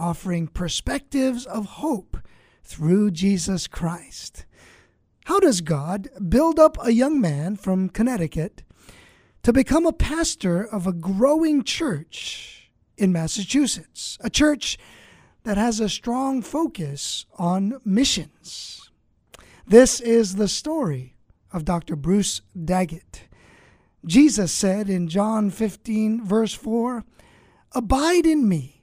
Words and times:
offering 0.00 0.48
perspectives 0.48 1.44
of 1.46 1.66
hope 1.66 2.16
through 2.64 3.10
Jesus 3.10 3.66
Christ. 3.66 4.46
How 5.26 5.38
does 5.38 5.60
God 5.60 6.08
build 6.28 6.58
up 6.58 6.78
a 6.80 6.92
young 6.92 7.20
man 7.20 7.56
from 7.56 7.88
Connecticut 7.88 8.62
to 9.42 9.52
become 9.52 9.86
a 9.86 9.92
pastor 9.92 10.64
of 10.64 10.86
a 10.86 10.92
growing 10.92 11.62
church 11.62 12.70
in 12.96 13.12
Massachusetts? 13.12 14.18
A 14.22 14.30
church 14.30 14.78
that 15.44 15.56
has 15.56 15.80
a 15.80 15.88
strong 15.88 16.42
focus 16.42 17.26
on 17.38 17.80
missions. 17.84 18.90
This 19.66 20.00
is 20.00 20.36
the 20.36 20.48
story 20.48 21.14
of 21.52 21.64
Dr. 21.64 21.96
Bruce 21.96 22.40
Daggett. 22.64 23.28
Jesus 24.04 24.50
said 24.50 24.88
in 24.88 25.08
John 25.08 25.50
15, 25.50 26.24
verse 26.24 26.54
4, 26.54 27.04
Abide 27.72 28.26
in 28.26 28.48
me 28.48 28.79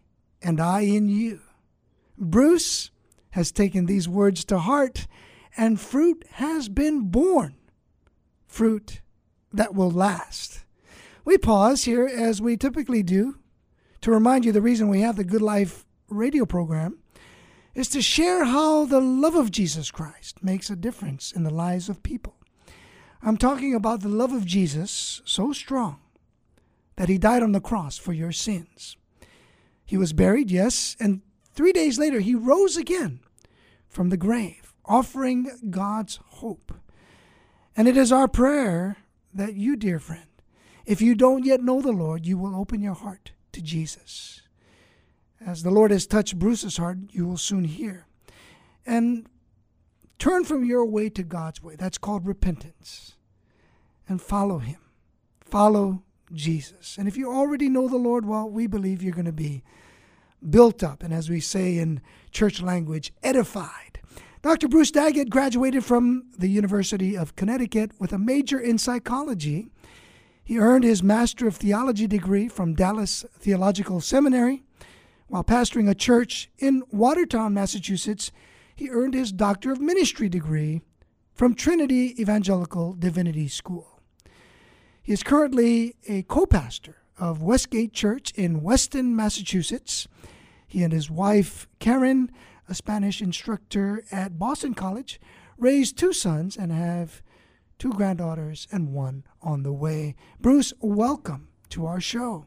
and 0.48 0.62
I 0.62 0.80
in 0.82 1.10
you. 1.10 1.42
Bruce 2.18 2.90
has 3.32 3.52
taken 3.52 3.86
these 3.86 4.08
words 4.08 4.46
to 4.46 4.60
heart, 4.60 5.06
and 5.58 5.80
fruit 5.80 6.24
has 6.36 6.70
been 6.70 7.10
born. 7.10 7.56
Fruit 8.48 9.02
that 9.52 9.76
will 9.76 9.92
last. 9.92 10.64
We 11.26 11.38
pause 11.38 11.84
here, 11.84 12.06
as 12.06 12.42
we 12.42 12.56
typically 12.56 13.04
do, 13.04 13.40
to 14.00 14.10
remind 14.10 14.46
you 14.46 14.54
the 14.54 14.62
reason 14.62 14.88
we 14.88 15.02
have 15.02 15.18
the 15.18 15.26
Good 15.26 15.42
Life 15.42 15.86
radio 16.08 16.46
program 16.46 16.98
is 17.76 17.90
to 17.90 18.02
share 18.02 18.46
how 18.46 18.86
the 18.86 19.02
love 19.02 19.36
of 19.36 19.52
Jesus 19.52 19.92
Christ 19.92 20.42
makes 20.42 20.70
a 20.70 20.78
difference 20.78 21.34
in 21.34 21.44
the 21.44 21.54
lives 21.54 21.90
of 21.90 22.04
people. 22.04 22.38
I'm 23.22 23.36
talking 23.36 23.76
about 23.76 24.00
the 24.00 24.08
love 24.08 24.32
of 24.32 24.46
Jesus 24.46 25.22
so 25.26 25.52
strong 25.52 26.00
that 26.96 27.10
he 27.10 27.18
died 27.18 27.44
on 27.44 27.52
the 27.52 27.60
cross 27.60 27.98
for 27.98 28.14
your 28.14 28.32
sins. 28.32 28.96
He 29.88 29.98
was 29.98 30.12
buried, 30.12 30.52
yes, 30.52 30.98
and 31.00 31.22
three 31.54 31.72
days 31.72 31.98
later 31.98 32.20
he 32.20 32.36
rose 32.36 32.76
again 32.76 33.22
from 33.88 34.10
the 34.10 34.18
grave, 34.18 34.74
offering 34.86 35.50
God's 35.72 36.20
hope. 36.26 36.74
And 37.76 37.88
it 37.88 37.96
is 37.96 38.12
our 38.12 38.28
prayer 38.28 38.98
that 39.34 39.56
you, 39.56 39.78
dear 39.78 39.98
friend, 39.98 40.28
if 40.86 41.02
you 41.02 41.16
don't 41.16 41.46
yet 41.46 41.62
know 41.62 41.82
the 41.82 41.94
Lord, 41.94 42.26
you 42.26 42.38
will 42.38 42.56
open 42.56 42.82
your 42.82 42.96
heart 42.96 43.32
to 43.54 43.62
Jesus. 43.62 44.42
As 45.46 45.64
the 45.64 45.72
Lord 45.72 45.92
has 45.92 46.06
touched 46.06 46.38
Bruce's 46.38 46.78
heart, 46.78 46.98
you 47.12 47.26
will 47.26 47.38
soon 47.38 47.64
hear. 47.64 48.08
And 48.86 49.28
turn 50.20 50.44
from 50.44 50.66
your 50.66 50.86
way 50.86 51.10
to 51.12 51.24
God's 51.24 51.64
way. 51.64 51.76
That's 51.78 51.98
called 51.98 52.26
repentance. 52.26 53.16
And 54.10 54.22
follow 54.22 54.58
Him. 54.58 54.80
Follow 55.40 56.04
Jesus. 56.34 56.98
And 56.98 57.08
if 57.08 57.18
you 57.18 57.32
already 57.32 57.70
know 57.70 57.88
the 57.88 57.98
Lord, 57.98 58.26
well, 58.26 58.50
we 58.50 58.68
believe 58.68 59.02
you're 59.02 59.14
going 59.14 59.26
to 59.26 59.32
be 59.32 59.64
built 60.48 60.84
up, 60.84 61.04
and 61.04 61.14
as 61.14 61.30
we 61.30 61.40
say 61.40 61.78
in 61.78 62.02
church 62.32 62.62
language, 62.62 63.12
edified. 63.24 64.00
Dr. 64.42 64.68
Bruce 64.68 64.92
Daggett 64.92 65.30
graduated 65.30 65.84
from 65.84 66.26
the 66.38 66.48
University 66.48 67.18
of 67.18 67.36
Connecticut 67.36 67.92
with 68.00 68.14
a 68.14 68.20
major 68.20 68.60
in 68.60 68.78
psychology. 68.78 69.68
He 70.44 70.60
earned 70.60 70.84
his 70.84 71.04
Master 71.04 71.48
of 71.48 71.56
Theology 71.56 72.08
degree 72.08 72.48
from 72.48 72.76
Dallas 72.76 73.26
Theological 73.40 74.00
Seminary. 74.00 74.64
While 75.28 75.44
pastoring 75.44 75.90
a 75.90 75.96
church 75.96 76.50
in 76.58 76.84
Watertown, 76.92 77.54
Massachusetts, 77.54 78.32
he 78.76 78.90
earned 78.90 79.16
his 79.16 79.32
Doctor 79.32 79.72
of 79.72 79.82
Ministry 79.82 80.30
degree 80.30 80.82
from 81.34 81.54
Trinity 81.54 82.16
Evangelical 82.22 82.94
Divinity 82.94 83.48
School. 83.48 83.97
He 85.08 85.14
is 85.14 85.24
currently 85.24 85.96
a 86.10 86.24
co 86.24 86.46
pastor 86.46 86.98
of 87.18 87.42
Westgate 87.42 87.94
Church 87.94 88.34
in 88.36 88.62
Weston, 88.62 89.16
Massachusetts. 89.16 90.06
He 90.68 90.84
and 90.84 90.92
his 90.92 91.10
wife, 91.10 91.66
Karen, 91.80 92.30
a 92.68 92.76
Spanish 92.76 93.22
instructor 93.22 94.04
at 94.12 94.38
Boston 94.38 94.74
College, 94.74 95.22
raised 95.58 95.98
two 95.98 96.12
sons 96.12 96.58
and 96.58 96.74
have 96.74 97.22
two 97.80 97.94
granddaughters 97.94 98.68
and 98.70 98.92
one 98.92 99.24
on 99.42 99.64
the 99.64 99.72
way. 99.72 100.18
Bruce, 100.42 100.74
welcome 100.82 101.48
to 101.70 101.86
our 101.86 102.02
show. 102.02 102.44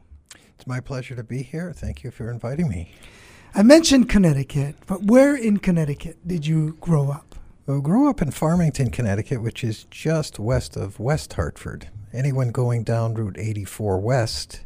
It's 0.53 0.67
my 0.67 0.79
pleasure 0.79 1.15
to 1.15 1.23
be 1.23 1.41
here. 1.41 1.73
Thank 1.73 2.03
you 2.03 2.11
for 2.11 2.29
inviting 2.29 2.69
me. 2.69 2.91
I 3.55 3.63
mentioned 3.63 4.07
Connecticut, 4.07 4.75
but 4.85 5.01
where 5.01 5.35
in 5.35 5.57
Connecticut 5.57 6.27
did 6.27 6.45
you 6.45 6.77
grow 6.79 7.09
up? 7.09 7.33
Well, 7.65 7.77
I 7.77 7.81
grew 7.81 8.09
up 8.09 8.21
in 8.21 8.31
Farmington, 8.31 8.89
Connecticut, 8.89 9.41
which 9.41 9.63
is 9.63 9.85
just 9.85 10.39
west 10.39 10.75
of 10.75 10.99
West 10.99 11.33
Hartford 11.33 11.89
anyone 12.13 12.51
going 12.51 12.83
down 12.83 13.13
Route 13.13 13.37
84 13.37 13.99
West 13.99 14.61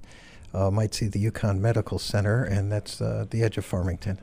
uh, 0.53 0.71
might 0.71 0.93
see 0.93 1.07
the 1.07 1.23
UConn 1.29 1.59
Medical 1.59 1.99
Center, 1.99 2.43
and 2.43 2.71
that's 2.71 3.01
uh, 3.01 3.25
the 3.29 3.43
edge 3.43 3.57
of 3.57 3.65
Farmington. 3.65 4.19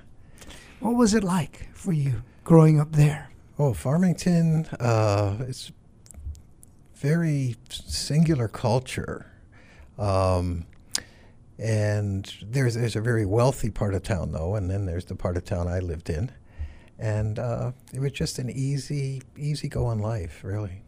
What 0.80 0.96
was 0.96 1.14
it 1.14 1.22
like 1.22 1.68
for 1.74 1.92
you 1.92 2.22
growing 2.44 2.80
up 2.80 2.92
there? 2.92 3.30
Oh, 3.58 3.74
Farmington 3.74 4.66
uh, 4.80 5.36
is 5.40 5.72
very 6.94 7.56
singular 7.68 8.48
culture. 8.48 9.26
Um, 9.98 10.66
and 11.58 12.34
there's 12.42 12.74
there's 12.74 12.96
a 12.96 13.00
very 13.00 13.26
wealthy 13.26 13.70
part 13.70 13.94
of 13.94 14.02
town 14.02 14.32
though, 14.32 14.56
and 14.56 14.70
then 14.70 14.86
there's 14.86 15.04
the 15.04 15.14
part 15.14 15.36
of 15.36 15.44
town 15.44 15.68
I 15.68 15.78
lived 15.78 16.08
in, 16.08 16.32
and 16.98 17.38
uh, 17.38 17.72
it 17.92 18.00
was 18.00 18.12
just 18.12 18.38
an 18.38 18.50
easy 18.50 19.22
easy 19.36 19.68
going 19.68 20.00
life, 20.00 20.40
really. 20.42 20.82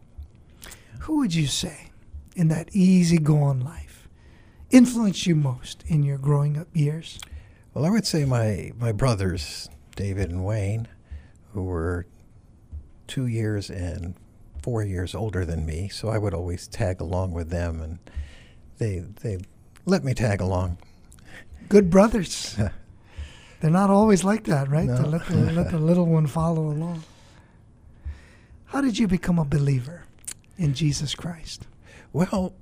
Who 1.01 1.17
would 1.17 1.33
you 1.33 1.47
say 1.47 1.91
in 2.35 2.47
that 2.49 2.69
easy 2.69 3.15
easygoing 3.15 3.61
life 3.61 4.07
influenced 4.71 5.25
you 5.25 5.35
most 5.35 5.83
in 5.87 6.03
your 6.03 6.17
growing 6.17 6.57
up 6.57 6.67
years? 6.73 7.19
Well, 7.73 7.85
I 7.85 7.89
would 7.89 8.07
say 8.07 8.25
my, 8.25 8.71
my 8.79 8.91
brothers, 8.91 9.69
David 9.95 10.29
and 10.29 10.45
Wayne, 10.45 10.87
who 11.53 11.63
were 11.63 12.05
two 13.07 13.27
years 13.27 13.69
and 13.69 14.15
four 14.61 14.83
years 14.83 15.13
older 15.13 15.45
than 15.45 15.65
me, 15.65 15.89
so 15.89 16.09
I 16.09 16.17
would 16.17 16.33
always 16.33 16.67
tag 16.67 17.01
along 17.01 17.33
with 17.33 17.49
them, 17.49 17.81
and 17.81 17.99
they 18.77 19.03
they 19.21 19.39
let 19.85 20.03
me 20.03 20.13
tag 20.13 20.41
along. 20.41 20.77
Good 21.69 21.89
brothers. 21.89 22.57
They're 23.65 23.71
not 23.71 23.89
always 23.89 24.23
like 24.23 24.43
that, 24.43 24.69
right? 24.69 24.85
No. 24.85 24.95
To 24.95 25.07
let 25.07 25.25
the, 25.25 25.37
let 25.37 25.71
the 25.71 25.79
little 25.79 26.05
one 26.05 26.27
follow 26.27 26.67
along. 26.67 27.03
How 28.65 28.79
did 28.79 28.99
you 28.99 29.07
become 29.07 29.39
a 29.39 29.43
believer 29.43 30.03
in 30.55 30.75
Jesus 30.75 31.15
Christ? 31.15 31.65
Well, 32.13 32.53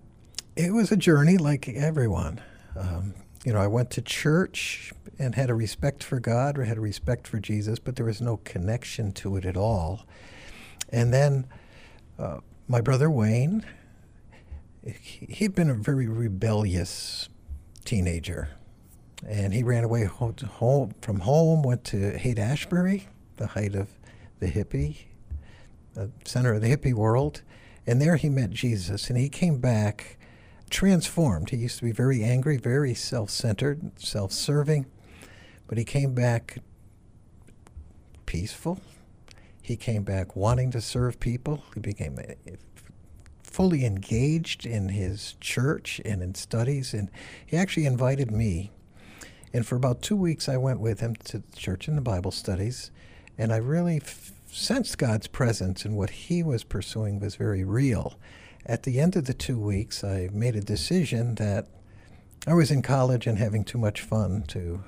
it 0.56 0.72
was 0.72 0.94
a 0.94 0.96
journey 0.96 1.36
like 1.36 1.68
everyone. 1.68 2.40
Um, 2.78 3.16
you 3.44 3.52
know, 3.52 3.60
I 3.60 3.68
went 3.68 3.90
to 3.92 4.02
church 4.02 4.94
and 5.20 5.36
had 5.36 5.50
a 5.50 5.54
respect 5.54 6.06
for 6.06 6.22
God, 6.22 6.58
or 6.58 6.64
had 6.64 6.78
a 6.78 6.80
respect 6.80 7.28
for 7.28 7.38
Jesus, 7.38 7.80
but 7.80 7.98
there 7.98 8.06
was 8.06 8.22
no 8.22 8.38
connection 8.38 9.12
to 9.12 9.36
it 9.36 9.44
at 9.44 9.58
all. 9.58 10.06
And 10.88 11.14
then 11.14 11.48
uh, 12.18 12.38
my 12.70 12.80
brother 12.80 13.10
Wayne, 13.10 13.66
he'd 14.82 15.54
been 15.54 15.70
a 15.70 15.74
very 15.74 16.08
rebellious 16.08 17.28
teenager, 17.84 18.52
and 19.28 19.54
he 19.54 19.64
ran 19.64 19.84
away 19.84 20.06
home, 20.06 20.94
from 21.02 21.20
home, 21.22 21.64
went 21.64 21.84
to 21.86 22.18
Haight 22.18 22.40
Ashbury, 22.40 23.08
the 23.38 23.48
height 23.48 23.76
of 23.76 23.90
the 24.40 24.48
hippie, 24.48 24.98
the 25.94 26.12
center 26.26 26.54
of 26.54 26.62
the 26.62 26.76
hippie 26.76 26.94
world, 26.94 27.42
and 27.86 28.02
there 28.02 28.16
he 28.16 28.30
met 28.30 28.52
Jesus, 28.52 29.10
and 29.10 29.18
he 29.18 29.30
came 29.30 29.60
back 29.60 30.18
transformed. 30.70 31.52
He 31.52 31.58
used 31.58 31.78
to 31.78 31.86
be 31.86 31.92
very 31.92 32.24
angry, 32.24 32.58
very 32.58 32.94
self 32.94 33.30
centered, 33.30 33.92
self 34.00 34.32
serving, 34.32 34.88
but 35.68 35.78
he 35.78 35.86
came 35.86 36.14
back 36.14 36.58
peaceful. 38.26 38.82
He 39.62 39.78
came 39.78 40.04
back 40.04 40.36
wanting 40.36 40.72
to 40.72 40.82
serve 40.82 41.20
people. 41.20 41.64
He 41.74 41.80
became 41.80 42.20
fully 43.44 43.86
engaged 43.86 44.66
in 44.66 44.90
his 44.90 45.36
church 45.40 46.02
and 46.04 46.22
in 46.22 46.36
studies, 46.36 46.94
and 46.94 47.10
he 47.46 47.56
actually 47.56 47.86
invited 47.86 48.32
me. 48.32 48.72
And 49.54 49.66
for 49.66 49.76
about 49.76 50.02
two 50.02 50.16
weeks, 50.16 50.50
I 50.50 50.58
went 50.58 50.80
with 50.80 51.00
him 51.00 51.16
to 51.26 51.44
church 51.56 51.88
and 51.88 51.96
the 51.96 52.02
Bible 52.02 52.32
studies, 52.32 52.90
and 53.38 53.54
I 53.54 53.58
really 53.58 54.02
sensed 54.52 54.98
God's 54.98 55.28
presence 55.28 55.86
and 55.86 55.96
what 55.96 56.10
he 56.10 56.44
was 56.44 56.64
pursuing 56.64 57.20
was 57.20 57.36
very 57.36 57.64
real. 57.64 58.16
At 58.66 58.84
the 58.84 59.00
end 59.00 59.16
of 59.16 59.26
the 59.26 59.34
two 59.34 59.60
weeks, 59.60 60.04
I 60.04 60.30
made 60.32 60.56
a 60.56 60.62
decision 60.62 61.36
that 61.36 61.68
I 62.46 62.54
was 62.54 62.72
in 62.72 62.82
college 62.82 63.28
and 63.28 63.38
having 63.38 63.64
too 63.64 63.78
much 63.78 64.02
fun 64.02 64.44
to 64.50 64.84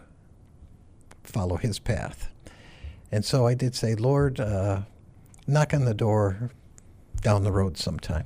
follow 1.24 1.58
His 1.58 1.80
path. 1.80 2.30
And 3.12 3.24
so 3.24 3.48
I 3.48 3.54
did 3.54 3.76
say, 3.76 3.96
Lord, 3.96 4.40
uh, 4.40 4.82
knock 5.48 5.74
on 5.74 5.86
the 5.86 5.94
door 5.94 6.52
down 7.22 7.44
the 7.44 7.52
road 7.52 7.78
sometime. 7.78 8.26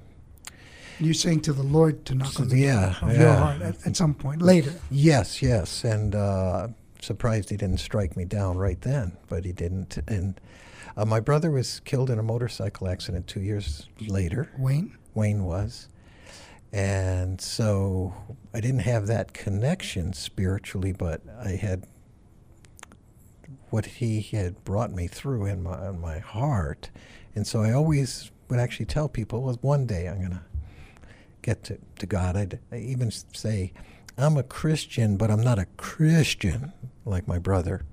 You're 0.99 1.13
saying 1.13 1.41
to 1.41 1.53
the 1.53 1.63
Lord 1.63 2.05
to 2.05 2.15
knock 2.15 2.39
on 2.39 2.49
the 2.49 2.57
yeah, 2.57 2.97
door 2.99 3.09
of 3.09 3.15
yeah. 3.15 3.21
your 3.21 3.33
heart 3.33 3.61
at, 3.61 3.87
at 3.87 3.95
some 3.95 4.13
point 4.13 4.41
later. 4.41 4.73
Yes, 4.91 5.41
yes, 5.41 5.83
and 5.83 6.13
uh, 6.13 6.67
surprised 7.01 7.49
he 7.49 7.57
didn't 7.57 7.79
strike 7.79 8.17
me 8.17 8.25
down 8.25 8.57
right 8.57 8.79
then, 8.81 9.17
but 9.27 9.45
he 9.45 9.53
didn't. 9.53 9.97
And 10.07 10.39
uh, 10.97 11.05
my 11.05 11.19
brother 11.19 11.51
was 11.51 11.79
killed 11.81 12.09
in 12.09 12.19
a 12.19 12.23
motorcycle 12.23 12.87
accident 12.87 13.27
two 13.27 13.41
years 13.41 13.87
later. 14.07 14.51
Wayne? 14.57 14.97
Wayne 15.13 15.45
was. 15.45 15.87
And 16.71 17.39
so 17.41 18.13
I 18.53 18.59
didn't 18.59 18.81
have 18.81 19.07
that 19.07 19.33
connection 19.33 20.13
spiritually, 20.13 20.91
but 20.91 21.21
I 21.43 21.51
had 21.51 21.85
what 23.69 23.85
he 23.85 24.21
had 24.21 24.63
brought 24.63 24.91
me 24.91 25.07
through 25.07 25.45
in 25.45 25.63
my, 25.63 25.89
in 25.89 25.99
my 25.99 26.19
heart. 26.19 26.89
And 27.35 27.47
so 27.47 27.61
I 27.61 27.71
always 27.71 28.31
would 28.49 28.59
actually 28.59 28.87
tell 28.87 29.07
people, 29.07 29.43
well, 29.43 29.57
one 29.61 29.85
day 29.85 30.07
I'm 30.07 30.17
going 30.19 30.31
to 30.31 30.41
get 31.49 31.63
to, 31.63 31.79
to 31.97 32.05
God. 32.05 32.37
I'd 32.37 32.59
even 32.71 33.09
say, 33.09 33.73
I'm 34.17 34.37
a 34.37 34.43
Christian, 34.43 35.17
but 35.17 35.31
I'm 35.31 35.41
not 35.41 35.57
a 35.57 35.65
Christian 35.77 36.73
like 37.05 37.27
my 37.27 37.39
brother. 37.39 37.85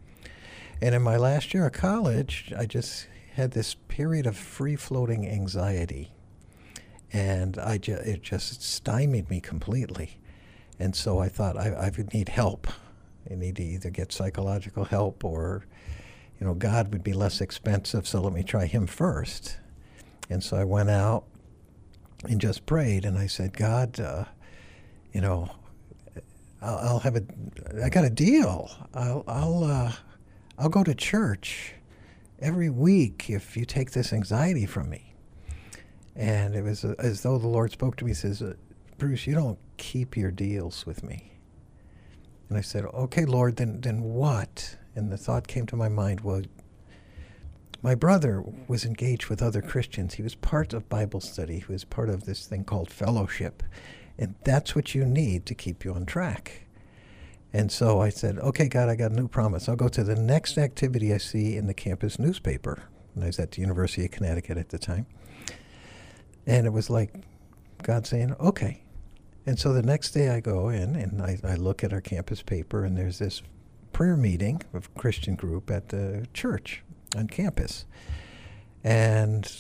And 0.83 0.95
in 0.95 1.01
my 1.01 1.17
last 1.17 1.55
year 1.55 1.67
of 1.67 1.73
college, 1.73 2.53
I 2.57 2.67
just 2.67 3.07
had 3.35 3.53
this 3.53 3.75
period 3.89 4.27
of 4.27 4.37
free 4.37 4.77
floating 4.77 5.27
anxiety. 5.27 6.13
And 7.13 7.59
I 7.59 7.79
ju- 7.79 7.95
it 7.95 8.23
just 8.23 8.63
stymied 8.63 9.31
me 9.31 9.41
completely. 9.41 10.19
And 10.79 10.95
so 10.95 11.19
I 11.19 11.31
thought 11.31 11.57
I, 11.57 11.71
I 11.71 11.91
would 11.97 12.13
need 12.13 12.29
help. 12.29 12.67
I 13.31 13.37
need 13.37 13.57
to 13.57 13.63
either 13.63 13.89
get 13.89 14.13
psychological 14.13 14.85
help 14.85 15.25
or, 15.25 15.65
you 16.39 16.47
know, 16.47 16.53
God 16.53 16.93
would 16.93 17.03
be 17.03 17.15
less 17.15 17.41
expensive, 17.41 18.07
so 18.07 18.21
let 18.21 18.35
me 18.35 18.43
try 18.43 18.67
Him 18.67 18.87
first. 18.87 19.57
And 20.29 20.45
so 20.45 20.59
I 20.59 20.65
went 20.65 20.91
out 20.91 21.25
and 22.29 22.41
just 22.41 22.67
prayed, 22.67 23.05
and 23.05 23.19
I 23.19 23.27
said, 23.27 23.57
God, 23.57 23.99
uh, 24.01 24.25
you 25.13 25.21
know, 25.21 25.51
I'll, 26.61 26.79
I'll, 26.79 26.99
have 27.01 27.17
a, 27.17 27.23
I 27.83 27.89
got 27.89 28.05
a 28.05 28.11
deal. 28.11 28.71
I'll, 28.95 29.25
I'll, 29.27 29.65
uh, 29.65 29.93
I'll 30.59 30.69
go 30.69 30.85
to 30.85 30.95
church 30.95 31.75
every 32.39 32.71
week 32.71 33.31
if 33.31 33.57
you 33.57 33.65
take 33.65 33.93
this 33.93 34.13
anxiety 34.13 34.67
from 34.67 34.91
me. 34.91 35.15
And 36.15 36.55
it 36.55 36.63
was 36.63 36.85
uh, 36.85 36.95
as 36.99 37.23
though 37.23 37.39
the 37.39 37.49
Lord 37.49 37.73
spoke 37.73 37.97
to 37.97 38.05
me. 38.05 38.15
Says, 38.15 38.43
uh, 38.43 38.55
Bruce, 38.99 39.27
you 39.27 39.35
don't 39.35 39.59
keep 39.77 40.17
your 40.17 40.31
deals 40.31 40.87
with 40.87 41.03
me. 41.03 41.33
And 42.49 42.57
I 42.57 42.63
said, 42.63 42.85
okay, 42.85 43.25
Lord, 43.25 43.57
then, 43.57 43.81
then 43.81 44.03
what? 44.03 44.77
And 44.95 45.11
the 45.11 45.17
thought 45.17 45.47
came 45.47 45.67
to 45.67 45.77
my 45.77 45.89
mind, 45.89 46.21
well, 46.21 46.43
my 47.87 47.95
brother 47.95 48.43
was 48.67 48.85
engaged 48.85 49.29
with 49.29 49.41
other 49.41 49.63
Christians. 49.63 50.15
He 50.15 50.23
was 50.25 50.35
part 50.35 50.73
of 50.73 50.89
Bible 50.89 51.21
study. 51.21 51.61
He 51.61 51.73
was 51.73 51.85
part 51.85 52.11
of 52.11 52.25
this 52.25 52.45
thing 52.45 52.65
called 52.65 52.91
fellowship. 52.91 53.63
And 54.19 54.35
that's 54.43 54.75
what 54.75 54.93
you 54.93 55.05
need 55.05 55.47
to 55.47 55.55
keep 55.55 55.85
you 55.85 55.95
on 55.95 56.05
track. 56.05 56.67
And 57.53 57.71
so 57.71 58.01
I 58.01 58.09
said, 58.09 58.39
okay, 58.39 58.67
God, 58.67 58.89
I 58.89 58.97
got 58.97 59.13
a 59.13 59.15
new 59.15 59.29
promise. 59.29 59.69
I'll 59.69 59.77
go 59.77 59.87
to 59.87 60.03
the 60.03 60.17
next 60.17 60.59
activity 60.59 61.15
I 61.15 61.19
see 61.19 61.57
in 61.57 61.69
the 61.69 61.75
campus 61.75 62.19
newspaper. 62.19 62.83
And 63.15 63.23
I 63.23 63.29
was 63.29 63.39
at 63.39 63.53
the 63.53 63.61
University 63.61 64.05
of 64.05 64.11
Connecticut 64.11 64.59
at 64.59 64.71
the 64.71 64.81
time. 64.81 65.07
And 66.45 66.67
it 66.67 66.73
was 66.73 66.91
like 66.91 67.15
God 67.85 68.05
saying, 68.05 68.35
okay. 68.41 68.83
And 69.47 69.61
so 69.61 69.73
the 69.73 69.85
next 69.85 70.11
day 70.11 70.31
I 70.31 70.41
go 70.41 70.71
in 70.71 70.97
and 70.97 71.23
I, 71.23 71.39
I 71.45 71.55
look 71.55 71.85
at 71.85 71.93
our 71.93 72.01
campus 72.01 72.43
paper, 72.43 72.85
and 72.85 72.99
there's 72.99 73.21
this 73.21 73.43
prayer 73.93 74.17
meeting 74.17 74.61
of 74.75 74.89
a 74.93 74.99
Christian 74.99 75.37
group 75.37 75.71
at 75.71 75.91
the 75.91 76.27
church 76.35 76.83
on 77.15 77.29
campus. 77.29 77.85
And 78.83 79.51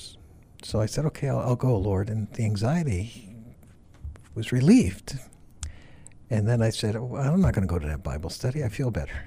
so 0.62 0.80
I 0.80 0.86
said, 0.86 1.04
okay, 1.06 1.28
I'll, 1.28 1.40
I'll 1.40 1.56
go, 1.56 1.76
Lord. 1.76 2.08
And 2.08 2.32
the 2.32 2.44
anxiety 2.44 3.34
was 4.34 4.52
relieved. 4.52 5.18
And 6.30 6.48
then 6.48 6.62
I 6.62 6.70
said, 6.70 6.98
well, 6.98 7.22
I'm 7.22 7.40
not 7.40 7.54
going 7.54 7.66
to 7.66 7.72
go 7.72 7.78
to 7.78 7.86
that 7.86 8.02
Bible 8.02 8.30
study. 8.30 8.64
I 8.64 8.68
feel 8.68 8.90
better. 8.90 9.14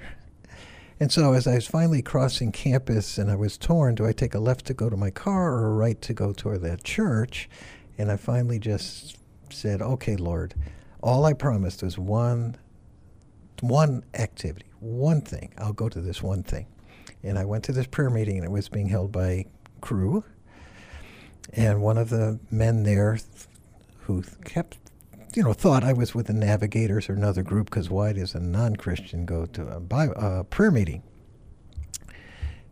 And 1.02 1.10
so 1.10 1.32
as 1.32 1.46
I 1.46 1.54
was 1.54 1.66
finally 1.66 2.02
crossing 2.02 2.52
campus 2.52 3.16
and 3.16 3.30
I 3.30 3.34
was 3.34 3.56
torn, 3.56 3.94
do 3.94 4.06
I 4.06 4.12
take 4.12 4.34
a 4.34 4.38
left 4.38 4.66
to 4.66 4.74
go 4.74 4.90
to 4.90 4.98
my 4.98 5.10
car 5.10 5.54
or 5.54 5.68
a 5.68 5.72
right 5.72 5.98
to 6.02 6.12
go 6.12 6.34
toward 6.34 6.60
that 6.60 6.84
church? 6.84 7.48
And 7.96 8.12
I 8.12 8.18
finally 8.18 8.58
just 8.58 9.16
said, 9.48 9.80
okay, 9.80 10.16
Lord, 10.16 10.54
all 11.02 11.24
I 11.24 11.32
promised 11.32 11.82
was 11.82 11.96
one, 11.96 12.58
one 13.62 14.04
activity, 14.12 14.66
one 14.80 15.22
thing. 15.22 15.54
I'll 15.56 15.72
go 15.72 15.88
to 15.88 16.02
this 16.02 16.22
one 16.22 16.42
thing. 16.42 16.66
And 17.22 17.38
I 17.38 17.44
went 17.44 17.64
to 17.64 17.72
this 17.72 17.86
prayer 17.86 18.10
meeting 18.10 18.36
and 18.36 18.44
it 18.44 18.50
was 18.50 18.68
being 18.68 18.88
held 18.88 19.12
by 19.12 19.46
Cru. 19.80 20.24
And 21.52 21.82
one 21.82 21.98
of 21.98 22.10
the 22.10 22.38
men 22.50 22.84
there 22.84 23.18
who 24.02 24.22
kept 24.44 24.78
you 25.34 25.44
know, 25.44 25.52
thought 25.52 25.84
I 25.84 25.92
was 25.92 26.14
with 26.14 26.26
the 26.26 26.32
Navigators 26.32 27.08
or 27.08 27.12
another 27.12 27.42
group 27.42 27.66
because 27.70 27.88
why 27.88 28.12
does 28.12 28.34
a 28.34 28.40
non-Christian 28.40 29.26
go 29.26 29.46
to 29.46 29.68
a 29.68 29.80
Bible, 29.80 30.14
uh, 30.16 30.42
prayer 30.44 30.70
meeting? 30.70 31.02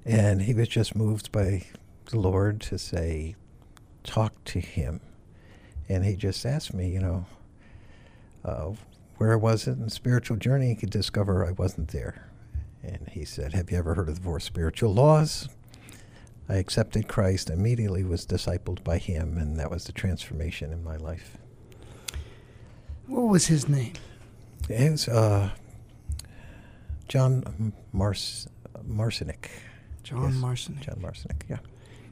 And 0.05 0.43
he 0.43 0.55
was 0.55 0.69
just 0.69 0.97
moved 0.97 1.31
by 1.31 1.65
the 2.07 2.19
Lord 2.19 2.61
to 2.63 2.79
say, 2.79 3.37
talk 4.03 4.33
to 4.47 4.61
him. 4.61 5.01
And 5.89 6.05
he 6.05 6.17
just 6.17 6.45
asked 6.45 6.75
me, 6.75 6.91
you 6.91 7.01
know, 7.01 7.27
uh, 8.45 8.73
where 9.19 9.39
was 9.39 9.67
in 9.67 9.81
the 9.81 9.91
spiritual 9.91 10.37
journey, 10.37 10.69
he 10.69 10.75
could 10.75 10.91
discover 10.91 11.47
I 11.47 11.53
wasn't 11.53 11.89
there. 11.89 12.28
And 12.83 13.09
he 13.11 13.25
said, 13.25 13.53
have 13.53 13.71
you 13.71 13.79
ever 13.79 13.95
heard 13.95 14.09
of 14.09 14.17
the 14.17 14.21
four 14.21 14.41
spiritual 14.41 14.95
laws? 14.95 15.49
I 16.49 16.55
accepted 16.57 17.09
Christ, 17.09 17.51
immediately 17.51 18.05
was 18.05 18.25
discipled 18.25 18.83
by 18.83 18.99
him, 18.99 19.37
and 19.37 19.59
that 19.59 19.71
was 19.71 19.85
the 19.85 19.93
transformation 19.93 20.73
in 20.73 20.83
my 20.83 20.97
life. 20.97 21.37
What 23.07 23.29
was 23.29 23.47
his 23.47 23.69
name? 23.69 23.93
It 24.69 24.91
was 24.91 25.09
uh, 25.09 25.51
John 27.09 27.73
Mars 27.93 28.49
Marcinick. 28.87 29.49
John 30.03 30.23
Yes, 30.23 30.35
Marson. 30.35 30.79
John 30.81 30.97
Marcinick, 31.03 31.43
yeah. 31.49 31.59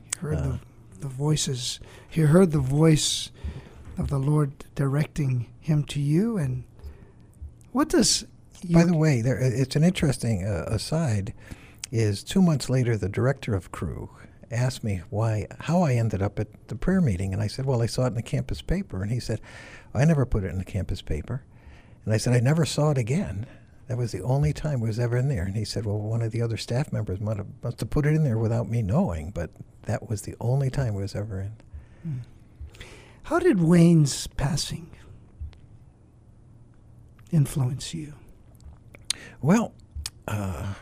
He 0.04 0.18
heard 0.20 0.38
uh, 0.38 0.42
the, 0.42 0.58
the 1.00 1.08
voices. 1.08 1.80
He 2.08 2.22
heard 2.22 2.52
the 2.52 2.58
voice 2.58 3.30
of 3.96 4.08
the 4.08 4.18
Lord 4.18 4.52
directing 4.74 5.46
him 5.60 5.84
to 5.84 6.00
you. 6.00 6.36
And 6.36 6.64
what 7.72 7.88
does 7.88 8.26
you, 8.62 8.74
By 8.74 8.84
the 8.84 8.96
way, 8.96 9.20
there 9.20 9.38
it's 9.38 9.76
an 9.76 9.84
interesting 9.84 10.44
uh, 10.44 10.64
aside. 10.66 11.34
Is 11.92 12.24
two 12.24 12.42
months 12.42 12.68
later, 12.68 12.96
the 12.96 13.08
director 13.08 13.54
of 13.54 13.70
Cru 13.70 14.10
asked 14.50 14.82
me 14.82 15.02
why, 15.10 15.46
how 15.60 15.82
I 15.82 15.94
ended 15.94 16.20
up 16.22 16.38
at 16.38 16.48
the 16.68 16.74
prayer 16.74 17.00
meeting, 17.00 17.32
and 17.32 17.42
I 17.42 17.46
said, 17.46 17.64
"Well, 17.64 17.82
I 17.82 17.86
saw 17.86 18.04
it 18.04 18.08
in 18.08 18.14
the 18.14 18.22
campus 18.22 18.62
paper," 18.62 19.02
and 19.02 19.10
he 19.12 19.20
said, 19.20 19.40
"I 19.94 20.04
never 20.04 20.26
put 20.26 20.44
it 20.44 20.50
in 20.50 20.58
the 20.58 20.64
campus 20.64 21.00
paper," 21.02 21.42
and 22.04 22.12
I 22.12 22.16
said, 22.16 22.34
"I 22.34 22.40
never 22.40 22.64
saw 22.64 22.90
it 22.90 22.98
again." 22.98 23.46
That 23.86 23.98
was 23.98 24.10
the 24.10 24.22
only 24.22 24.52
time 24.52 24.82
it 24.82 24.86
was 24.86 24.98
ever 24.98 25.16
in 25.16 25.28
there. 25.28 25.44
And 25.44 25.56
he 25.56 25.64
said, 25.64 25.86
"Well, 25.86 25.98
one 25.98 26.22
of 26.22 26.32
the 26.32 26.42
other 26.42 26.56
staff 26.56 26.92
members 26.92 27.20
must 27.20 27.38
have, 27.38 27.46
must 27.62 27.80
have 27.80 27.90
put 27.90 28.04
it 28.04 28.14
in 28.14 28.24
there 28.24 28.38
without 28.38 28.68
me 28.68 28.82
knowing, 28.82 29.30
but 29.30 29.50
that 29.82 30.08
was 30.08 30.22
the 30.22 30.34
only 30.40 30.70
time 30.70 30.94
it 30.94 31.00
was 31.00 31.14
ever 31.14 31.40
in." 31.40 31.52
how 33.24 33.40
did 33.40 33.60
Wayne's 33.60 34.28
passing 34.28 34.88
influence 37.32 37.92
you? 37.92 38.14
Well, 39.40 39.74
uh, 40.28 40.74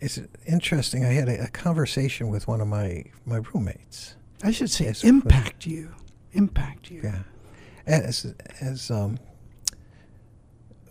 it's 0.00 0.18
interesting. 0.46 1.04
I 1.04 1.12
had 1.12 1.28
a, 1.28 1.44
a 1.44 1.48
conversation 1.48 2.28
with 2.28 2.48
one 2.48 2.60
of 2.60 2.68
my, 2.68 3.04
my 3.26 3.40
roommates. 3.52 4.16
I 4.42 4.50
should 4.50 4.70
say 4.70 4.86
Yes, 4.86 5.04
impact 5.04 5.66
you. 5.66 5.94
Impact 6.32 6.90
you. 6.90 7.02
Yeah, 7.02 7.22
as 7.86 8.34
as 8.60 8.90
um, 8.90 9.18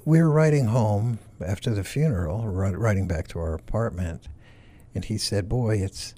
we 0.06 0.22
were 0.22 0.30
riding 0.30 0.66
home 0.66 1.20
after 1.44 1.72
the 1.74 1.84
funeral, 1.84 2.46
riding 2.48 3.08
back 3.08 3.28
to 3.30 3.40
our 3.40 3.54
apartment, 3.54 4.28
and 4.94 5.06
he 5.06 5.18
said, 5.18 5.50
"Boy, 5.50 5.78
it's 5.78 6.14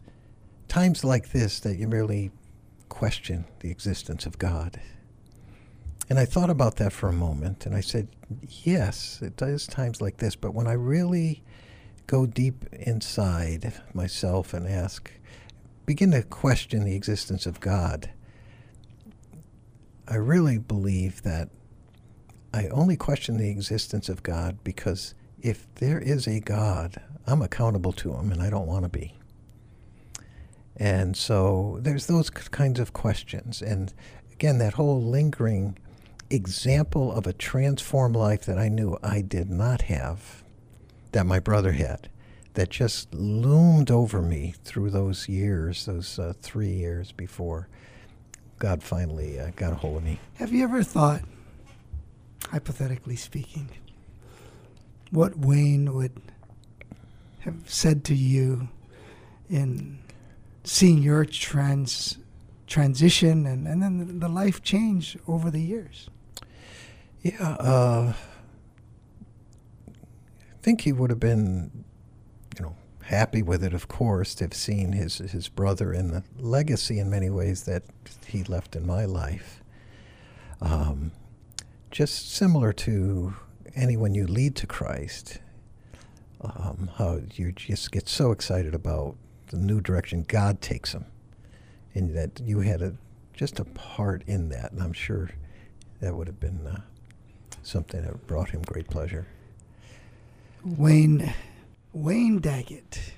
times 0.67 1.03
like 1.03 1.31
this 1.31 1.59
that 1.61 1.77
you 1.77 1.87
really 1.87 2.31
question 2.89 3.45
the 3.59 3.69
existence 3.71 4.25
of 4.25 4.37
God." 4.37 4.81
And 6.09 6.19
I 6.19 6.25
thought 6.25 6.49
about 6.49 6.75
that 6.75 6.91
for 6.91 7.07
a 7.07 7.13
moment, 7.13 7.65
and 7.65 7.73
I 7.73 7.81
said, 7.81 8.09
"Yes, 8.63 9.19
it 9.21 9.37
does 9.37 9.65
times 9.65 10.01
like 10.01 10.17
this, 10.17 10.35
but 10.35 10.53
when 10.53 10.67
I 10.67 10.73
really 10.73 11.43
go 12.05 12.25
deep 12.25 12.65
inside 12.73 13.73
myself 13.93 14.53
and 14.53 14.67
ask, 14.67 15.09
begin 15.85 16.11
to 16.11 16.23
question 16.23 16.83
the 16.83 16.95
existence 16.95 17.45
of 17.45 17.61
God." 17.61 18.09
I 20.07 20.15
really 20.15 20.57
believe 20.57 21.21
that 21.21 21.49
I 22.53 22.67
only 22.67 22.97
question 22.97 23.37
the 23.37 23.49
existence 23.49 24.09
of 24.09 24.23
God 24.23 24.57
because 24.63 25.13
if 25.41 25.73
there 25.75 25.99
is 25.99 26.27
a 26.27 26.41
God, 26.41 27.01
I'm 27.25 27.41
accountable 27.41 27.93
to 27.93 28.13
him 28.13 28.31
and 28.31 28.41
I 28.41 28.49
don't 28.49 28.67
want 28.67 28.83
to 28.83 28.89
be. 28.89 29.17
And 30.75 31.15
so 31.15 31.79
there's 31.81 32.07
those 32.07 32.29
kinds 32.29 32.79
of 32.79 32.91
questions. 32.91 33.61
And 33.61 33.93
again, 34.33 34.57
that 34.57 34.73
whole 34.73 35.01
lingering 35.01 35.77
example 36.33 37.11
of 37.11 37.27
a 37.27 37.33
transformed 37.33 38.15
life 38.15 38.45
that 38.45 38.57
I 38.57 38.69
knew 38.69 38.97
I 39.03 39.21
did 39.21 39.49
not 39.49 39.83
have, 39.83 40.43
that 41.11 41.25
my 41.25 41.39
brother 41.39 41.73
had. 41.73 42.09
that 42.53 42.69
just 42.69 43.13
loomed 43.13 43.89
over 43.89 44.21
me 44.21 44.53
through 44.63 44.89
those 44.89 45.29
years, 45.29 45.85
those 45.85 46.19
uh, 46.19 46.33
three 46.41 46.71
years 46.71 47.11
before 47.11 47.67
God 48.59 48.83
finally 48.83 49.39
uh, 49.39 49.51
got 49.55 49.71
a 49.71 49.75
hold 49.75 49.97
of 49.97 50.03
me. 50.03 50.19
Have 50.35 50.51
you 50.51 50.63
ever 50.63 50.83
thought, 50.83 51.21
hypothetically 52.49 53.15
speaking, 53.15 53.69
what 55.11 55.37
Wayne 55.37 55.93
would 55.93 56.11
have 57.39 57.55
said 57.65 58.03
to 58.05 58.15
you 58.15 58.67
in 59.49 59.99
seeing 60.63 61.01
your 61.01 61.25
trans 61.25 62.17
transition 62.67 63.45
and, 63.45 63.67
and 63.67 63.81
then 63.81 64.19
the 64.19 64.29
life 64.29 64.61
change 64.61 65.17
over 65.27 65.49
the 65.49 65.59
years? 65.61 66.09
Yeah, 67.23 67.51
uh, 67.59 68.13
I 69.87 69.93
think 70.63 70.81
he 70.81 70.91
would 70.91 71.11
have 71.11 71.19
been, 71.19 71.85
you 72.57 72.65
know, 72.65 72.75
happy 73.03 73.43
with 73.43 73.63
it, 73.63 73.73
of 73.73 73.87
course, 73.87 74.33
to 74.35 74.45
have 74.45 74.55
seen 74.55 74.93
his 74.93 75.19
his 75.19 75.47
brother 75.47 75.91
and 75.91 76.11
the 76.11 76.23
legacy 76.39 76.97
in 76.97 77.11
many 77.11 77.29
ways 77.29 77.63
that 77.63 77.83
he 78.25 78.43
left 78.43 78.75
in 78.75 78.87
my 78.87 79.05
life. 79.05 79.61
Um, 80.61 81.11
just 81.91 82.33
similar 82.33 82.73
to 82.73 83.35
anyone 83.75 84.15
you 84.15 84.25
lead 84.25 84.55
to 84.55 84.67
Christ, 84.67 85.39
um, 86.41 86.89
how 86.95 87.21
you 87.35 87.51
just 87.51 87.91
get 87.91 88.09
so 88.09 88.31
excited 88.31 88.73
about 88.73 89.15
the 89.47 89.57
new 89.57 89.79
direction 89.79 90.25
God 90.27 90.59
takes 90.59 90.93
them, 90.93 91.05
and 91.93 92.15
that 92.15 92.39
you 92.43 92.61
had 92.61 92.81
a 92.81 92.95
just 93.35 93.59
a 93.59 93.65
part 93.65 94.23
in 94.25 94.49
that, 94.49 94.71
and 94.71 94.81
I'm 94.81 94.93
sure 94.93 95.29
that 95.99 96.15
would 96.15 96.27
have 96.27 96.39
been 96.39 96.65
uh, 96.65 96.81
something 97.63 98.01
that 98.01 98.27
brought 98.27 98.49
him 98.49 98.61
great 98.63 98.89
pleasure. 98.89 99.27
Wayne 100.63 101.33
Wayne 101.93 102.39
Daggett 102.39 103.13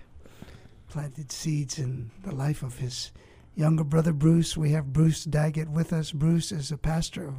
planted 0.89 1.31
seeds 1.31 1.77
in 1.77 2.11
the 2.23 2.33
life 2.33 2.63
of 2.63 2.79
his 2.79 3.11
younger 3.55 3.83
brother 3.83 4.13
Bruce. 4.13 4.57
We 4.57 4.71
have 4.71 4.93
Bruce 4.93 5.25
Daggett 5.25 5.69
with 5.69 5.93
us. 5.93 6.11
Bruce 6.11 6.51
is 6.51 6.71
a 6.71 6.77
pastor, 6.77 7.33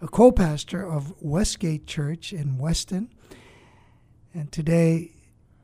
a 0.00 0.08
co-pastor 0.08 0.86
of 0.86 1.14
Westgate 1.22 1.86
Church 1.86 2.32
in 2.32 2.58
Weston, 2.58 3.10
and 4.34 4.52
today 4.52 5.12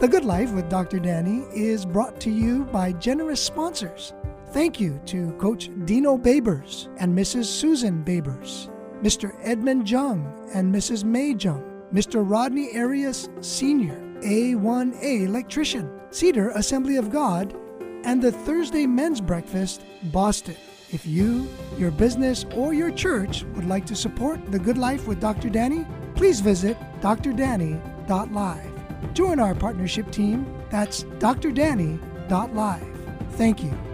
The 0.00 0.08
Good 0.08 0.24
Life 0.24 0.52
with 0.52 0.68
Dr. 0.68 0.98
Danny 0.98 1.44
is 1.54 1.86
brought 1.86 2.18
to 2.22 2.30
you 2.30 2.64
by 2.72 2.90
generous 2.90 3.40
sponsors. 3.40 4.14
Thank 4.50 4.80
you 4.80 4.98
to 5.06 5.30
Coach 5.38 5.70
Dino 5.84 6.18
Babers 6.18 6.88
and 6.98 7.16
Mrs. 7.16 7.44
Susan 7.44 8.02
Babers, 8.04 8.68
Mr. 9.00 9.30
Edmund 9.44 9.88
Jung 9.88 10.26
and 10.52 10.74
Mrs. 10.74 11.04
May 11.04 11.36
Jung, 11.38 11.62
Mr. 11.94 12.28
Rodney 12.28 12.76
Arias 12.76 13.28
Sr., 13.40 14.00
A1A 14.22 15.22
electrician, 15.22 15.88
Cedar 16.14 16.50
Assembly 16.50 16.96
of 16.96 17.10
God, 17.10 17.56
and 18.04 18.22
the 18.22 18.30
Thursday 18.30 18.86
Men's 18.86 19.20
Breakfast, 19.20 19.82
Boston. 20.04 20.54
If 20.92 21.04
you, 21.04 21.48
your 21.76 21.90
business, 21.90 22.46
or 22.54 22.72
your 22.72 22.92
church 22.92 23.42
would 23.56 23.66
like 23.66 23.84
to 23.86 23.96
support 23.96 24.52
The 24.52 24.60
Good 24.60 24.78
Life 24.78 25.08
with 25.08 25.20
Dr. 25.20 25.50
Danny, 25.50 25.84
please 26.14 26.38
visit 26.40 26.76
drdanny.live. 27.00 28.72
Join 29.12 29.40
our 29.40 29.56
partnership 29.56 30.12
team. 30.12 30.46
That's 30.70 31.02
drdanny.live. 31.02 32.86
Thank 33.32 33.64
you. 33.64 33.93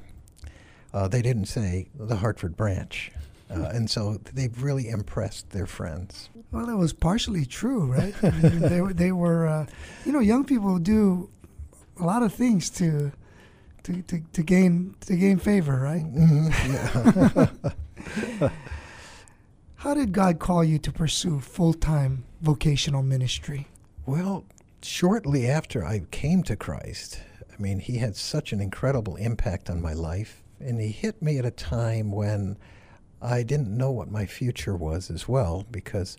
Uh, 0.93 1.07
they 1.07 1.21
didn't 1.21 1.45
say 1.45 1.87
the 1.95 2.17
Hartford 2.17 2.57
branch. 2.57 3.11
Uh, 3.51 3.69
and 3.73 3.89
so 3.89 4.17
they've 4.33 4.63
really 4.63 4.87
impressed 4.89 5.49
their 5.49 5.65
friends. 5.65 6.29
Well, 6.51 6.65
that 6.65 6.77
was 6.77 6.93
partially 6.93 7.45
true, 7.45 7.91
right? 7.91 8.15
I 8.23 8.29
mean, 8.31 8.59
they 8.59 8.81
were, 8.81 8.93
they 8.93 9.11
were 9.11 9.47
uh, 9.47 9.65
you 10.05 10.11
know, 10.11 10.19
young 10.19 10.45
people 10.45 10.79
do 10.79 11.29
a 11.99 12.03
lot 12.03 12.23
of 12.23 12.33
things 12.33 12.69
to, 12.71 13.11
to, 13.83 14.01
to, 14.03 14.21
to 14.33 14.43
gain 14.43 14.95
to 15.01 15.15
gain 15.15 15.37
favor, 15.37 15.79
right? 15.79 16.05
How 19.75 19.93
did 19.95 20.11
God 20.11 20.39
call 20.39 20.63
you 20.63 20.77
to 20.79 20.91
pursue 20.91 21.39
full 21.39 21.73
time 21.73 22.23
vocational 22.41 23.01
ministry? 23.01 23.67
Well, 24.05 24.45
shortly 24.81 25.47
after 25.47 25.85
I 25.85 26.03
came 26.11 26.43
to 26.43 26.55
Christ, 26.55 27.21
I 27.51 27.61
mean, 27.61 27.79
he 27.79 27.97
had 27.97 28.15
such 28.15 28.53
an 28.53 28.59
incredible 28.59 29.15
impact 29.15 29.69
on 29.69 29.81
my 29.81 29.93
life, 29.93 30.43
and 30.59 30.79
he 30.79 30.89
hit 30.89 31.21
me 31.21 31.37
at 31.37 31.45
a 31.45 31.51
time 31.51 32.11
when 32.11 32.57
I 33.21 33.43
didn't 33.43 33.75
know 33.75 33.91
what 33.91 34.11
my 34.11 34.25
future 34.25 34.75
was 34.75 35.09
as 35.11 35.27
well, 35.27 35.65
because 35.71 36.17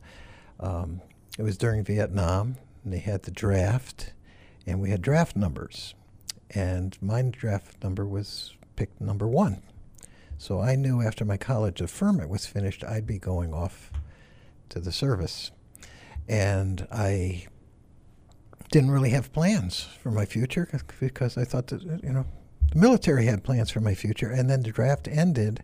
um, 0.61 1.01
it 1.39 1.43
was 1.43 1.57
during 1.57 1.85
Vietnam, 1.85 2.57
and 2.85 2.93
they 2.93 2.99
had 2.99 3.23
the 3.23 3.31
draft, 3.31 4.13
and 4.67 4.81
we 4.81 4.91
had 4.91 5.03
draft 5.03 5.37
numbers, 5.37 5.95
and 6.51 6.97
my 7.03 7.23
draft 7.23 7.83
number 7.83 8.07
was 8.07 8.55
picked 8.77 9.01
number 9.01 9.27
one. 9.27 9.63
So 10.39 10.61
I 10.61 10.75
knew 10.75 11.01
after 11.01 11.25
my 11.25 11.37
college 11.37 11.77
deferment 11.77 12.29
was 12.29 12.47
finished, 12.47 12.83
I'd 12.83 13.07
be 13.07 13.19
going 13.19 13.55
off 13.55 13.93
to 14.71 14.81
the 14.81 14.91
service. 14.91 15.53
And 16.29 16.87
I 16.91 17.47
didn't 18.73 18.91
really 18.91 19.11
have 19.11 19.33
plans 19.33 19.87
for 20.03 20.11
my 20.11 20.25
future 20.25 20.69
because 20.99 21.39
I 21.39 21.45
thought 21.45 21.69
that, 21.69 21.83
you 21.83 22.13
know, 22.13 22.27
the 22.73 22.79
military 22.79 23.27
had 23.27 23.45
plans 23.45 23.71
for 23.71 23.81
my 23.81 23.95
future. 23.95 24.31
And 24.31 24.51
then 24.51 24.63
the 24.63 24.73
draft 24.73 25.07
ended 25.07 25.63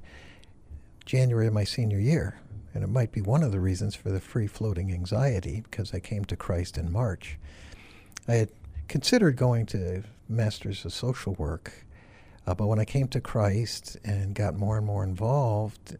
January 1.09 1.47
of 1.47 1.55
my 1.55 1.65
senior 1.65 1.99
year. 1.99 2.39
And 2.75 2.85
it 2.85 2.89
might 2.89 3.13
be 3.13 3.23
one 3.23 3.43
of 3.43 3.51
the 3.51 3.61
reasons 3.61 3.95
for 3.95 4.11
the 4.11 4.21
free 4.21 4.47
floating 4.47 4.93
anxiety 4.93 5.63
because 5.63 5.95
I 5.95 6.01
came 6.01 6.27
to 6.27 6.37
Christ 6.37 6.77
in 6.77 6.93
March. 6.93 7.39
I 8.29 8.35
had 8.35 8.51
considered 8.89 9.37
going 9.37 9.65
to 9.67 10.05
Masters 10.29 10.85
of 10.85 10.93
Social 10.93 11.33
Work, 11.35 11.87
uh, 12.47 12.55
but 12.55 12.67
when 12.67 12.79
I 12.79 12.85
came 12.85 13.09
to 13.09 13.23
Christ 13.23 13.97
and 14.05 14.35
got 14.35 14.55
more 14.55 14.77
and 14.77 14.87
more 14.87 15.03
involved, 15.03 15.97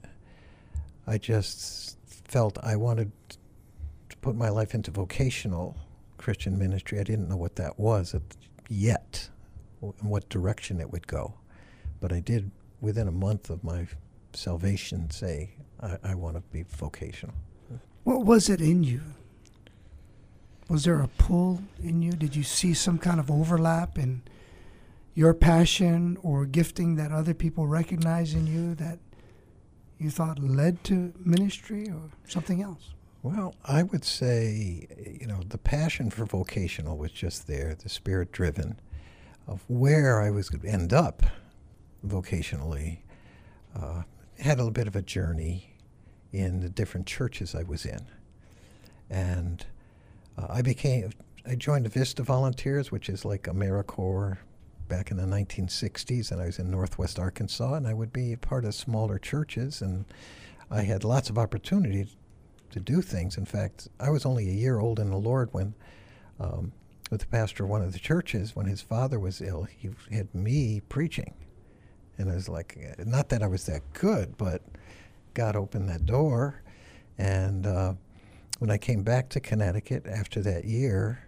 I 1.07 1.17
just 1.17 1.97
felt 2.07 2.59
I 2.63 2.77
wanted 2.77 3.11
to 4.11 4.17
put 4.19 4.37
my 4.37 4.51
life 4.51 4.75
into 4.75 4.91
vocational 4.91 5.75
Christian 6.19 6.59
ministry. 6.59 7.01
I 7.01 7.03
didn't 7.05 7.31
know 7.31 7.37
what 7.37 7.57
that 7.57 7.79
was 7.81 8.15
yet, 8.69 9.31
in 9.81 10.09
what 10.11 10.29
direction 10.29 10.81
it 10.81 10.93
would 10.93 11.07
go. 11.07 11.33
But 11.99 12.13
I 12.13 12.21
did, 12.21 12.51
within 12.83 13.09
a 13.09 13.13
month 13.13 13.49
of 13.49 13.65
my 13.65 13.89
salvation, 14.39 15.11
say, 15.11 15.51
I, 15.83 15.99
I 16.03 16.15
want 16.15 16.37
to 16.37 16.43
be 16.53 16.63
vocational. 16.63 17.35
What 18.05 18.25
was 18.25 18.49
it 18.49 18.61
in 18.61 18.85
you? 18.85 19.03
Was 20.69 20.85
there 20.85 21.01
a 21.01 21.09
pull 21.09 21.63
in 21.83 22.03
you? 22.03 22.13
Did 22.13 22.37
you 22.37 22.43
see 22.43 22.75
some 22.75 22.99
kind 22.99 23.21
of 23.21 23.31
overlap 23.31 23.99
in 23.99 24.23
your 25.15 25.35
passion 25.35 26.17
or 26.23 26.47
gifting 26.47 26.97
that 26.97 27.11
other 27.11 27.35
people 27.35 27.67
recognize 27.67 28.35
in 28.35 28.47
you 28.47 28.75
that 28.77 28.99
you 29.99 30.11
thought 30.11 30.39
led 30.39 30.85
to 30.85 31.13
ministry 31.25 31.89
or 31.89 32.11
something 32.27 32.63
else? 32.63 32.95
Well, 33.23 33.55
I 33.65 33.83
would 33.83 34.05
say, 34.05 34.87
you 35.21 35.27
know, 35.27 35.41
the 35.47 35.59
passion 35.59 36.11
for 36.11 36.25
vocational 36.25 36.97
was 36.97 37.11
just 37.11 37.47
there, 37.47 37.75
the 37.75 37.89
spirit 37.89 38.31
driven 38.31 38.79
of 39.47 39.65
where 39.69 40.21
I 40.21 40.31
was 40.31 40.49
going 40.51 40.63
to 40.63 40.69
end 40.69 40.93
up 40.93 41.23
vocationally. 42.07 42.99
Uh, 43.75 44.03
had 44.39 44.59
a 44.59 44.63
little 44.63 44.71
bit 44.71 44.87
of 44.87 44.97
a 44.97 45.03
journey 45.03 45.75
in 46.33 46.61
the 46.61 46.69
different 46.69 47.07
churches 47.07 47.55
I 47.55 47.63
was 47.63 47.85
in. 47.85 48.07
And 49.11 49.65
uh, 50.37 50.47
I 50.49 50.63
became, 50.63 51.11
I 51.47 51.55
joined 51.55 51.91
Vista 51.93 52.23
Volunteers, 52.23 52.93
which 52.93 53.09
is 53.09 53.25
like 53.25 53.45
AmeriCorps 53.45 54.39
back 54.89 55.11
in 55.11 55.17
the 55.17 55.25
1960s, 55.25 56.31
and 56.31 56.41
I 56.41 56.47
was 56.47 56.59
in 56.59 56.71
Northwest 56.71 57.19
Arkansas, 57.19 57.75
and 57.75 57.87
I 57.87 57.95
would 57.95 58.13
be 58.13 58.37
part 58.37 58.65
of 58.65 58.75
smaller 58.75 59.19
churches, 59.19 59.83
and 59.83 60.05
I 60.71 60.83
had 60.83 61.05
lots 61.05 61.31
of 61.31 61.39
opportunity 61.39 62.09
to 62.71 62.81
do 62.81 63.03
things. 63.03 63.37
In 63.37 63.45
fact, 63.45 63.89
I 64.01 64.11
was 64.11 64.25
only 64.25 64.49
a 64.49 64.53
year 64.53 64.79
old 64.79 64.99
in 64.99 65.11
the 65.11 65.17
Lord 65.17 65.49
when, 65.53 65.75
um, 66.41 66.73
with 67.11 67.21
the 67.21 67.27
pastor 67.27 67.65
of 67.65 67.71
one 67.71 67.83
of 67.83 67.93
the 67.93 67.99
churches, 67.99 68.55
when 68.55 68.67
his 68.67 68.83
father 68.83 69.19
was 69.19 69.41
ill, 69.41 69.65
he 69.65 69.91
had 70.11 70.35
me 70.35 70.81
preaching. 70.89 71.35
And 72.19 72.31
I 72.31 72.35
was 72.35 72.49
like, 72.49 72.77
not 73.07 73.29
that 73.31 73.43
I 73.43 73.47
was 73.47 73.67
that 73.67 73.83
good, 73.93 74.37
but 74.37 74.63
God 75.35 75.57
opened 75.57 75.89
that 75.89 76.05
door. 76.05 76.63
And 77.17 77.67
uh, 77.67 77.95
when 78.59 78.71
I 78.71 78.79
came 78.79 79.03
back 79.03 79.29
to 79.31 79.41
Connecticut 79.41 80.07
after 80.07 80.41
that 80.43 80.65
year, 80.65 81.21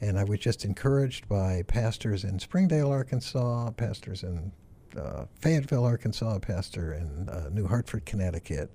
and 0.00 0.18
I 0.18 0.24
was 0.24 0.38
just 0.38 0.64
encouraged 0.64 1.28
by 1.28 1.62
pastors 1.66 2.24
in 2.24 2.38
Springdale, 2.38 2.90
Arkansas, 2.90 3.70
pastors 3.72 4.22
in 4.22 4.52
uh, 4.96 5.24
Fayetteville, 5.40 5.84
Arkansas, 5.84 6.36
a 6.36 6.40
pastor 6.40 6.92
in 6.92 7.28
uh, 7.28 7.48
New 7.50 7.66
Hartford, 7.66 8.04
Connecticut, 8.04 8.70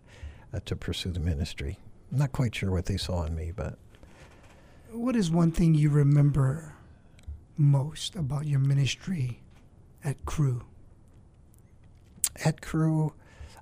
uh, 0.54 0.60
to 0.66 0.76
pursue 0.76 1.12
the 1.12 1.20
ministry. 1.20 1.78
I'm 2.12 2.18
not 2.20 2.32
quite 2.32 2.54
sure 2.56 2.72
what 2.72 2.86
they 2.86 2.98
saw 2.98 3.24
in 3.24 3.36
me, 3.36 3.52
but 3.56 3.78
What 4.92 5.16
is 5.16 5.32
one 5.32 5.52
thing 5.52 5.74
you 5.74 5.90
remember 5.90 6.76
most 7.58 8.16
about 8.16 8.46
your 8.46 8.60
ministry 8.60 9.42
at 10.04 10.24
Cru? 10.26 10.64
At 12.44 12.62
Cru, 12.62 13.14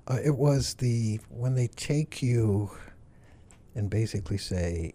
uh, 0.08 0.18
it 0.24 0.36
was 0.36 0.74
the 0.74 1.20
when 1.28 1.54
they 1.54 1.68
take 1.68 2.22
you 2.22 2.70
and 3.74 3.88
basically 3.88 4.38
say, 4.38 4.92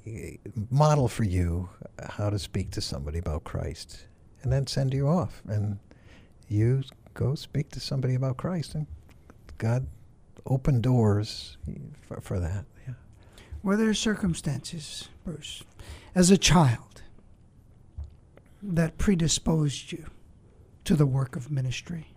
model 0.69 1.07
for 1.07 1.23
you 1.23 1.69
how 2.09 2.29
to 2.29 2.37
speak 2.37 2.69
to 2.71 2.81
somebody 2.81 3.17
about 3.17 3.43
Christ, 3.43 4.05
and 4.43 4.51
then 4.51 4.67
send 4.67 4.93
you 4.93 5.07
off, 5.07 5.41
and 5.47 5.79
you 6.47 6.83
go 7.13 7.33
speak 7.33 7.69
to 7.71 7.79
somebody 7.79 8.13
about 8.13 8.37
Christ, 8.37 8.75
and 8.75 8.85
God 9.57 9.87
opened 10.45 10.83
doors 10.83 11.57
for, 12.01 12.21
for 12.21 12.39
that. 12.39 12.65
Yeah. 12.87 12.93
Were 13.63 13.77
there 13.77 13.93
circumstances, 13.95 15.09
Bruce, 15.25 15.63
as 16.13 16.29
a 16.29 16.37
child 16.37 17.01
that 18.61 18.97
predisposed 18.99 19.91
you 19.91 20.05
to 20.85 20.95
the 20.95 21.07
work 21.07 21.35
of 21.35 21.49
ministry? 21.49 22.13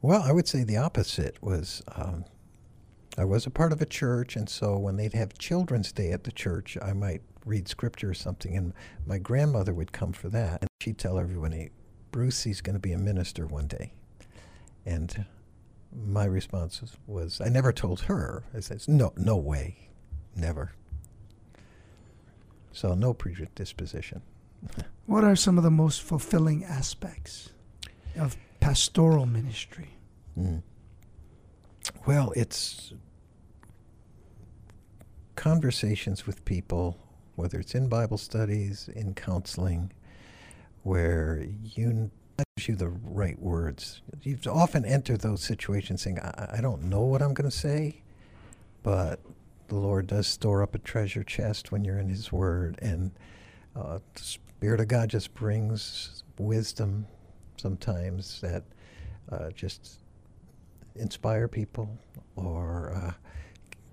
Well, 0.00 0.22
I 0.22 0.32
would 0.32 0.46
say 0.46 0.62
the 0.62 0.76
opposite 0.76 1.36
was 1.42 1.82
um, 1.96 2.24
I 3.16 3.24
was 3.24 3.46
a 3.46 3.50
part 3.50 3.72
of 3.72 3.82
a 3.82 3.86
church, 3.86 4.36
and 4.36 4.48
so 4.48 4.78
when 4.78 4.96
they'd 4.96 5.12
have 5.12 5.36
Children's 5.38 5.90
Day 5.90 6.12
at 6.12 6.22
the 6.22 6.30
church, 6.30 6.78
I 6.80 6.92
might 6.92 7.22
read 7.44 7.66
scripture 7.66 8.10
or 8.10 8.14
something, 8.14 8.56
and 8.56 8.72
my 9.06 9.18
grandmother 9.18 9.74
would 9.74 9.90
come 9.90 10.12
for 10.12 10.28
that, 10.28 10.60
and 10.60 10.68
she'd 10.80 10.98
tell 10.98 11.18
everybody, 11.18 11.70
Bruce, 12.12 12.44
he's 12.44 12.60
going 12.60 12.74
to 12.74 12.80
be 12.80 12.92
a 12.92 12.98
minister 12.98 13.46
one 13.46 13.66
day. 13.66 13.92
And 14.86 15.24
my 15.92 16.24
response 16.26 16.80
was, 16.80 16.96
was 17.06 17.40
I 17.40 17.48
never 17.48 17.72
told 17.72 18.02
her. 18.02 18.44
I 18.56 18.60
said, 18.60 18.82
no, 18.86 19.12
no 19.16 19.36
way, 19.36 19.88
never. 20.36 20.72
So 22.72 22.94
no 22.94 23.14
predisposition. 23.14 24.22
What 25.06 25.24
are 25.24 25.34
some 25.34 25.58
of 25.58 25.64
the 25.64 25.70
most 25.70 26.02
fulfilling 26.02 26.64
aspects 26.64 27.50
of 28.16 28.36
pastoral 28.60 29.26
ministry? 29.26 29.90
Mm. 30.38 30.62
Well, 32.06 32.32
it's 32.36 32.92
conversations 35.36 36.26
with 36.26 36.44
people, 36.44 36.98
whether 37.36 37.58
it's 37.60 37.74
in 37.74 37.88
Bible 37.88 38.18
studies, 38.18 38.88
in 38.94 39.14
counseling, 39.14 39.92
where 40.82 41.46
you 41.62 42.10
gives 42.56 42.68
you 42.68 42.76
the 42.76 42.88
right 42.88 43.38
words. 43.38 44.02
You've 44.22 44.46
often 44.46 44.84
entered 44.84 45.20
those 45.20 45.42
situations 45.42 46.02
saying, 46.02 46.18
I, 46.20 46.56
I 46.58 46.60
don't 46.60 46.84
know 46.84 47.02
what 47.02 47.22
I'm 47.22 47.34
going 47.34 47.50
to 47.50 47.56
say, 47.56 48.02
but 48.82 49.20
the 49.68 49.76
Lord 49.76 50.06
does 50.06 50.26
store 50.26 50.62
up 50.62 50.74
a 50.74 50.78
treasure 50.78 51.22
chest 51.22 51.72
when 51.72 51.84
you're 51.84 51.98
in 51.98 52.08
His 52.08 52.32
Word, 52.32 52.78
and 52.80 53.12
uh, 53.76 53.98
the 54.14 54.22
Spirit 54.22 54.80
of 54.80 54.88
God 54.88 55.10
just 55.10 55.34
brings 55.34 56.22
wisdom 56.38 57.06
sometimes 57.60 58.40
that 58.40 58.64
uh, 59.30 59.50
just 59.50 59.98
inspire 60.94 61.48
people 61.48 61.98
or 62.36 62.92
uh, 62.94 63.12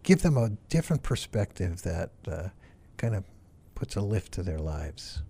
give 0.03 0.21
them 0.21 0.37
a 0.37 0.49
different 0.69 1.03
perspective 1.03 1.81
that 1.83 2.11
uh, 2.27 2.49
kind 2.97 3.15
of 3.15 3.23
puts 3.75 3.95
a 3.95 4.01
lift 4.01 4.31
to 4.33 4.43
their 4.43 4.59
lives. 4.59 5.21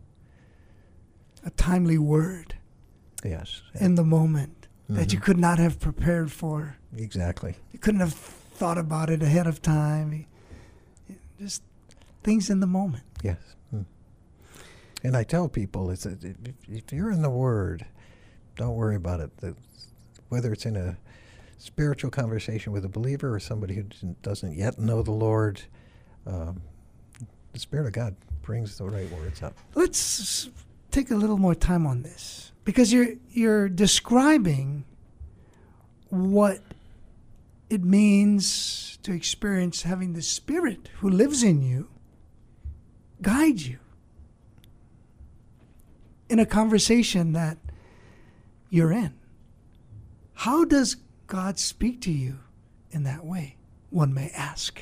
A 1.46 1.50
timely 1.52 1.98
word 1.98 2.56
Yes. 3.24 3.62
in 3.76 3.96
the 3.96 4.04
moment 4.04 4.68
that 4.90 5.12
you 5.14 5.20
Mhm. 5.20 5.24
could 5.24 5.38
not 5.40 5.58
have 5.60 5.80
prepared 5.80 6.32
for. 6.32 6.78
Exactly. 6.96 7.56
You 7.72 7.80
couldn't 7.80 8.02
have 8.02 8.14
thought 8.14 8.78
about 8.78 9.10
it 9.10 9.24
ahead 9.24 9.48
of 9.48 9.62
time. 9.62 10.26
Just 11.40 11.64
things 12.24 12.50
in 12.50 12.60
the 12.60 12.68
moment. 12.68 13.04
Yes. 13.24 13.38
Mm. 13.74 13.86
And 15.04 15.18
I 15.18 15.24
tell 15.24 15.50
people 15.50 15.90
is 15.90 16.04
that 16.04 16.24
if, 16.24 16.36
if 16.70 16.94
you're 16.94 17.12
in 17.12 17.22
the 17.24 17.30
Word, 17.30 17.86
Don't 18.56 18.76
worry 18.76 18.96
about 18.96 19.20
it. 19.20 19.36
The, 19.38 19.56
whether 20.30 20.54
it's 20.54 20.66
in 20.66 20.76
a 20.76 20.98
spiritual 21.58 22.12
conversation 22.12 22.72
with 22.72 22.86
a 22.86 22.90
believer 22.90 23.34
or 23.34 23.40
somebody 23.40 23.76
who 23.76 23.84
doesn't- 24.22 24.54
yet 24.54 24.80
know 24.80 25.02
the 25.02 25.12
Lord, 25.12 25.62
um, 26.26 26.62
the 27.54 27.60
Spirit 27.60 27.88
of 27.88 27.94
God 27.94 28.16
brings 28.42 28.78
the 28.78 28.86
right 28.86 29.10
words 29.12 29.42
up. 29.42 29.58
Let's 29.74 30.50
take 30.92 31.12
a 31.12 31.16
little 31.16 31.38
more 31.38 31.56
time 31.56 31.86
on 31.88 32.04
this 32.04 32.52
because 32.64 32.94
you're 32.94 33.16
you're 33.32 33.68
describing 33.68 34.86
what 36.10 36.62
it 37.70 37.84
means 37.84 38.98
to 39.04 39.12
experience 39.12 39.82
having 39.84 40.14
the 40.14 40.22
Spirit 40.22 40.90
who 41.00 41.10
lives 41.10 41.44
in 41.44 41.62
you 41.62 41.90
guide 43.22 43.60
you 43.60 43.80
in 46.30 46.40
a 46.40 46.46
conversation 46.46 47.34
that 47.34 47.58
you're 48.76 48.92
in. 48.92 49.14
How 50.34 50.66
does 50.66 50.98
God 51.28 51.58
speak 51.58 52.02
to 52.02 52.12
you 52.12 52.40
in 52.92 53.04
that 53.04 53.26
way? 53.26 53.58
One 53.90 54.14
may 54.14 54.30
ask. 54.32 54.82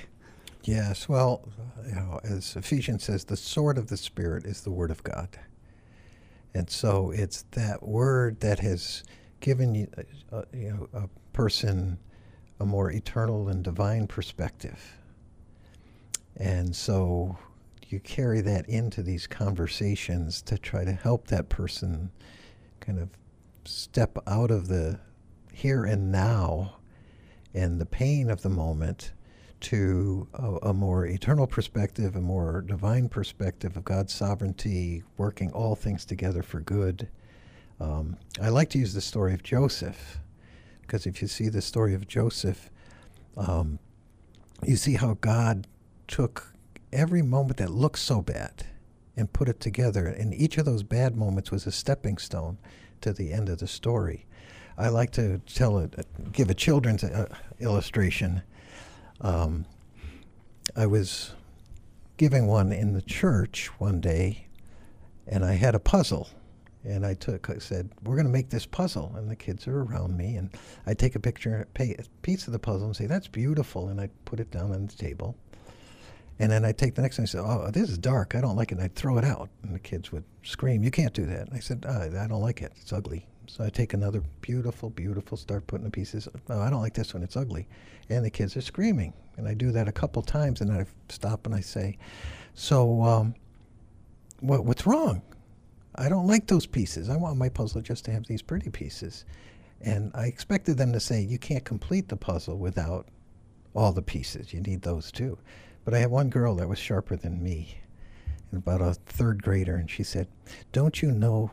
Yes, 0.63 1.08
well, 1.08 1.47
you 1.86 1.95
know, 1.95 2.19
as 2.23 2.56
Ephesians 2.56 3.03
says, 3.03 3.25
the 3.25 3.38
sword 3.38 3.77
of 3.77 3.88
the 3.88 3.97
Spirit 3.97 4.45
is 4.45 4.62
the 4.62 4.71
Word 4.71 4.91
of 4.91 5.03
God. 5.03 5.29
And 6.53 6.69
so 6.69 7.12
it's 7.12 7.43
that 7.51 7.84
word 7.84 8.39
that 8.39 8.60
has 8.60 9.03
given 9.39 9.75
you, 9.75 9.88
uh, 10.32 10.43
you 10.53 10.69
know, 10.71 10.88
a 10.93 11.10
person 11.34 11.97
a 12.60 12.65
more 12.65 12.91
eternal 12.91 13.49
and 13.49 13.63
divine 13.63 14.08
perspective. 14.08 14.97
And 16.38 16.75
so 16.75 17.38
you 17.89 17.99
carry 17.99 18.41
that 18.41 18.67
into 18.69 19.03
these 19.03 19.27
conversations 19.27 20.41
to 20.43 20.58
try 20.58 20.84
to 20.86 20.93
help 20.93 21.27
that 21.27 21.49
person 21.49 22.10
kind 22.79 22.99
of 22.99 23.10
step 23.65 24.17
out 24.28 24.52
of 24.52 24.67
the 24.67 24.99
here 25.54 25.86
and 25.86 26.12
now 26.12 26.76
and 27.54 27.80
the 27.80 27.86
pain 27.86 28.30
of 28.30 28.41
the 28.41 28.49
moment 28.49 29.12
to 29.62 30.28
a, 30.34 30.69
a 30.69 30.73
more 30.73 31.06
eternal 31.06 31.47
perspective, 31.47 32.15
a 32.15 32.21
more 32.21 32.62
divine 32.62 33.08
perspective 33.08 33.78
of 33.78 33.86
God's 33.86 34.13
sovereignty, 34.13 35.04
working 35.17 35.52
all 35.52 35.76
things 35.76 36.04
together 36.06 36.43
for 36.43 36.60
good. 36.60 37.08
Um, 37.80 38.17
I 38.41 38.49
like 38.49 38.69
to 38.71 38.78
use 38.78 38.93
the 38.93 39.02
story 39.02 39.34
of 39.34 39.41
Joseph 39.41 40.19
because 40.82 41.06
if 41.06 41.21
you 41.21 41.28
see 41.28 41.47
the 41.49 41.62
story 41.62 41.93
of 41.93 42.08
Joseph, 42.08 42.69
um, 43.38 43.80
you 44.65 44.76
see 44.76 44.95
how 44.95 45.17
God 45.21 45.67
took 46.08 46.54
every 46.91 47.21
moment 47.21 47.58
that 47.58 47.71
looked 47.71 47.99
so 47.99 48.21
bad 48.21 48.65
and 49.15 49.32
put 49.32 49.47
it 49.47 49.60
together. 49.60 50.08
And 50.08 50.34
each 50.34 50.58
of 50.58 50.65
those 50.65 50.84
bad 50.84 51.15
moments 51.15 51.52
was 51.52 51.65
a 51.65 51.71
stepping 51.71 52.17
stone 52.17 52.58
to 53.03 53.13
the 53.13 53.31
end 53.31 53.49
of 53.49 53.59
the 53.59 53.67
story. 53.67 54.25
I 54.77 54.89
like 54.89 55.11
to 55.11 55.39
tell 55.45 55.77
it, 55.77 55.93
give 56.31 56.49
a 56.49 56.53
children's 56.53 57.03
uh, 57.03 57.33
illustration. 57.59 58.41
Um, 59.21 59.65
I 60.75 60.87
was 60.87 61.33
giving 62.17 62.47
one 62.47 62.71
in 62.71 62.93
the 62.93 63.01
church 63.01 63.67
one 63.79 64.01
day, 64.01 64.47
and 65.27 65.45
I 65.45 65.53
had 65.53 65.75
a 65.75 65.79
puzzle. 65.79 66.29
And 66.85 67.05
I 67.05 67.13
took, 67.13 67.49
I 67.49 67.59
said, 67.59 67.89
"We're 68.03 68.15
going 68.15 68.25
to 68.25 68.31
make 68.31 68.49
this 68.49 68.65
puzzle," 68.65 69.13
and 69.15 69.31
the 69.31 69.37
kids 69.37 69.67
are 69.67 69.83
around 69.83 70.17
me, 70.17 70.35
and 70.35 70.49
I 70.85 70.93
take 70.93 71.15
a 71.15 71.19
picture, 71.19 71.65
a 71.79 71.95
piece 72.23 72.45
of 72.45 72.51
the 72.51 72.59
puzzle, 72.59 72.87
and 72.87 72.95
say, 72.95 73.05
"That's 73.05 73.29
beautiful," 73.29 73.87
and 73.87 74.01
I 74.01 74.09
put 74.25 74.41
it 74.41 74.51
down 74.51 74.73
on 74.73 74.87
the 74.87 74.93
table. 74.93 75.37
And 76.39 76.51
then 76.51 76.65
I 76.65 76.71
take 76.71 76.95
the 76.95 77.01
next 77.01 77.17
one 77.17 77.23
and 77.23 77.29
I 77.29 77.31
say, 77.31 77.39
"Oh, 77.39 77.71
this 77.71 77.89
is 77.89 77.97
dark. 77.97 78.35
I 78.35 78.41
don't 78.41 78.55
like 78.55 78.71
it." 78.71 78.75
And 78.75 78.83
I'd 78.83 78.95
throw 78.95 79.17
it 79.17 79.23
out, 79.23 79.49
and 79.61 79.75
the 79.75 79.79
kids 79.79 80.11
would 80.11 80.23
scream, 80.43 80.83
"You 80.83 80.91
can't 80.91 81.13
do 81.13 81.25
that!" 81.25 81.47
And 81.47 81.53
I 81.55 81.59
said, 81.59 81.85
oh, 81.87 82.19
"I 82.19 82.27
don't 82.27 82.41
like 82.41 82.61
it. 82.61 82.73
It's 82.81 82.91
ugly." 82.91 83.27
So 83.47 83.63
I 83.63 83.69
take 83.69 83.93
another 83.93 84.23
beautiful, 84.41 84.89
beautiful, 84.89 85.37
start 85.37 85.67
putting 85.67 85.85
the 85.85 85.91
pieces. 85.91 86.27
Oh, 86.49 86.61
I 86.61 86.69
don't 86.69 86.81
like 86.81 86.93
this 86.93 87.13
one. 87.13 87.23
It's 87.23 87.37
ugly, 87.37 87.67
and 88.09 88.25
the 88.25 88.29
kids 88.29 88.57
are 88.57 88.61
screaming. 88.61 89.13
And 89.37 89.47
I 89.47 89.53
do 89.53 89.71
that 89.71 89.87
a 89.87 89.91
couple 89.91 90.21
times, 90.21 90.61
and 90.61 90.71
I 90.71 90.85
stop 91.09 91.45
and 91.45 91.53
I 91.53 91.59
say, 91.59 91.97
"So, 92.53 93.03
um, 93.03 93.35
what, 94.39 94.65
what's 94.65 94.85
wrong?" 94.87 95.21
I 95.95 96.09
don't 96.09 96.27
like 96.27 96.47
those 96.47 96.65
pieces. 96.65 97.09
I 97.09 97.17
want 97.17 97.37
my 97.37 97.49
puzzle 97.49 97.81
just 97.81 98.05
to 98.05 98.11
have 98.11 98.25
these 98.25 98.41
pretty 98.41 98.69
pieces. 98.69 99.25
And 99.81 100.11
I 100.15 100.25
expected 100.25 100.77
them 100.77 100.93
to 100.93 100.99
say, 100.99 101.21
you 101.21 101.37
can't 101.37 101.63
complete 101.63 102.07
the 102.07 102.15
puzzle 102.15 102.57
without 102.57 103.07
all 103.75 103.91
the 103.91 104.01
pieces. 104.01 104.53
You 104.53 104.61
need 104.61 104.81
those 104.81 105.11
too. 105.11 105.37
But 105.85 105.93
I 105.93 105.99
had 105.99 106.11
one 106.11 106.29
girl 106.29 106.55
that 106.55 106.69
was 106.69 106.79
sharper 106.79 107.15
than 107.15 107.43
me, 107.43 107.77
about 108.51 108.81
a 108.81 108.93
third 108.93 109.43
grader, 109.43 109.75
and 109.75 109.89
she 109.89 110.03
said, 110.03 110.27
Don't 110.71 111.01
you 111.01 111.11
know 111.11 111.51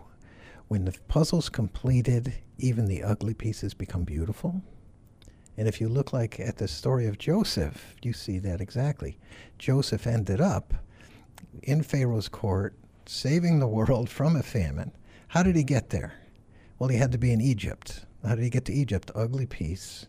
when 0.69 0.85
the 0.85 0.97
puzzle's 1.09 1.49
completed, 1.49 2.35
even 2.59 2.87
the 2.87 3.03
ugly 3.03 3.35
pieces 3.35 3.75
become 3.75 4.05
beautiful? 4.05 4.63
And 5.57 5.67
if 5.67 5.81
you 5.81 5.89
look 5.89 6.13
like 6.13 6.39
at 6.39 6.57
the 6.57 6.69
story 6.69 7.07
of 7.07 7.19
Joseph, 7.19 7.97
you 8.03 8.13
see 8.13 8.39
that 8.39 8.61
exactly. 8.61 9.19
Joseph 9.59 10.07
ended 10.07 10.41
up 10.41 10.73
in 11.63 11.83
Pharaoh's 11.83 12.29
court, 12.29 12.75
saving 13.07 13.59
the 13.59 13.67
world 13.67 14.09
from 14.09 14.37
a 14.37 14.43
famine. 14.43 14.93
How 15.29 15.43
did 15.43 15.57
he 15.57 15.65
get 15.65 15.91
there? 15.91 16.15
Well, 16.79 16.89
he 16.89 16.97
had 16.97 17.13
to 17.13 17.19
be 17.19 17.33
in 17.33 17.41
Egypt. 17.41 18.07
How 18.25 18.35
did 18.37 18.45
he 18.45 18.51
get 18.51 18.65
to 18.67 18.73
Egypt? 18.73 19.11
Ugly 19.15 19.47
piece. 19.47 20.07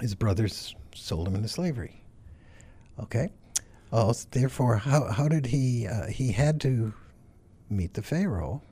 His 0.00 0.14
brothers 0.14 0.74
sold 0.94 1.26
him 1.26 1.34
into 1.34 1.48
slavery. 1.48 1.97
Okay. 3.00 3.30
Oh, 3.92 4.12
therefore, 4.32 4.76
how, 4.76 5.10
how 5.10 5.28
did 5.28 5.46
he? 5.46 5.86
Uh, 5.86 6.06
he 6.06 6.32
had 6.32 6.60
to 6.62 6.92
meet 7.70 7.94
the 7.94 8.02
Pharaoh. 8.02 8.62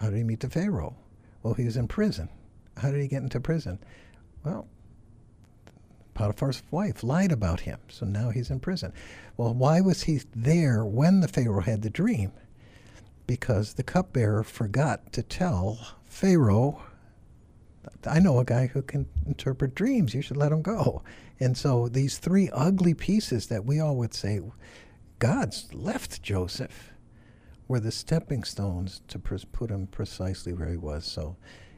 How 0.00 0.10
did 0.10 0.16
he 0.16 0.24
meet 0.24 0.40
the 0.40 0.50
Pharaoh? 0.50 0.96
Well, 1.42 1.54
he 1.54 1.64
was 1.64 1.76
in 1.76 1.88
prison. 1.88 2.28
How 2.76 2.90
did 2.90 3.00
he 3.00 3.08
get 3.08 3.22
into 3.22 3.40
prison? 3.40 3.78
Well, 4.44 4.66
Potiphar's 6.14 6.62
wife 6.70 7.04
lied 7.04 7.30
about 7.30 7.60
him, 7.60 7.78
so 7.88 8.04
now 8.06 8.30
he's 8.30 8.50
in 8.50 8.58
prison. 8.58 8.92
Well, 9.36 9.54
why 9.54 9.80
was 9.80 10.02
he 10.02 10.20
there 10.34 10.84
when 10.84 11.20
the 11.20 11.28
Pharaoh 11.28 11.60
had 11.60 11.82
the 11.82 11.90
dream? 11.90 12.32
Because 13.26 13.74
the 13.74 13.84
cupbearer 13.84 14.42
forgot 14.42 15.12
to 15.12 15.22
tell 15.22 15.78
Pharaoh, 16.06 16.82
I 18.06 18.20
know 18.20 18.38
a 18.38 18.44
guy 18.44 18.66
who 18.66 18.82
can 18.82 19.06
interpret 19.26 19.74
dreams, 19.74 20.14
you 20.14 20.22
should 20.22 20.36
let 20.36 20.52
him 20.52 20.62
go. 20.62 21.02
And 21.40 21.56
so 21.56 21.88
these 21.88 22.18
three 22.18 22.48
ugly 22.52 22.94
pieces 22.94 23.46
that 23.48 23.64
we 23.64 23.80
all 23.80 23.96
would 23.96 24.14
say, 24.14 24.40
God's 25.18 25.72
left 25.74 26.22
Joseph, 26.22 26.92
were 27.66 27.80
the 27.80 27.92
stepping 27.92 28.44
stones 28.44 29.02
to 29.08 29.18
put 29.18 29.70
him 29.70 29.86
precisely 29.88 30.52
where 30.52 30.70
he 30.70 30.76
was. 30.76 31.04
So 31.04 31.36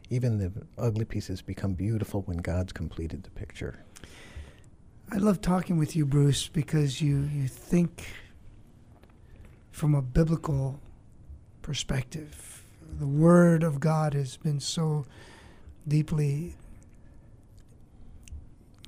even 0.09 0.39
the 0.39 0.53
ugly 0.79 1.05
pieces 1.05 1.43
become 1.43 1.75
beautiful 1.75 2.23
when 2.23 2.39
God's 2.39 2.73
completed 2.73 3.25
the 3.25 3.31
picture. 3.31 3.85
I 5.13 5.17
love 5.17 5.41
talking 5.41 5.77
with 5.77 5.97
you, 5.97 6.07
Bruce, 6.07 6.47
because 6.47 7.03
you, 7.03 7.29
you 7.35 7.49
think 7.49 8.07
from 9.73 9.95
a 9.95 10.03
biblical 10.03 10.81
perspective. 11.63 12.63
The 12.99 13.07
Word 13.07 13.63
of 13.63 13.81
God 13.81 14.15
has 14.15 14.37
been 14.37 14.61
so 14.61 15.07
deeply 15.87 16.57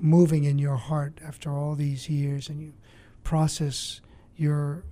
moving 0.01 0.45
in 0.45 0.59
your 0.59 0.77
heart 0.77 1.19
after 1.25 1.51
all 1.51 1.75
these 1.75 2.09
years, 2.09 2.49
and 2.49 2.61
you 2.61 2.73
process 3.25 4.01
your 4.37 4.85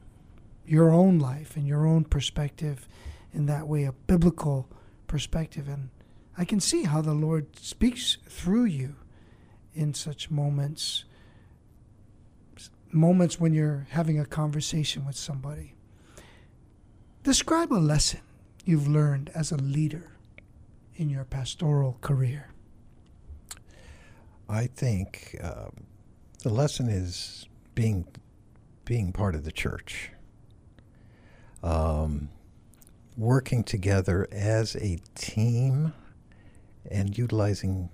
your 0.64 0.90
own 0.90 1.18
life 1.18 1.56
and 1.56 1.66
your 1.66 1.84
own 1.84 2.04
perspective 2.04 2.86
in 3.32 3.46
that 3.46 3.66
way, 3.66 3.84
a 3.84 3.92
biblical 3.92 4.68
perspective. 5.08 5.68
And 5.68 5.88
I 6.38 6.44
can 6.44 6.60
see 6.60 6.84
how 6.84 7.00
the 7.00 7.14
Lord 7.14 7.58
speaks 7.58 8.18
through 8.28 8.66
you 8.66 8.94
in 9.74 9.94
such 9.94 10.30
moments 10.30 11.04
moments 12.92 13.38
when 13.38 13.52
you're 13.52 13.86
having 13.90 14.18
a 14.18 14.26
conversation 14.26 15.06
with 15.06 15.16
somebody. 15.16 15.74
Describe 17.22 17.72
a 17.72 17.74
lesson 17.74 18.20
you've 18.64 18.88
learned 18.88 19.30
as 19.34 19.52
a 19.52 19.56
leader 19.56 20.10
in 21.00 21.08
your 21.08 21.24
pastoral 21.24 21.96
career. 22.02 22.50
I 24.50 24.66
think 24.66 25.34
um, 25.42 25.86
the 26.42 26.50
lesson 26.50 26.88
is 26.90 27.48
being 27.74 28.06
being 28.84 29.10
part 29.10 29.34
of 29.34 29.44
the 29.44 29.52
church, 29.52 30.10
um, 31.62 32.28
working 33.16 33.64
together 33.64 34.28
as 34.30 34.76
a 34.76 34.98
team, 35.14 35.94
and 36.90 37.16
utilizing 37.16 37.88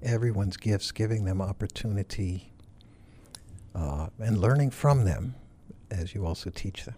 everyone's 0.00 0.56
gifts, 0.56 0.92
giving 0.92 1.24
them 1.24 1.42
opportunity, 1.42 2.52
uh, 3.74 4.06
and 4.20 4.38
learning 4.38 4.70
from 4.70 5.04
them 5.04 5.34
as 5.90 6.14
you 6.14 6.24
also 6.24 6.50
teach 6.50 6.84
them. 6.84 6.94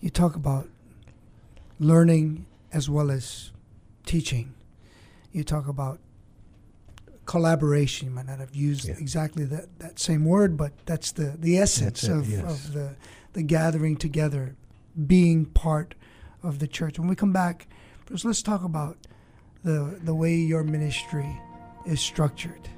You 0.00 0.08
talk 0.08 0.36
about 0.36 0.68
learning 1.78 2.46
as 2.72 2.88
well 2.88 3.10
as 3.10 3.50
teaching. 4.06 4.54
You 5.32 5.44
talk 5.44 5.68
about 5.68 6.00
collaboration. 7.26 8.08
You 8.08 8.14
might 8.14 8.26
not 8.26 8.38
have 8.38 8.54
used 8.54 8.86
Yeah. 8.88 8.94
exactly 8.98 9.44
that, 9.44 9.78
that 9.80 9.98
same 9.98 10.24
word, 10.24 10.56
but 10.56 10.72
that's 10.86 11.12
the, 11.12 11.36
the 11.38 11.58
essence 11.58 12.04
it, 12.04 12.10
of, 12.10 12.30
yes. 12.30 12.44
of 12.44 12.72
the, 12.72 12.96
the 13.34 13.42
gathering 13.42 13.96
together, 13.96 14.56
being 15.06 15.44
part 15.44 15.94
of 16.42 16.58
the 16.60 16.66
church. 16.66 16.98
When 16.98 17.08
we 17.08 17.16
come 17.16 17.32
back, 17.32 17.66
Bruce, 18.06 18.24
let's 18.24 18.42
talk 18.42 18.62
about 18.64 18.96
the 19.64 19.98
the 20.04 20.14
way 20.14 20.36
your 20.36 20.62
ministry 20.62 21.28
is 21.84 22.00
structured. 22.00 22.68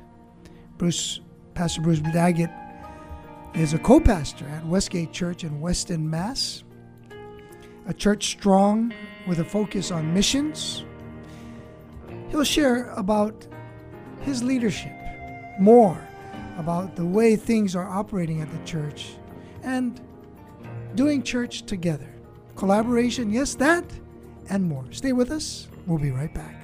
Bruce, 0.79 1.21
Pastor 1.53 1.83
Bruce 1.83 2.01
Daggett 2.01 2.51
is 3.55 3.75
a 3.75 3.79
co-pastor 3.79 4.47
at 4.47 4.64
Westgate 4.64 5.12
Church 5.12 5.45
in 5.45 5.61
Weston, 5.61 6.09
Mass. 6.09 6.64
A 7.87 7.93
church 7.93 8.31
strong 8.31 8.95
with 9.27 9.38
a 9.41 9.45
focus 9.45 9.91
on 9.91 10.14
missions. 10.14 10.85
He'll 12.31 12.45
share 12.45 12.91
about 12.93 13.47
his 14.21 14.43
leadership, 14.43 14.93
more 15.59 15.99
about 16.59 16.97
the 16.97 17.05
way 17.05 17.37
things 17.37 17.75
are 17.75 17.88
operating 17.88 18.41
at 18.43 18.51
the 18.51 18.64
church, 18.64 19.12
and 19.62 20.01
doing 20.95 21.23
church 21.23 21.62
together. 21.62 22.09
Collaboration, 22.57 23.31
yes, 23.31 23.55
that, 23.57 23.85
and 24.51 24.64
more. 24.64 24.85
Stay 24.91 25.12
with 25.12 25.31
us. 25.31 25.69
We'll 25.87 25.99
be 25.99 26.11
right 26.11 26.33
back. 26.35 26.57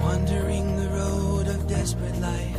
Wandering 0.00 0.76
the 0.76 0.88
road 0.88 1.48
of 1.48 1.66
desperate 1.68 2.16
life, 2.20 2.56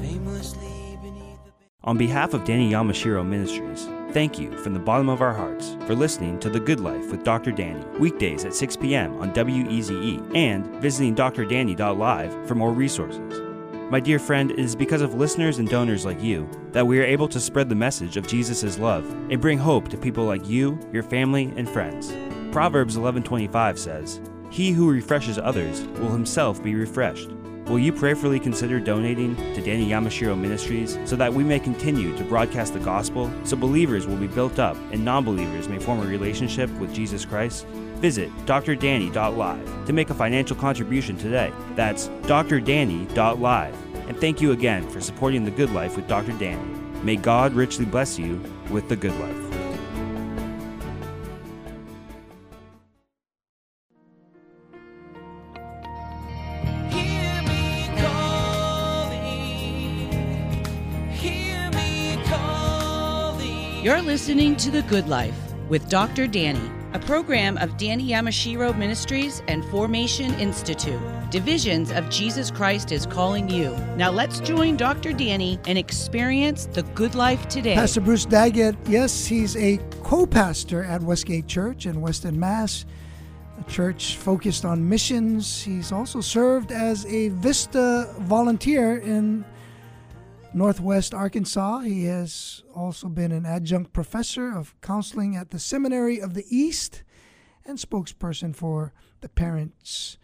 aimlessly 0.00 0.98
beneath 1.02 1.38
the. 1.44 1.52
On 1.82 1.96
behalf 1.96 2.34
of 2.34 2.44
Danny 2.44 2.70
Yamashiro 2.70 3.26
Ministries, 3.26 3.88
thank 4.14 4.38
you 4.38 4.56
from 4.58 4.72
the 4.72 4.78
bottom 4.78 5.08
of 5.08 5.20
our 5.20 5.34
hearts 5.34 5.76
for 5.86 5.94
listening 5.96 6.38
to 6.38 6.48
The 6.48 6.60
Good 6.60 6.78
Life 6.78 7.10
with 7.10 7.24
Dr. 7.24 7.50
Danny, 7.50 7.84
weekdays 7.98 8.44
at 8.44 8.54
6 8.54 8.76
p.m. 8.76 9.20
on 9.20 9.32
WEZE, 9.32 9.90
and 10.36 10.64
visiting 10.76 11.16
drdanny.live 11.16 12.46
for 12.46 12.54
more 12.54 12.72
resources. 12.72 13.40
My 13.90 13.98
dear 13.98 14.20
friend, 14.20 14.52
it 14.52 14.60
is 14.60 14.76
because 14.76 15.02
of 15.02 15.14
listeners 15.14 15.58
and 15.58 15.68
donors 15.68 16.04
like 16.04 16.22
you 16.22 16.48
that 16.70 16.86
we 16.86 17.00
are 17.00 17.04
able 17.04 17.26
to 17.26 17.40
spread 17.40 17.68
the 17.68 17.74
message 17.74 18.16
of 18.16 18.28
Jesus' 18.28 18.78
love 18.78 19.04
and 19.30 19.40
bring 19.40 19.58
hope 19.58 19.88
to 19.88 19.98
people 19.98 20.24
like 20.24 20.48
you, 20.48 20.78
your 20.92 21.02
family, 21.02 21.52
and 21.56 21.68
friends. 21.68 22.14
Proverbs 22.52 22.96
11:25 22.96 23.80
says, 23.80 24.20
"He 24.48 24.70
who 24.70 24.92
refreshes 24.92 25.38
others 25.38 25.84
will 25.98 26.10
himself 26.10 26.62
be 26.62 26.76
refreshed." 26.76 27.30
Will 27.66 27.78
you 27.78 27.92
prayerfully 27.92 28.38
consider 28.38 28.78
donating 28.78 29.36
to 29.36 29.62
Danny 29.62 29.88
Yamashiro 29.88 30.38
Ministries 30.38 30.98
so 31.06 31.16
that 31.16 31.32
we 31.32 31.42
may 31.42 31.58
continue 31.58 32.14
to 32.16 32.24
broadcast 32.24 32.74
the 32.74 32.80
gospel 32.80 33.32
so 33.44 33.56
believers 33.56 34.06
will 34.06 34.16
be 34.16 34.26
built 34.26 34.58
up 34.58 34.76
and 34.92 35.02
non 35.02 35.24
believers 35.24 35.68
may 35.68 35.78
form 35.78 36.00
a 36.00 36.06
relationship 36.06 36.68
with 36.72 36.92
Jesus 36.92 37.24
Christ? 37.24 37.66
Visit 37.96 38.30
drdanny.live 38.44 39.86
to 39.86 39.92
make 39.94 40.10
a 40.10 40.14
financial 40.14 40.56
contribution 40.56 41.16
today. 41.16 41.52
That's 41.74 42.08
drdanny.live. 42.24 44.08
And 44.08 44.20
thank 44.20 44.42
you 44.42 44.52
again 44.52 44.86
for 44.90 45.00
supporting 45.00 45.46
The 45.46 45.50
Good 45.50 45.70
Life 45.70 45.96
with 45.96 46.06
Dr. 46.06 46.32
Danny. 46.32 46.62
May 47.02 47.16
God 47.16 47.54
richly 47.54 47.86
bless 47.86 48.18
you 48.18 48.42
with 48.70 48.90
The 48.90 48.96
Good 48.96 49.18
Life. 49.18 49.43
You're 63.84 64.00
listening 64.00 64.56
to 64.56 64.70
The 64.70 64.80
Good 64.80 65.08
Life 65.08 65.36
with 65.68 65.90
Dr. 65.90 66.26
Danny, 66.26 66.70
a 66.94 66.98
program 66.98 67.58
of 67.58 67.76
Danny 67.76 68.08
Yamashiro 68.08 68.74
Ministries 68.78 69.42
and 69.46 69.62
Formation 69.66 70.32
Institute. 70.40 70.98
Divisions 71.30 71.90
of 71.92 72.08
Jesus 72.08 72.50
Christ 72.50 72.92
is 72.92 73.04
calling 73.04 73.46
you. 73.46 73.76
Now 73.98 74.10
let's 74.10 74.40
join 74.40 74.78
Dr. 74.78 75.12
Danny 75.12 75.60
and 75.66 75.76
experience 75.76 76.64
the 76.64 76.82
good 76.94 77.14
life 77.14 77.46
today. 77.48 77.74
Pastor 77.74 78.00
Bruce 78.00 78.24
Daggett, 78.24 78.74
yes, 78.86 79.26
he's 79.26 79.54
a 79.58 79.78
co 80.02 80.24
pastor 80.24 80.82
at 80.82 81.02
Westgate 81.02 81.46
Church 81.46 81.84
in 81.84 82.00
Weston, 82.00 82.40
Mass. 82.40 82.86
A 83.60 83.70
church 83.70 84.16
focused 84.16 84.64
on 84.64 84.88
missions. 84.88 85.60
He's 85.62 85.92
also 85.92 86.22
served 86.22 86.72
as 86.72 87.04
a 87.04 87.28
Vista 87.28 88.14
volunteer 88.20 88.96
in 88.96 89.44
Northwest 90.54 91.12
Arkansas. 91.12 91.80
He 91.80 92.04
has 92.04 92.62
also 92.72 93.08
been 93.08 93.32
an 93.32 93.44
adjunct 93.44 93.92
professor 93.92 94.56
of 94.56 94.80
counseling 94.80 95.34
at 95.34 95.50
the 95.50 95.58
Seminary 95.58 96.20
of 96.20 96.34
the 96.34 96.44
East 96.48 97.02
and 97.64 97.76
spokesperson 97.76 98.54
for 98.54 98.92
the 99.20 99.28
Parents' 99.28 100.16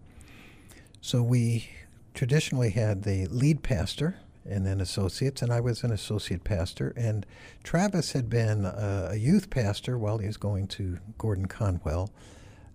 so 1.01 1.21
we 1.21 1.69
traditionally 2.13 2.71
had 2.71 3.03
the 3.03 3.27
lead 3.27 3.61
pastor 3.61 4.17
and 4.45 4.65
then 4.65 4.81
associates, 4.81 5.41
and 5.41 5.53
I 5.53 5.59
was 5.59 5.83
an 5.83 5.91
associate 5.91 6.43
pastor. 6.43 6.93
And 6.97 7.25
Travis 7.63 8.11
had 8.13 8.29
been 8.29 8.65
a, 8.65 9.09
a 9.11 9.15
youth 9.15 9.49
pastor 9.49 9.97
while 9.97 10.17
he 10.17 10.27
was 10.27 10.37
going 10.37 10.67
to 10.69 10.97
Gordon 11.17 11.45
Conwell. 11.45 12.09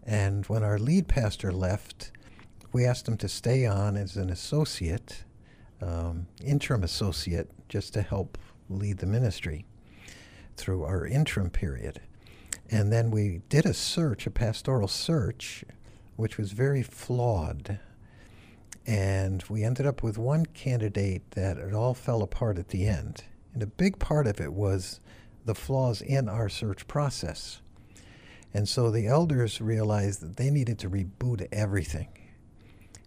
And 0.04 0.46
when 0.46 0.62
our 0.62 0.78
lead 0.78 1.08
pastor 1.08 1.52
left, 1.52 2.12
we 2.72 2.86
asked 2.86 3.06
him 3.08 3.16
to 3.18 3.28
stay 3.28 3.66
on 3.66 3.96
as 3.96 4.16
an 4.16 4.30
associate, 4.30 5.24
um, 5.82 6.26
interim 6.42 6.82
associate, 6.84 7.50
just 7.68 7.92
to 7.94 8.02
help 8.02 8.38
lead 8.70 8.98
the 8.98 9.06
ministry 9.06 9.66
through 10.58 10.84
our 10.84 11.06
interim 11.06 11.50
period. 11.50 12.00
And 12.70 12.92
then 12.92 13.10
we 13.10 13.42
did 13.48 13.64
a 13.64 13.72
search, 13.72 14.26
a 14.26 14.30
pastoral 14.30 14.88
search, 14.88 15.64
which 16.16 16.36
was 16.36 16.52
very 16.52 16.82
flawed. 16.82 17.78
And 18.86 19.42
we 19.48 19.64
ended 19.64 19.86
up 19.86 20.02
with 20.02 20.18
one 20.18 20.46
candidate 20.46 21.30
that 21.32 21.58
it 21.58 21.72
all 21.72 21.94
fell 21.94 22.22
apart 22.22 22.58
at 22.58 22.68
the 22.68 22.86
end. 22.86 23.24
And 23.54 23.62
a 23.62 23.66
big 23.66 23.98
part 23.98 24.26
of 24.26 24.40
it 24.40 24.52
was 24.52 25.00
the 25.44 25.54
flaws 25.54 26.02
in 26.02 26.28
our 26.28 26.48
search 26.48 26.86
process. 26.86 27.62
And 28.52 28.68
so 28.68 28.90
the 28.90 29.06
elders 29.06 29.60
realized 29.60 30.20
that 30.22 30.36
they 30.36 30.50
needed 30.50 30.78
to 30.80 30.90
reboot 30.90 31.46
everything. 31.52 32.08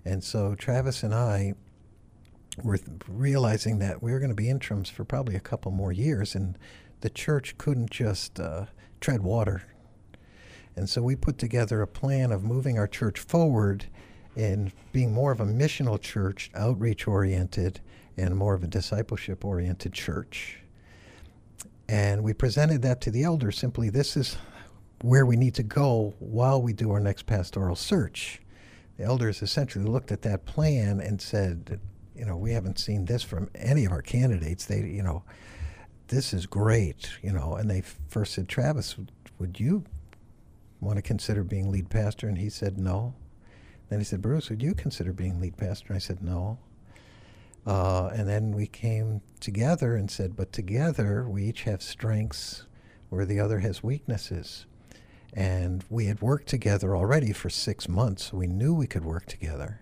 And 0.06 0.24
so 0.24 0.56
Travis 0.56 1.04
and 1.04 1.14
I 1.14 1.54
were 2.64 2.80
realizing 3.08 3.80
that 3.80 4.04
we 4.04 4.12
were 4.12 4.20
going 4.20 4.30
to 4.30 4.36
be 4.36 4.50
interims 4.50 4.90
for 4.90 5.04
probably 5.04 5.36
a 5.36 5.40
couple 5.40 5.72
more 5.72 5.92
years, 5.92 6.36
and 6.36 6.58
the 7.02 7.10
church 7.10 7.58
couldn't 7.58 7.92
just 7.92 8.40
uh, 8.40 8.66
tread 9.00 9.22
water. 9.22 9.64
And 10.76 10.90
so 10.90 11.02
we 11.02 11.16
put 11.16 11.38
together 11.38 11.82
a 11.82 11.88
plan 11.88 12.32
of 12.32 12.44
moving 12.44 12.80
our 12.80 12.88
church 12.88 13.20
forward 13.20 13.86
and 14.36 14.72
being 14.94 15.14
more 15.14 15.32
of 15.32 15.42
a 15.42 15.46
missional 15.46 16.00
church, 16.00 16.50
outreach 16.56 17.08
oriented, 17.08 17.82
and 18.18 18.36
more 18.36 18.54
of 18.54 18.64
a 18.64 18.68
discipleship 18.68 19.44
oriented 19.44 19.94
church. 19.94 20.60
And 21.90 22.24
we 22.24 22.34
presented 22.34 22.82
that 22.84 23.02
to 23.02 23.12
the 23.12 23.24
elders 23.24 23.58
simply 23.58 23.90
this 23.90 24.16
is 24.16 24.38
where 25.02 25.26
we 25.26 25.36
need 25.36 25.56
to 25.56 25.64
go 25.64 26.14
while 26.20 26.62
we 26.62 26.74
do 26.74 26.92
our 26.92 27.00
next 27.00 27.26
pastoral 27.26 27.76
search. 27.76 28.42
The 28.98 29.04
elders 29.04 29.42
essentially 29.42 29.84
looked 29.84 30.12
at 30.12 30.22
that 30.22 30.46
plan 30.46 31.02
and 31.02 31.22
said, 31.22 31.80
you 32.16 32.26
know, 32.26 32.38
we 32.38 32.52
haven't 32.52 32.80
seen 32.80 33.06
this 33.06 33.24
from 33.24 33.50
any 33.56 33.86
of 33.86 33.92
our 33.92 34.02
candidates. 34.02 34.66
They, 34.66 34.82
you 34.82 35.02
know, 35.04 35.24
this 36.12 36.34
is 36.34 36.46
great, 36.46 37.10
you 37.24 37.32
know. 37.32 37.56
And 37.56 37.70
they 37.70 37.82
first 38.10 38.34
said, 38.34 38.48
Travis, 38.48 38.98
would 39.40 39.60
you 39.60 39.86
want 40.82 40.98
to 40.98 41.02
consider 41.02 41.44
being 41.44 41.72
lead 41.72 41.90
pastor? 41.90 42.28
And 42.28 42.38
he 42.38 42.50
said, 42.50 42.78
no. 42.78 43.16
Then 43.90 44.00
he 44.00 44.06
said, 44.06 44.22
Bruce, 44.22 44.50
would 44.50 44.62
you 44.62 44.76
consider 44.76 45.14
being 45.14 45.40
lead 45.40 45.58
pastor? 45.58 45.88
And 45.88 45.96
I 45.96 46.00
said, 46.00 46.22
no. 46.22 46.60
Uh, 47.66 48.08
and 48.14 48.28
then 48.28 48.52
we 48.52 48.68
came 48.68 49.22
together 49.40 49.96
and 49.96 50.12
said, 50.12 50.36
but 50.36 50.52
together 50.52 51.28
we 51.30 51.46
each 51.46 51.64
have 51.64 51.82
strengths 51.82 52.66
where 53.10 53.26
the 53.26 53.40
other 53.40 53.60
has 53.60 53.82
weaknesses. 53.82 54.66
And 55.34 55.86
we 55.90 56.08
had 56.08 56.22
worked 56.22 56.48
together 56.48 56.96
already 56.96 57.32
for 57.32 57.50
six 57.50 57.88
months, 57.88 58.32
so 58.32 58.38
we 58.38 58.48
knew 58.48 58.74
we 58.74 58.88
could 58.88 59.06
work 59.06 59.28
together 59.28 59.80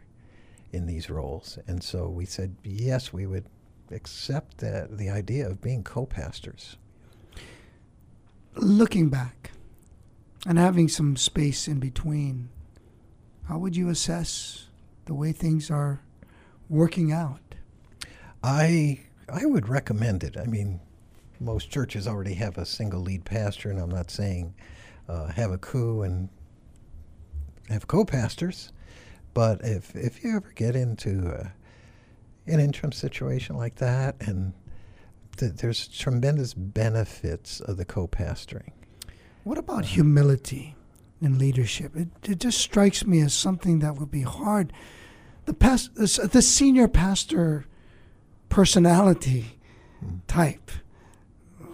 in 0.71 0.85
these 0.85 1.09
roles. 1.09 1.57
And 1.65 1.83
so 1.83 2.07
we 2.07 2.25
said, 2.25 2.55
yes, 2.63 3.11
we 3.11 3.25
would 3.25 3.45
accept 3.91 4.57
that, 4.59 4.97
the 4.97 5.09
idea 5.09 5.47
of 5.47 5.61
being 5.61 5.83
co 5.83 6.05
pastors. 6.05 6.77
Looking 8.55 9.09
back 9.09 9.51
and 10.45 10.57
having 10.57 10.87
some 10.87 11.15
space 11.15 11.67
in 11.67 11.79
between, 11.79 12.49
how 13.47 13.57
would 13.57 13.75
you 13.75 13.89
assess 13.89 14.67
the 15.05 15.13
way 15.13 15.31
things 15.31 15.71
are 15.71 16.01
working 16.69 17.11
out? 17.11 17.55
I 18.43 19.01
I 19.27 19.45
would 19.45 19.67
recommend 19.67 20.23
it. 20.23 20.37
I 20.37 20.45
mean, 20.45 20.79
most 21.39 21.69
churches 21.69 22.07
already 22.07 22.33
have 22.35 22.57
a 22.57 22.65
single 22.65 23.01
lead 23.01 23.25
pastor, 23.25 23.69
and 23.69 23.79
I'm 23.79 23.89
not 23.89 24.11
saying 24.11 24.53
uh, 25.07 25.27
have 25.27 25.51
a 25.51 25.57
coup 25.57 26.01
and 26.01 26.29
have 27.69 27.87
co-pastors, 27.87 28.71
but 29.33 29.61
if 29.63 29.95
if 29.95 30.23
you 30.23 30.35
ever 30.35 30.51
get 30.55 30.75
into 30.75 31.29
uh, 31.29 31.49
an 32.49 32.59
interim 32.59 32.91
situation 32.91 33.55
like 33.57 33.75
that, 33.75 34.15
and 34.21 34.53
th- 35.37 35.53
there's 35.53 35.87
tremendous 35.87 36.53
benefits 36.53 37.59
of 37.59 37.77
the 37.77 37.85
co-pastoring. 37.85 38.71
What 39.43 39.57
about 39.57 39.85
humility 39.85 40.75
in 41.21 41.37
leadership? 41.37 41.95
It, 41.95 42.09
it 42.23 42.39
just 42.39 42.59
strikes 42.59 43.05
me 43.05 43.21
as 43.21 43.33
something 43.33 43.79
that 43.79 43.95
would 43.95 44.11
be 44.11 44.21
hard. 44.21 44.73
The 45.45 45.53
past, 45.53 45.95
the 45.95 46.41
senior 46.41 46.87
pastor 46.87 47.65
personality 48.49 49.57
hmm. 49.99 50.17
type. 50.27 50.71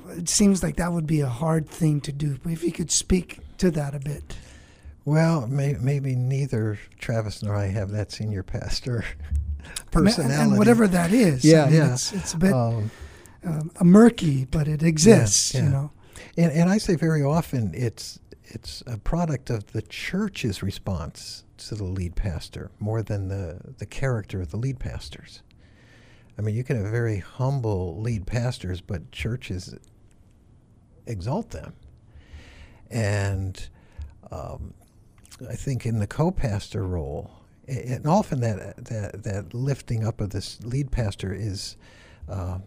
It 0.09 0.29
seems 0.29 0.61
like 0.61 0.77
that 0.77 0.93
would 0.93 1.07
be 1.07 1.21
a 1.21 1.27
hard 1.27 1.67
thing 1.67 1.99
to 2.01 2.11
do. 2.11 2.37
If 2.45 2.63
you 2.63 2.71
could 2.71 2.91
speak 2.91 3.39
to 3.57 3.71
that 3.71 3.95
a 3.95 3.99
bit. 3.99 4.37
Well, 5.03 5.47
may, 5.47 5.73
maybe 5.79 6.15
neither 6.15 6.79
Travis 6.97 7.43
nor 7.43 7.55
I 7.55 7.67
have 7.67 7.91
that 7.91 8.11
senior 8.11 8.43
pastor 8.43 9.05
personality. 9.91 10.33
And, 10.35 10.49
and 10.51 10.57
whatever 10.57 10.87
that 10.87 11.11
is. 11.11 11.43
Yeah, 11.43 11.63
I 11.63 11.65
mean, 11.65 11.75
yeah. 11.75 11.93
It's, 11.93 12.13
it's 12.13 12.33
a 12.33 12.37
bit 12.37 12.53
um, 12.53 12.91
um, 13.43 13.71
murky, 13.81 14.45
but 14.45 14.67
it 14.67 14.83
exists, 14.83 15.53
yeah, 15.53 15.59
yeah. 15.59 15.65
you 15.65 15.71
know. 15.71 15.91
And, 16.37 16.51
and 16.51 16.69
I 16.69 16.77
say 16.77 16.95
very 16.95 17.23
often 17.23 17.71
it's 17.73 18.19
it's 18.43 18.83
a 18.85 18.97
product 18.97 19.49
of 19.49 19.71
the 19.73 19.81
church's 19.81 20.61
response 20.61 21.43
to 21.57 21.75
the 21.75 21.83
lead 21.83 22.15
pastor 22.15 22.71
more 22.79 23.01
than 23.01 23.27
the, 23.27 23.59
the 23.79 23.85
character 23.85 24.41
of 24.41 24.51
the 24.51 24.57
lead 24.57 24.79
pastors. 24.79 25.41
I 26.37 26.41
mean, 26.41 26.55
you 26.55 26.63
can 26.63 26.81
have 26.81 26.91
very 26.91 27.19
humble 27.19 27.99
lead 27.99 28.27
pastors, 28.27 28.81
but 28.81 29.11
churches 29.11 29.75
exalt 31.07 31.51
them. 31.51 31.73
And 32.91 33.67
um, 34.31 34.73
I 35.49 35.55
think 35.55 35.85
in 35.85 35.99
the 35.99 36.07
co-pastor 36.07 36.85
role, 36.85 37.31
and 37.67 38.05
often 38.07 38.41
that 38.41 38.85
that 38.85 39.23
that 39.23 39.53
lifting 39.53 40.05
up 40.05 40.21
of 40.21 40.31
this 40.31 40.63
lead 40.63 40.91
pastor 40.91 41.33
is. 41.33 41.77
Uh, 42.27 42.59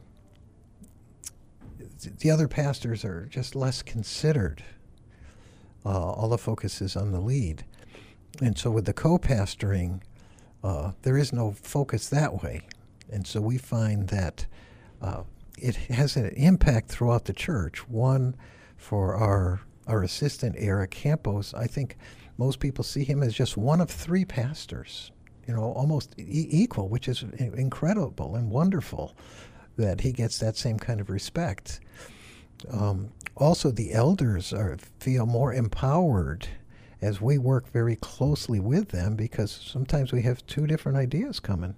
the 2.21 2.31
other 2.31 2.47
pastors 2.47 3.05
are 3.05 3.27
just 3.27 3.57
less 3.57 3.83
considered. 3.83 4.63
Uh, 5.85 6.13
all 6.13 6.29
the 6.29 6.39
focus 6.39 6.81
is 6.81 6.97
on 6.97 7.13
the 7.13 7.21
lead. 7.21 7.65
And 8.41 8.57
so 8.57 8.71
with 8.71 8.85
the 8.85 8.93
co 8.93 9.19
pastoring, 9.19 10.01
uh, 10.63 10.93
there 11.03 11.17
is 11.17 11.33
no 11.33 11.53
focus 11.53 12.09
that 12.09 12.43
way. 12.43 12.63
And 13.11 13.27
so 13.27 13.41
we 13.41 13.59
find 13.59 14.09
that 14.09 14.47
uh, 15.01 15.23
it 15.57 15.77
has 15.77 16.17
an 16.17 16.29
impact 16.29 16.89
throughout 16.89 17.25
the 17.25 17.33
church. 17.33 17.89
One, 17.89 18.37
for 18.77 19.15
our, 19.15 19.61
our 19.87 20.03
assistant, 20.03 20.57
Eric 20.59 20.91
Campos, 20.91 21.55
I 21.55 21.67
think 21.67 21.97
most 22.39 22.61
people 22.61 22.85
see 22.85 23.05
him 23.05 23.23
as 23.23 23.35
just 23.35 23.57
one 23.57 23.81
of 23.81 23.91
three 23.91 24.25
pastors, 24.25 25.11
you 25.47 25.55
know, 25.55 25.73
almost 25.73 26.15
e- 26.19 26.49
equal, 26.51 26.89
which 26.89 27.09
is 27.09 27.25
incredible 27.39 28.37
and 28.37 28.51
wonderful 28.51 29.15
that 29.77 30.01
he 30.01 30.13
gets 30.13 30.39
that 30.39 30.57
same 30.57 30.79
kind 30.79 31.01
of 31.01 31.11
respect. 31.11 31.81
Um, 32.71 33.11
also, 33.37 33.71
the 33.71 33.93
elders 33.93 34.53
are, 34.53 34.79
feel 34.99 35.27
more 35.27 35.53
empowered 35.53 36.49
as 37.01 37.21
we 37.21 37.39
work 37.39 37.69
very 37.73 37.97
closely 37.97 38.59
with 38.61 38.89
them 38.89 39.15
because 39.15 39.51
sometimes 39.53 40.13
we 40.13 40.23
have 40.23 40.45
two 40.47 40.67
different 40.67 40.99
ideas 40.99 41.39
coming 41.39 41.75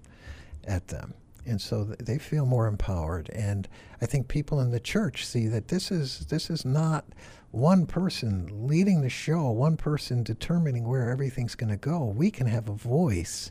at 0.65 0.89
them. 0.89 1.15
And 1.51 1.61
so 1.61 1.83
they 1.83 2.17
feel 2.17 2.47
more 2.47 2.69
empowered. 2.69 3.29
And 3.31 3.69
I 4.01 4.07
think 4.07 4.29
people 4.29 4.61
in 4.61 4.71
the 4.71 4.79
church 4.79 5.27
see 5.27 5.49
that 5.49 5.67
this 5.67 5.91
is 5.91 6.21
this 6.27 6.49
is 6.49 6.65
not 6.65 7.05
one 7.51 7.87
person 7.87 8.69
leading 8.69 9.01
the 9.01 9.11
show, 9.11 9.51
one 9.51 9.77
person 9.77 10.23
determining 10.23 10.87
where 10.87 11.11
everything's 11.11 11.57
going 11.57 11.71
to 11.71 11.77
go. 11.77 12.05
We 12.05 12.31
can 12.31 12.47
have 12.47 12.69
a 12.69 12.75
voice, 12.75 13.51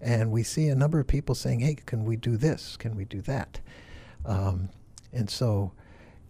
and 0.00 0.30
we 0.30 0.44
see 0.44 0.68
a 0.68 0.76
number 0.76 1.00
of 1.00 1.08
people 1.08 1.34
saying, 1.34 1.58
"Hey, 1.58 1.74
can 1.74 2.04
we 2.04 2.14
do 2.14 2.36
this? 2.36 2.76
Can 2.76 2.94
we 2.94 3.04
do 3.04 3.20
that?" 3.22 3.58
Um, 4.24 4.68
and 5.12 5.28
so 5.28 5.72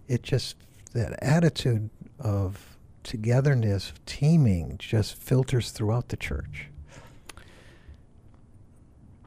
it 0.09 0.22
just 0.22 0.56
that 0.94 1.22
attitude 1.22 1.90
of 2.18 2.78
togetherness, 3.02 3.92
teaming, 4.06 4.76
just 4.78 5.16
filters 5.16 5.70
throughout 5.70 6.09
the 6.09 6.16
church. 6.16 6.68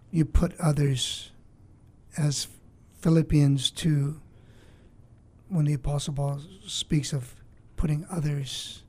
You 0.09 0.25
put 0.25 0.59
others 0.59 1.29
as 2.17 2.47
Philippians 3.01 3.71
2, 3.71 4.19
when 5.49 5.65
the 5.65 5.73
Apostle 5.73 6.13
Paul 6.13 6.39
speaks 6.65 7.13
of 7.13 7.35
putting 7.75 8.05
others 8.09 8.83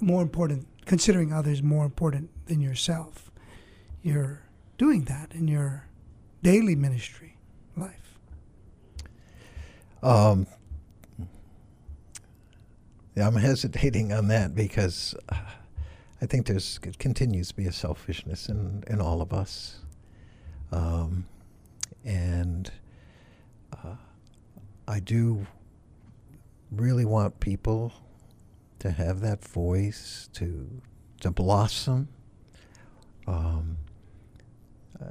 more 0.00 0.22
important, 0.22 0.66
considering 0.84 1.32
others 1.32 1.62
more 1.62 1.84
important 1.84 2.30
than 2.46 2.60
yourself, 2.60 3.30
you're 4.02 4.42
doing 4.78 5.04
that 5.04 5.32
in 5.32 5.48
your 5.48 5.86
daily 6.42 6.74
ministry 6.74 7.36
life. 7.76 8.18
Um, 10.02 10.46
I'm 13.16 13.36
hesitating 13.36 14.12
on 14.12 14.28
that 14.28 14.54
because 14.54 15.14
uh, 15.28 15.36
I 16.20 16.26
think 16.26 16.46
there's 16.46 16.80
it 16.82 16.98
continues 16.98 17.48
to 17.48 17.54
be 17.54 17.66
a 17.66 17.72
selfishness 17.72 18.48
in 18.48 18.82
in 18.88 19.00
all 19.00 19.22
of 19.22 19.32
us. 19.32 19.80
Um, 20.72 21.26
and 22.04 22.70
uh, 23.72 23.96
I 24.86 25.00
do 25.00 25.46
really 26.70 27.04
want 27.04 27.40
people 27.40 27.92
to 28.80 28.90
have 28.90 29.20
that 29.20 29.42
voice 29.44 30.28
to 30.34 30.68
to 31.20 31.30
blossom. 31.30 32.08
Um, 33.26 33.78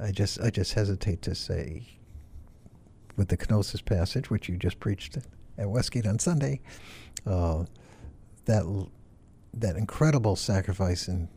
I 0.00 0.12
just 0.12 0.40
I 0.40 0.50
just 0.50 0.74
hesitate 0.74 1.22
to 1.22 1.34
say 1.34 1.86
with 3.16 3.28
the 3.28 3.36
kenosis 3.36 3.84
passage, 3.84 4.30
which 4.30 4.48
you 4.48 4.56
just 4.56 4.80
preached 4.80 5.18
at 5.58 5.68
Westgate 5.68 6.06
on 6.06 6.18
Sunday, 6.18 6.60
uh, 7.26 7.64
that 8.44 8.64
that 9.52 9.76
incredible 9.76 10.36
sacrifice 10.36 11.08
in, 11.08 11.28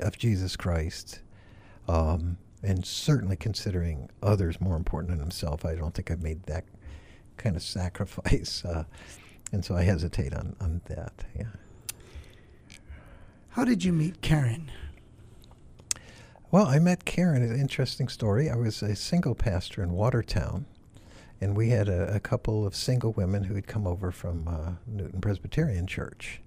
of 0.00 0.18
Jesus 0.18 0.56
Christ. 0.56 1.20
Um, 1.88 2.38
and 2.62 2.84
certainly 2.86 3.36
considering 3.36 4.08
others 4.22 4.60
more 4.60 4.76
important 4.76 5.10
than 5.10 5.20
himself, 5.20 5.64
I 5.64 5.74
don't 5.74 5.94
think 5.94 6.10
I've 6.10 6.22
made 6.22 6.44
that 6.44 6.64
kind 7.36 7.56
of 7.56 7.62
sacrifice, 7.62 8.64
uh, 8.64 8.84
and 9.52 9.64
so 9.64 9.76
I 9.76 9.82
hesitate 9.82 10.34
on 10.34 10.56
on 10.60 10.80
that. 10.86 11.24
Yeah. 11.36 11.46
How 13.50 13.64
did 13.64 13.84
you 13.84 13.92
meet 13.92 14.22
Karen? 14.22 14.70
Well, 16.50 16.66
I 16.66 16.78
met 16.78 17.04
Karen. 17.04 17.42
An 17.42 17.58
interesting 17.58 18.08
story. 18.08 18.50
I 18.50 18.56
was 18.56 18.82
a 18.82 18.94
single 18.94 19.34
pastor 19.34 19.82
in 19.82 19.92
Watertown, 19.92 20.66
and 21.40 21.56
we 21.56 21.70
had 21.70 21.88
a, 21.88 22.14
a 22.14 22.20
couple 22.20 22.66
of 22.66 22.76
single 22.76 23.12
women 23.12 23.44
who 23.44 23.54
had 23.54 23.66
come 23.66 23.86
over 23.86 24.10
from 24.10 24.46
uh, 24.48 24.72
Newton 24.86 25.20
Presbyterian 25.20 25.86
Church, 25.86 26.40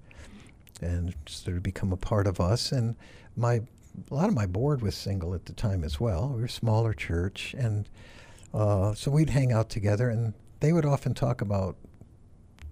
and 0.82 1.16
sort 1.28 1.58
of 1.58 1.64
become 1.64 1.92
a 1.92 1.98
part 1.98 2.28
of 2.28 2.40
us. 2.40 2.72
And 2.72 2.96
my 3.36 3.62
a 4.10 4.14
lot 4.14 4.28
of 4.28 4.36
my 4.36 4.46
board 4.46 4.82
was 4.82 4.96
single 4.96 5.34
at 5.34 5.46
the 5.46 5.54
time 5.54 5.84
as 5.84 6.00
well. 6.00 6.30
We 6.30 6.42
were 6.42 6.46
a 6.46 6.50
smaller 6.50 6.94
church, 6.94 7.56
and 7.58 7.90
uh, 8.54 8.94
so 8.94 9.12
we'd 9.12 9.30
hang 9.30 9.52
out 9.52 9.70
together, 9.70 10.10
and 10.10 10.34
they 10.60 10.74
would 10.74 10.86
often 10.86 11.14
talk 11.14 11.42
about 11.42 11.76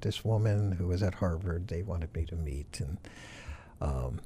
this 0.01 0.24
woman 0.26 0.74
who 0.74 0.88
was 0.88 1.01
at 1.03 1.15
Harvard. 1.15 1.67
They 1.67 1.82
wanted 1.82 2.13
me 2.15 2.26
to 2.26 2.36
meet, 2.36 2.80
and 2.80 2.97
um, 3.82 4.21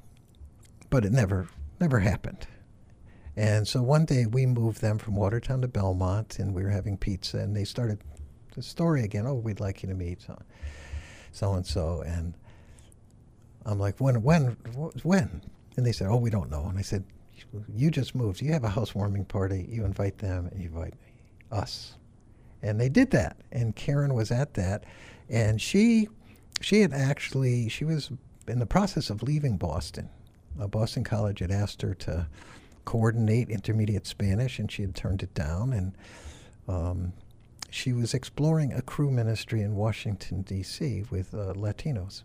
but 0.89 1.05
it 1.05 1.11
never 1.11 1.47
never 1.79 1.99
happened. 1.99 2.47
And 3.35 3.67
so 3.67 3.83
one 3.83 4.05
day 4.05 4.25
we 4.25 4.47
moved 4.47 4.81
them 4.81 4.97
from 4.97 5.15
Watertown 5.15 5.61
to 5.61 5.67
Belmont, 5.67 6.39
and 6.39 6.55
we 6.55 6.63
were 6.63 6.69
having 6.69 6.97
pizza, 6.97 7.37
and 7.37 7.55
they 7.55 7.65
started 7.65 7.99
the 8.55 8.63
story 8.63 9.03
again. 9.03 9.27
Oh, 9.27 9.35
we'd 9.35 9.59
like 9.59 9.83
you 9.83 9.89
to 9.89 9.95
meet 9.95 10.25
so 11.31 11.53
and 11.53 11.65
so, 11.65 12.01
and 12.01 12.33
I'm 13.65 13.79
like, 13.79 13.99
when, 13.99 14.23
when, 14.23 14.57
when? 15.03 15.41
And 15.77 15.85
they 15.85 15.91
said, 15.91 16.07
oh, 16.07 16.17
we 16.17 16.29
don't 16.29 16.49
know. 16.49 16.65
And 16.65 16.77
I 16.77 16.81
said, 16.81 17.05
you 17.73 17.91
just 17.91 18.15
moved. 18.15 18.41
You 18.41 18.51
have 18.51 18.63
a 18.63 18.69
housewarming 18.69 19.25
party. 19.25 19.67
You 19.69 19.85
invite 19.85 20.17
them, 20.17 20.47
and 20.51 20.59
you 20.59 20.67
invite 20.67 20.95
us. 21.51 21.93
And 22.61 22.79
they 22.79 22.89
did 22.89 23.11
that, 23.11 23.37
and 23.51 23.75
Karen 23.75 24.13
was 24.13 24.31
at 24.31 24.55
that, 24.55 24.83
and 25.29 25.61
she, 25.61 26.07
she 26.59 26.81
had 26.81 26.91
actually, 26.91 27.69
she 27.69 27.85
was 27.85 28.09
in 28.47 28.57
the 28.59 28.65
process 28.65 29.09
of 29.11 29.21
leaving 29.21 29.57
Boston. 29.57 30.09
Uh, 30.59 30.67
Boston 30.67 31.03
College 31.03 31.39
had 31.39 31.51
asked 31.51 31.83
her 31.83 31.93
to 31.93 32.27
coordinate 32.85 33.49
intermediate 33.49 34.07
Spanish, 34.07 34.57
and 34.57 34.71
she 34.71 34.81
had 34.81 34.95
turned 34.95 35.21
it 35.21 35.33
down. 35.35 35.73
And 35.73 35.93
um, 36.67 37.13
she 37.69 37.93
was 37.93 38.13
exploring 38.13 38.73
a 38.73 38.81
Cru 38.81 39.11
ministry 39.11 39.61
in 39.61 39.75
Washington, 39.75 40.41
D.C. 40.41 41.03
with 41.11 41.33
uh, 41.35 41.53
Latinos. 41.53 42.23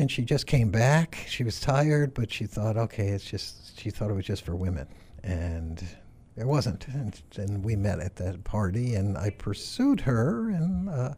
And 0.00 0.10
she 0.10 0.22
just 0.22 0.46
came 0.46 0.70
back. 0.70 1.26
She 1.28 1.44
was 1.44 1.60
tired, 1.60 2.14
but 2.14 2.32
she 2.32 2.46
thought, 2.46 2.78
okay, 2.78 3.08
it's 3.08 3.30
just, 3.30 3.78
she 3.78 3.90
thought 3.90 4.10
it 4.10 4.14
was 4.14 4.24
just 4.24 4.46
for 4.46 4.56
women. 4.56 4.88
And 5.22 5.86
it 6.38 6.46
wasn't. 6.46 6.86
And, 6.88 7.62
we 7.62 7.76
met 7.76 8.00
at 8.00 8.16
that 8.16 8.42
party, 8.42 8.94
and 8.94 9.18
I 9.18 9.28
pursued 9.28 10.00
her 10.00 10.48
in 10.48 10.88
uh, 10.88 11.12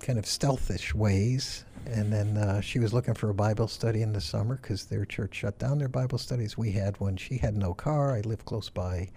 kind 0.00 0.18
of 0.18 0.24
stealthish 0.24 0.94
ways. 0.94 1.66
And 1.84 2.10
then 2.10 2.38
uh, 2.38 2.62
she 2.62 2.78
was 2.78 2.94
looking 2.94 3.12
for 3.12 3.28
a 3.28 3.34
Bible 3.34 3.68
study 3.68 4.00
in 4.00 4.14
the 4.14 4.22
summer 4.22 4.56
because 4.56 4.86
their 4.86 5.04
church 5.04 5.34
shut 5.34 5.58
down 5.58 5.76
their 5.76 5.88
Bible 5.88 6.16
studies. 6.16 6.56
We 6.56 6.72
had 6.72 6.98
one. 7.00 7.18
She 7.18 7.36
had 7.36 7.58
no 7.58 7.74
car. 7.74 8.16
I 8.16 8.22
lived 8.22 8.46
close 8.46 8.70
by. 8.70 9.10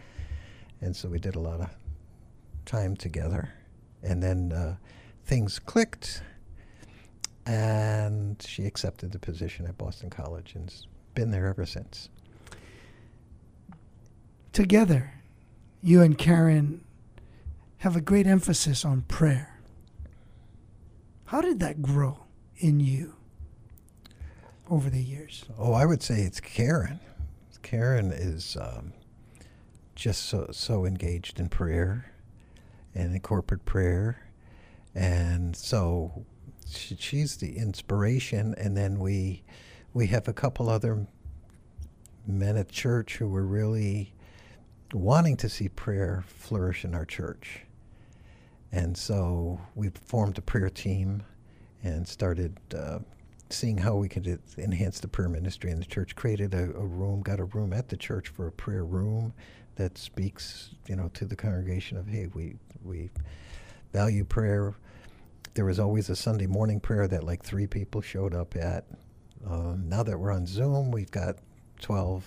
And 0.82 0.94
so 0.94 1.08
we 1.08 1.18
did 1.18 1.36
a 1.36 1.39
lot 1.39 1.62
of 1.62 1.70
time 2.66 2.98
together. 2.98 3.54
And 4.04 4.22
then 4.22 4.52
uh, 4.52 4.76
things 5.24 5.60
clicked, 5.60 6.24
and 7.46 8.42
she 8.42 8.66
accepted 8.66 9.12
the 9.12 9.20
position 9.20 9.66
at 9.66 9.78
Boston 9.78 10.10
College 10.10 10.54
and's 10.56 10.88
been 11.14 11.32
there 11.32 11.48
ever 11.48 11.66
since. 11.66 12.10
Together, 14.54 15.14
you 15.82 16.02
and 16.02 16.18
Karen 16.18 16.84
have 17.80 17.96
a 17.96 18.02
great 18.02 18.28
emphasis 18.28 18.86
on 18.86 19.02
prayer. 19.04 19.60
How 21.26 21.42
did 21.42 21.60
that 21.62 21.82
grow 21.82 22.26
in 22.58 22.80
you 22.80 23.16
over 24.70 24.89
the 24.89 25.02
years? 25.02 25.46
Oh, 25.58 25.74
I 25.74 25.86
would 25.86 26.04
say 26.04 26.22
it's 26.22 26.39
Karen. 26.39 27.00
Karen 27.62 28.12
is 28.12 28.58
um, 28.60 28.94
just 29.96 30.26
so 30.26 30.50
so 30.52 30.86
engaged 30.86 31.39
in 31.39 31.48
prayer 31.48 32.12
and 32.94 33.14
in 33.14 33.22
corporate 33.22 33.66
prayer, 33.66 34.28
and 34.94 35.56
so 35.56 36.26
she's 36.72 37.38
the 37.38 37.57
inspiration. 37.57 38.55
And 38.57 38.76
then 38.76 38.99
we 38.99 39.43
we 39.93 40.07
have 40.07 40.28
a 40.28 40.34
couple 40.34 40.69
other 40.69 41.05
men 42.26 42.57
at 42.57 42.69
church 42.69 43.17
who 43.17 43.28
were 43.28 43.45
really 43.45 44.13
wanting 44.93 45.38
to 45.38 45.49
see 45.49 45.69
prayer 45.69 46.24
flourish 46.28 46.86
in 46.86 46.95
our 46.95 47.05
church. 47.05 47.61
And 48.72 48.97
so 48.97 49.59
we 49.76 49.89
formed 49.89 50.38
a 50.38 50.41
prayer 50.41 50.69
team 50.69 51.24
and 51.84 52.07
started 52.07 52.57
uh, 52.76 52.99
seeing 53.49 53.78
how 53.78 53.95
we 53.95 54.07
could 54.07 54.39
enhance 54.57 54.99
the 54.99 55.07
prayer 55.07 55.28
ministry 55.28 55.72
in 55.72 55.80
the 55.80 55.86
church. 55.86 56.15
Created 56.15 56.53
a, 56.53 56.63
a, 56.63 56.86
room, 56.86 57.22
got 57.22 57.39
a 57.39 57.45
room 57.45 57.74
at 57.74 57.89
the 57.89 57.97
church 57.97 58.30
for 58.30 58.47
a 58.47 58.51
prayer 58.51 58.86
room 58.86 59.34
that 59.76 59.97
speaks, 59.97 60.69
you 60.88 60.95
know, 60.95 61.09
to 61.13 61.26
the 61.26 61.36
congregation 61.36 61.97
of, 61.97 62.07
hey, 62.07 62.28
we 62.34 62.55
we 62.84 63.09
value 63.93 64.24
prayer. 64.24 64.74
There 65.54 65.66
was 65.66 65.80
always 65.80 66.10
a 66.10 66.16
Sunday 66.16 66.47
morning 66.47 66.80
prayer 66.80 67.08
that 67.08 67.24
like 67.24 67.43
three 67.43 67.68
people 67.68 68.02
showed 68.02 68.34
up 68.34 68.56
at. 68.56 68.86
Um, 69.45 69.89
now 69.89 70.04
that 70.04 70.18
we're 70.18 70.32
on 70.32 70.45
Zoom, 70.45 70.91
we've 70.91 71.12
got 71.12 71.38
12, 71.82 72.24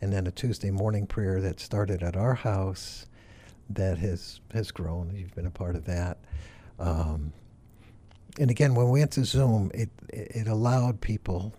and 0.00 0.12
then 0.12 0.26
a 0.26 0.30
Tuesday 0.30 0.70
morning 0.70 1.06
prayer 1.06 1.40
that 1.40 1.60
started 1.60 2.02
at 2.02 2.16
our 2.16 2.34
house 2.34 3.06
that 3.70 3.98
has 3.98 4.40
has 4.52 4.70
grown. 4.70 5.14
You've 5.14 5.34
been 5.34 5.46
a 5.46 5.50
part 5.50 5.76
of 5.76 5.84
that. 5.86 6.18
Um, 6.78 7.32
and 8.38 8.50
again, 8.50 8.74
when 8.74 8.90
we 8.90 9.00
went 9.00 9.12
to 9.12 9.24
Zoom, 9.24 9.70
it 9.72 9.90
it 10.08 10.48
allowed 10.48 11.00
people 11.00 11.54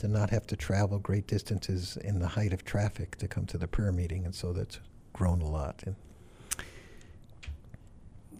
to 0.00 0.08
not 0.08 0.30
have 0.30 0.46
to 0.48 0.56
travel 0.56 0.98
great 0.98 1.26
distances 1.26 1.96
in 1.98 2.18
the 2.18 2.28
height 2.28 2.52
of 2.52 2.64
traffic 2.64 3.16
to 3.16 3.28
come 3.28 3.46
to 3.46 3.56
the 3.58 3.68
prayer 3.68 3.92
meeting, 3.92 4.24
and 4.24 4.34
so 4.34 4.52
that's 4.52 4.80
grown 5.12 5.40
a 5.40 5.48
lot. 5.48 5.82
And 5.86 5.96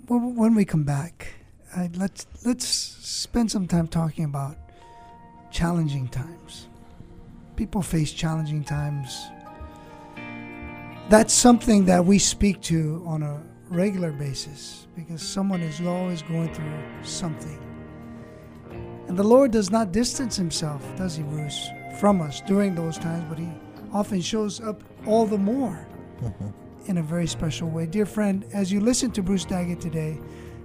when 0.07 0.55
we 0.55 0.65
come 0.65 0.85
back, 0.85 1.29
uh, 1.77 1.89
let's 1.95 2.27
let's 2.45 2.67
spend 2.67 3.51
some 3.51 3.67
time 3.67 3.89
talking 3.89 4.25
about 4.25 4.57
challenging 5.51 6.09
times. 6.09 6.69
People 7.57 7.83
face 7.83 8.13
challenging 8.13 8.65
times. 8.65 9.27
That's 11.09 11.35
something 11.35 11.85
that 11.87 12.05
we 12.05 12.19
speak 12.19 12.61
to 12.63 13.03
on 13.07 13.23
a 13.23 13.43
regular 13.69 14.13
basis 14.13 14.87
because 14.97 15.23
someone 15.23 15.61
is 15.61 15.81
always 15.87 16.23
going 16.23 16.53
through 16.55 16.83
something. 17.03 17.59
And 19.09 19.17
the 19.17 19.23
Lord 19.23 19.51
does 19.51 19.71
not 19.71 19.93
distance 19.93 20.35
himself, 20.37 20.83
does 20.97 21.17
he, 21.17 21.23
Bruce, 21.23 21.69
from 22.01 22.23
us 22.23 22.41
during 22.41 22.75
those 22.75 22.99
times, 22.99 23.25
but 23.29 23.39
he 23.39 23.49
often 23.93 24.21
shows 24.21 24.61
up 24.61 24.83
all 25.07 25.27
the 25.27 25.39
more 25.39 25.87
in 26.87 26.99
a 26.99 27.03
very 27.03 27.27
special 27.27 27.69
way. 27.69 27.87
Dear 27.87 28.07
friend, 28.07 28.45
as 28.53 28.73
you 28.73 28.81
listen 28.81 29.11
to 29.13 29.23
Bruce 29.23 29.45
Daggett 29.45 29.81
today, 29.81 30.19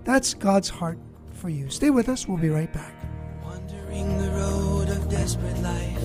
that's 0.03 0.33
God's 0.33 0.69
heart 0.69 0.97
for 1.33 1.49
you. 1.49 1.69
Stay 1.69 1.89
with 1.89 2.09
us, 2.09 2.27
we'll 2.27 2.37
be 2.37 2.49
right 2.49 2.71
back. 2.73 2.93
Wandering 3.43 4.17
the 4.17 4.29
road 4.31 4.89
of 4.89 5.09
desperate 5.09 5.57
life, 5.59 6.03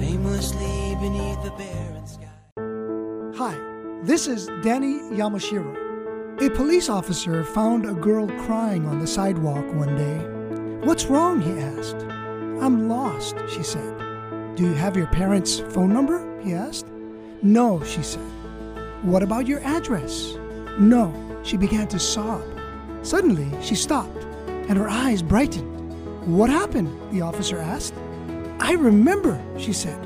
aimlessly 0.00 0.96
beneath 1.00 1.42
the 1.42 1.52
barren 1.56 2.06
sky. 2.06 3.38
Hi, 3.38 3.56
this 4.02 4.26
is 4.26 4.46
Danny 4.62 4.98
Yamashiro. 5.16 5.84
A 6.42 6.50
police 6.50 6.88
officer 6.88 7.44
found 7.44 7.86
a 7.86 7.94
girl 7.94 8.28
crying 8.44 8.86
on 8.86 8.98
the 8.98 9.06
sidewalk 9.06 9.64
one 9.74 9.96
day 9.96 10.32
What's 10.86 11.06
wrong? 11.06 11.40
he 11.40 11.50
asked. 11.58 11.96
I'm 12.62 12.88
lost, 12.88 13.34
she 13.50 13.64
said. 13.64 13.98
Do 14.54 14.62
you 14.62 14.74
have 14.74 14.96
your 14.96 15.08
parents' 15.08 15.58
phone 15.58 15.92
number? 15.92 16.22
he 16.42 16.52
asked. 16.54 16.86
No, 17.42 17.82
she 17.82 18.02
said. 18.02 18.22
What 19.02 19.24
about 19.24 19.48
your 19.48 19.58
address? 19.64 20.34
No, 20.78 21.10
she 21.46 21.56
began 21.56 21.86
to 21.88 21.98
sob. 21.98 22.42
Suddenly, 23.02 23.48
she 23.62 23.76
stopped, 23.76 24.24
and 24.68 24.76
her 24.76 24.88
eyes 24.88 25.22
brightened. 25.22 25.72
What 26.26 26.50
happened? 26.50 26.90
the 27.12 27.20
officer 27.22 27.58
asked. 27.58 27.94
I 28.58 28.72
remember, 28.72 29.40
she 29.56 29.72
said. 29.72 29.96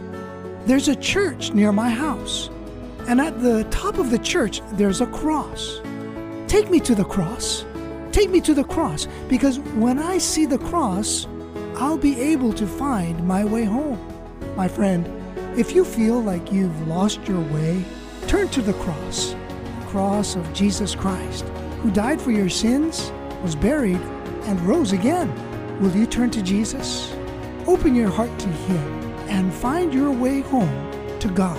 There's 0.66 0.88
a 0.88 0.96
church 0.96 1.52
near 1.52 1.72
my 1.72 1.88
house, 1.88 2.50
and 3.08 3.20
at 3.20 3.40
the 3.40 3.64
top 3.70 3.98
of 3.98 4.10
the 4.10 4.18
church, 4.18 4.60
there's 4.72 5.00
a 5.00 5.06
cross. 5.06 5.80
Take 6.46 6.70
me 6.70 6.78
to 6.80 6.94
the 6.94 7.04
cross. 7.04 7.64
Take 8.12 8.28
me 8.28 8.42
to 8.42 8.52
the 8.52 8.64
cross, 8.64 9.08
because 9.28 9.58
when 9.78 9.98
I 9.98 10.18
see 10.18 10.44
the 10.44 10.58
cross, 10.58 11.26
I'll 11.76 11.96
be 11.96 12.20
able 12.20 12.52
to 12.52 12.66
find 12.66 13.26
my 13.26 13.44
way 13.44 13.64
home. 13.64 13.98
My 14.56 14.68
friend, 14.68 15.08
if 15.58 15.74
you 15.74 15.86
feel 15.86 16.20
like 16.20 16.52
you've 16.52 16.86
lost 16.86 17.26
your 17.26 17.40
way, 17.40 17.82
turn 18.26 18.48
to 18.48 18.60
the 18.60 18.74
cross, 18.74 19.34
cross 19.90 20.36
of 20.36 20.52
Jesus 20.52 20.94
Christ, 20.94 21.44
who 21.82 21.90
died 21.90 22.20
for 22.20 22.30
your 22.30 22.48
sins, 22.48 23.10
was 23.42 23.56
buried, 23.56 24.00
and 24.44 24.60
rose 24.60 24.92
again. 24.92 25.28
Will 25.80 25.94
you 25.96 26.06
turn 26.06 26.30
to 26.30 26.42
Jesus? 26.42 27.12
Open 27.66 27.96
your 27.96 28.08
heart 28.08 28.38
to 28.38 28.48
Him 28.48 29.02
and 29.28 29.52
find 29.52 29.92
your 29.92 30.12
way 30.12 30.42
home 30.42 31.18
to 31.18 31.28
God. 31.28 31.58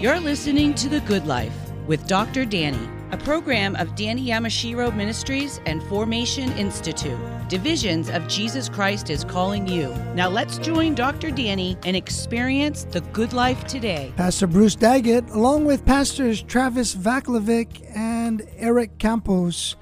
You're 0.00 0.18
listening 0.18 0.74
to 0.76 0.88
The 0.88 1.00
Good 1.00 1.26
Life 1.26 1.54
with 1.86 2.06
Dr. 2.08 2.44
Danny. 2.46 2.91
A 3.12 3.16
program 3.18 3.76
of 3.76 3.94
Danny 3.94 4.28
Yamashiro 4.28 4.94
Ministries 4.96 5.60
and 5.66 5.82
Formation 5.82 6.50
Institute. 6.52 7.18
Divisions 7.48 8.08
of 8.08 8.26
Jesus 8.26 8.70
Christ 8.70 9.10
is 9.10 9.22
calling 9.22 9.68
you. 9.68 9.94
Now 10.14 10.30
let's 10.30 10.56
join 10.56 10.94
Dr. 10.94 11.30
Danny 11.30 11.76
and 11.84 11.94
experience 11.94 12.84
the 12.84 13.02
good 13.12 13.34
life 13.34 13.64
today. 13.64 14.14
Pastor 14.16 14.46
Bruce 14.46 14.74
Daggett, 14.74 15.28
along 15.28 15.66
with 15.66 15.84
Pastors 15.84 16.42
Travis 16.42 16.94
Vaklovic 16.94 17.84
and 17.94 18.48
Eric 18.56 18.96
Campos, 18.98 19.76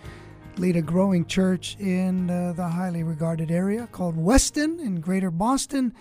lead 0.56 0.74
a 0.74 0.82
growing 0.82 1.24
church 1.24 1.76
in 1.78 2.30
uh, 2.30 2.52
the 2.54 2.66
highly 2.66 3.04
regarded 3.04 3.52
area 3.52 3.88
called 3.92 4.16
Weston 4.16 4.80
in 4.80 5.00
Greater 5.00 5.30
Boston. 5.30 5.94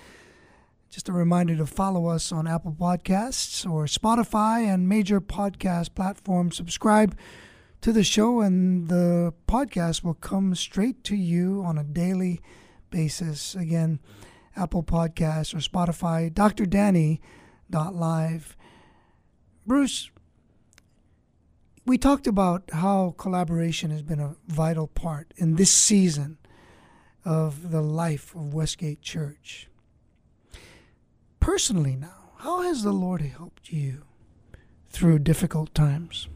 Just 0.89 1.07
a 1.07 1.13
reminder 1.13 1.55
to 1.55 1.67
follow 1.67 2.07
us 2.07 2.31
on 2.31 2.47
Apple 2.47 2.71
Podcasts 2.71 3.63
or 3.69 3.85
Spotify 3.85 4.65
and 4.65 4.89
major 4.89 5.21
podcast 5.21 5.93
platforms. 5.93 6.57
Subscribe 6.57 7.15
to 7.81 7.91
the 7.91 8.03
show, 8.03 8.41
and 8.41 8.89
the 8.89 9.31
podcast 9.47 10.03
will 10.03 10.15
come 10.15 10.55
straight 10.55 11.03
to 11.03 11.15
you 11.15 11.61
on 11.63 11.77
a 11.77 11.83
daily 11.83 12.41
basis. 12.89 13.53
Again, 13.53 13.99
Apple 14.55 14.81
Podcasts 14.81 15.53
or 15.53 15.59
Spotify, 15.59 16.33
drdanny.live. 16.33 17.19
Bruce, 19.67 20.09
we 21.85 21.99
talked 21.99 22.25
about 22.25 22.63
how 22.73 23.13
collaboration 23.19 23.91
has 23.91 24.01
been 24.01 24.19
a 24.19 24.37
vital 24.47 24.87
part 24.87 25.35
in 25.37 25.55
this 25.55 25.71
season 25.71 26.39
of 27.23 27.69
the 27.69 27.81
life 27.81 28.33
of 28.33 28.55
Westgate 28.55 29.03
Church 29.03 29.68
personally 31.39 31.95
now, 31.95 32.31
how 32.37 32.61
has 32.61 32.83
the 32.83 32.93
Lord 32.93 33.21
helped 33.21 33.71
you 33.71 34.03
through 34.89 35.19
difficult 35.19 35.73
times? 35.73 36.27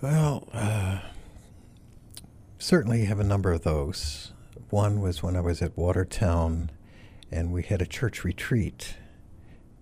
Well, 0.00 0.48
uh, 0.52 1.00
certainly 2.58 3.04
have 3.06 3.20
a 3.20 3.24
number 3.24 3.52
of 3.52 3.62
those. 3.62 4.32
One 4.70 5.00
was 5.00 5.22
when 5.22 5.36
I 5.36 5.40
was 5.40 5.62
at 5.62 5.76
Watertown 5.76 6.70
and 7.30 7.52
we 7.52 7.62
had 7.62 7.82
a 7.82 7.86
church 7.86 8.24
retreat, 8.24 8.96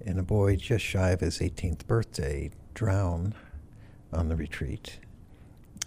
and 0.04 0.18
a 0.18 0.22
boy 0.22 0.56
just 0.56 0.84
shy 0.84 1.10
of 1.10 1.20
his 1.20 1.38
18th 1.38 1.86
birthday 1.86 2.50
drowned 2.72 3.34
on 4.12 4.28
the 4.28 4.36
retreat. 4.36 4.98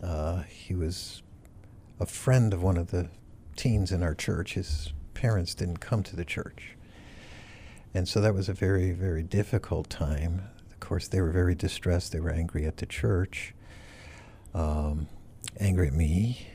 Uh, 0.04 0.44
he 0.44 0.76
was 0.76 1.24
a 2.00 2.06
friend 2.06 2.54
of 2.54 2.62
one 2.62 2.78
of 2.78 2.92
the 2.92 3.10
teens 3.56 3.92
in 3.92 4.04
our 4.04 4.14
church. 4.14 4.54
His 4.54 4.94
parents 5.18 5.56
didn't 5.56 5.80
come 5.80 6.04
to 6.04 6.16
the 6.16 6.24
church. 6.24 6.76
And 7.92 8.08
so 8.08 8.22
that 8.22 8.36
was 8.36 8.48
a 8.50 8.54
very, 8.54 8.92
very 8.92 9.24
difficult 9.24 9.90
time. 9.90 10.44
Of 10.70 10.80
course, 10.80 11.08
they 11.08 11.22
were 11.22 11.32
very 11.32 11.56
distressed. 11.56 12.12
They 12.12 12.20
were 12.20 12.30
angry 12.30 12.66
at 12.68 12.78
the 12.78 12.86
church, 12.86 13.56
um, 14.54 15.08
angry 15.60 15.88
at 15.88 15.94
me. 15.94 16.48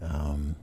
Um, 0.00 0.56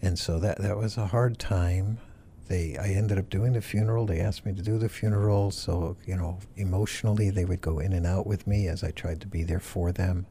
and 0.00 0.16
so 0.16 0.38
that, 0.38 0.58
that 0.58 0.76
was 0.76 0.96
a 0.96 1.06
hard 1.06 1.40
time. 1.40 1.98
They, 2.46 2.76
I 2.76 2.90
ended 2.90 3.18
up 3.18 3.28
doing 3.28 3.54
the 3.54 3.60
funeral. 3.60 4.06
They 4.06 4.20
asked 4.20 4.46
me 4.46 4.54
to 4.54 4.62
do 4.62 4.78
the 4.78 4.88
funeral. 4.88 5.50
So, 5.50 5.96
you 6.06 6.14
know, 6.14 6.38
emotionally, 6.54 7.30
they 7.30 7.44
would 7.44 7.60
go 7.60 7.80
in 7.80 7.92
and 7.92 8.06
out 8.06 8.28
with 8.28 8.46
me 8.46 8.68
as 8.68 8.84
I 8.84 8.92
tried 8.92 9.20
to 9.22 9.26
be 9.26 9.42
there 9.42 9.58
for 9.58 9.90
them. 9.90 10.26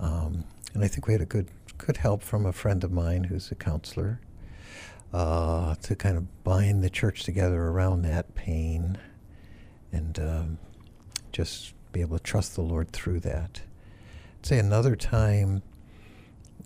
Um, 0.00 0.44
and 0.72 0.82
I 0.82 0.88
think 0.88 1.06
we 1.06 1.12
had 1.12 1.20
a 1.20 1.26
good, 1.26 1.48
good 1.76 1.98
help 1.98 2.22
from 2.22 2.46
a 2.46 2.52
friend 2.52 2.82
of 2.82 2.90
mine 2.90 3.24
who's 3.24 3.50
a 3.50 3.54
counselor 3.54 4.20
uh, 5.14 5.76
to 5.76 5.94
kind 5.94 6.16
of 6.16 6.42
bind 6.42 6.82
the 6.82 6.90
church 6.90 7.22
together 7.22 7.62
around 7.62 8.02
that 8.02 8.34
pain 8.34 8.98
and 9.92 10.18
um, 10.18 10.58
just 11.30 11.72
be 11.92 12.00
able 12.00 12.18
to 12.18 12.22
trust 12.22 12.56
the 12.56 12.62
Lord 12.62 12.90
through 12.90 13.20
that. 13.20 13.62
I'd 14.40 14.46
say 14.46 14.58
another 14.58 14.96
time 14.96 15.62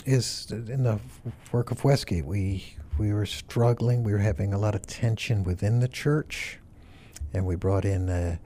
is 0.06 0.50
in 0.50 0.84
the 0.84 0.98
work 1.52 1.70
of 1.70 1.84
Westgate. 1.84 2.24
We 2.24 2.64
we 2.96 3.12
were 3.12 3.26
struggling. 3.26 4.02
We 4.02 4.12
were 4.12 4.18
having 4.18 4.54
a 4.54 4.58
lot 4.58 4.74
of 4.74 4.86
tension 4.86 5.44
within 5.44 5.80
the 5.80 5.86
church, 5.86 6.58
and 7.34 7.44
we 7.44 7.54
brought 7.54 7.84
in 7.84 8.08
a, 8.08 8.40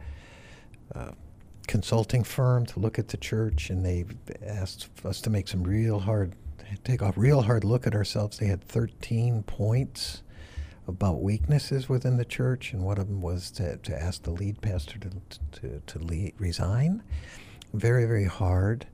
a 0.90 1.14
consulting 1.68 2.24
firm 2.24 2.66
to 2.66 2.80
look 2.80 2.98
at 2.98 3.06
the 3.06 3.16
church, 3.16 3.70
and 3.70 3.86
they 3.86 4.04
asked 4.44 4.88
us 5.04 5.20
to 5.20 5.30
make 5.30 5.46
some 5.46 5.62
real 5.62 6.00
hard 6.00 6.34
take 6.84 7.02
a 7.02 7.12
real 7.16 7.42
hard 7.42 7.64
look 7.64 7.86
at 7.86 7.94
ourselves. 7.94 8.38
They 8.38 8.46
had 8.46 8.62
13 8.64 9.42
points 9.44 10.22
about 10.88 11.22
weaknesses 11.22 11.88
within 11.88 12.16
the 12.16 12.24
church, 12.24 12.72
and 12.72 12.82
one 12.82 12.98
of 12.98 13.06
them 13.06 13.20
was 13.20 13.50
to, 13.52 13.76
to 13.78 14.02
ask 14.02 14.22
the 14.22 14.30
lead 14.30 14.60
pastor 14.60 14.98
to, 14.98 15.10
to, 15.60 15.82
to 15.86 15.98
lead, 15.98 16.34
resign. 16.38 17.02
Very, 17.72 18.04
very 18.04 18.24
hard. 18.24 18.86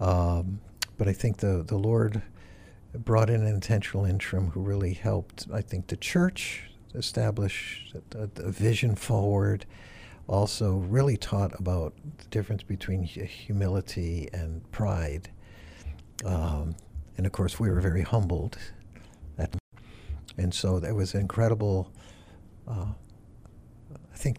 Um, 0.00 0.60
but 0.96 1.08
I 1.08 1.12
think 1.12 1.38
the, 1.38 1.64
the 1.66 1.76
Lord 1.76 2.22
brought 2.94 3.30
in 3.30 3.42
an 3.42 3.46
intentional 3.46 4.04
interim 4.04 4.50
who 4.50 4.60
really 4.60 4.94
helped, 4.94 5.46
I 5.52 5.60
think, 5.60 5.88
the 5.88 5.96
church 5.96 6.64
establish 6.94 7.92
a, 8.14 8.28
a 8.42 8.50
vision 8.50 8.96
forward. 8.96 9.66
Also, 10.26 10.74
really 10.76 11.16
taught 11.16 11.58
about 11.58 11.94
the 12.18 12.24
difference 12.26 12.62
between 12.62 13.02
humility 13.02 14.28
and 14.32 14.70
pride. 14.72 15.30
Um, 16.24 16.74
and 17.18 17.26
of 17.26 17.32
course, 17.32 17.60
we 17.60 17.68
were 17.68 17.80
very 17.80 18.02
humbled. 18.02 18.56
At, 19.36 19.54
and 20.38 20.54
so 20.54 20.78
that 20.78 20.94
was 20.94 21.14
incredible. 21.14 21.92
Uh, 22.66 22.92
I 23.92 24.16
think 24.16 24.38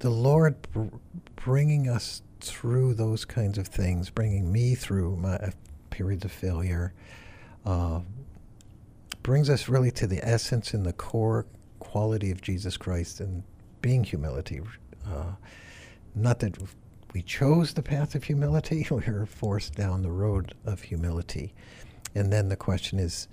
the 0.00 0.10
Lord 0.10 0.60
br- 0.72 0.96
bringing 1.36 1.88
us 1.88 2.22
through 2.40 2.94
those 2.94 3.24
kinds 3.24 3.56
of 3.56 3.68
things, 3.68 4.10
bringing 4.10 4.52
me 4.52 4.74
through 4.74 5.16
my 5.16 5.52
periods 5.90 6.24
of 6.24 6.32
failure, 6.32 6.92
uh, 7.64 8.00
brings 9.22 9.48
us 9.48 9.68
really 9.68 9.92
to 9.92 10.06
the 10.06 10.24
essence 10.26 10.74
and 10.74 10.84
the 10.84 10.92
core 10.92 11.46
quality 11.78 12.30
of 12.32 12.42
Jesus 12.42 12.76
Christ 12.76 13.20
and 13.20 13.44
being 13.80 14.02
humility. 14.02 14.60
Uh, 15.06 15.32
not 16.14 16.40
that 16.40 16.56
we 17.12 17.22
chose 17.22 17.72
the 17.72 17.82
path 17.82 18.14
of 18.14 18.24
humility, 18.24 18.86
we 18.90 18.96
were 18.96 19.26
forced 19.26 19.74
down 19.74 20.02
the 20.02 20.10
road 20.10 20.54
of 20.64 20.82
humility. 20.82 21.54
And 22.14 22.32
then 22.32 22.48
the 22.48 22.56
question 22.56 22.98
is 22.98 23.28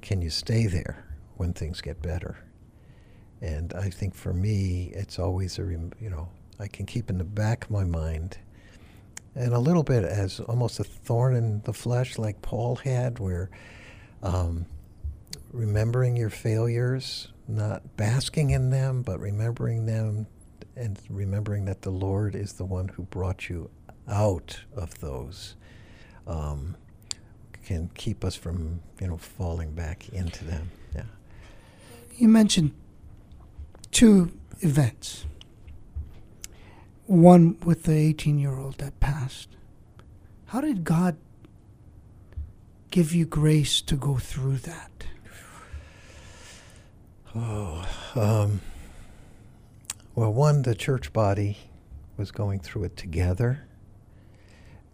can 0.00 0.20
you 0.20 0.30
stay 0.30 0.66
there 0.66 1.04
when 1.36 1.52
things 1.52 1.80
get 1.80 2.02
better? 2.02 2.36
And 3.40 3.72
I 3.74 3.90
think 3.90 4.14
for 4.14 4.32
me, 4.32 4.92
it's 4.94 5.18
always 5.18 5.58
a, 5.58 5.62
you 5.62 6.10
know, 6.10 6.28
I 6.58 6.68
can 6.68 6.86
keep 6.86 7.10
in 7.10 7.18
the 7.18 7.24
back 7.24 7.64
of 7.64 7.70
my 7.70 7.84
mind 7.84 8.38
and 9.34 9.54
a 9.54 9.58
little 9.58 9.82
bit 9.82 10.04
as 10.04 10.40
almost 10.40 10.78
a 10.80 10.84
thorn 10.84 11.34
in 11.34 11.62
the 11.62 11.72
flesh, 11.72 12.18
like 12.18 12.42
Paul 12.42 12.76
had, 12.76 13.18
where 13.18 13.50
um, 14.22 14.66
remembering 15.52 16.16
your 16.16 16.30
failures, 16.30 17.28
not 17.48 17.96
basking 17.96 18.50
in 18.50 18.70
them, 18.70 19.02
but 19.02 19.18
remembering 19.20 19.86
them 19.86 20.26
and 20.76 20.98
remembering 21.08 21.64
that 21.66 21.82
the 21.82 21.90
Lord 21.90 22.34
is 22.34 22.54
the 22.54 22.64
one 22.64 22.88
who 22.88 23.02
brought 23.02 23.48
you 23.48 23.70
out 24.08 24.60
of 24.74 24.98
those 25.00 25.54
um, 26.26 26.76
can 27.64 27.90
keep 27.94 28.24
us 28.24 28.34
from 28.34 28.80
you 29.00 29.06
know 29.08 29.16
falling 29.16 29.72
back 29.72 30.08
into 30.10 30.44
them. 30.44 30.70
Yeah. 30.94 31.04
You 32.16 32.28
mentioned 32.28 32.72
two 33.90 34.32
events. 34.60 35.26
One 37.06 37.58
with 37.64 37.84
the 37.84 37.94
18 37.94 38.38
year 38.38 38.56
old 38.56 38.78
that 38.78 38.98
passed. 39.00 39.48
How 40.46 40.60
did 40.60 40.84
God 40.84 41.16
give 42.90 43.14
you 43.14 43.24
grace 43.26 43.80
to 43.82 43.96
go 43.96 44.16
through 44.16 44.58
that? 44.58 44.90
Oh, 47.34 47.88
um, 48.14 48.60
well, 50.14 50.32
one, 50.32 50.62
the 50.62 50.74
church 50.74 51.12
body 51.14 51.56
was 52.18 52.30
going 52.30 52.60
through 52.60 52.84
it 52.84 52.96
together, 52.98 53.66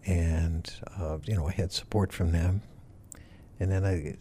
and 0.06 0.72
uh, 0.96 1.18
you 1.24 1.34
know 1.34 1.48
I 1.48 1.52
had 1.52 1.72
support 1.72 2.12
from 2.12 2.30
them, 2.30 2.62
and 3.58 3.68
then 3.70 3.84
I, 3.84 4.16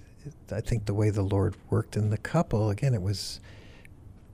I 0.51 0.61
think 0.61 0.85
the 0.85 0.95
way 0.95 1.11
the 1.11 1.21
Lord 1.21 1.55
worked 1.69 1.97
in 1.97 2.09
the 2.09 2.17
couple 2.17 2.71
again, 2.71 2.95
it 2.95 3.01
was 3.03 3.39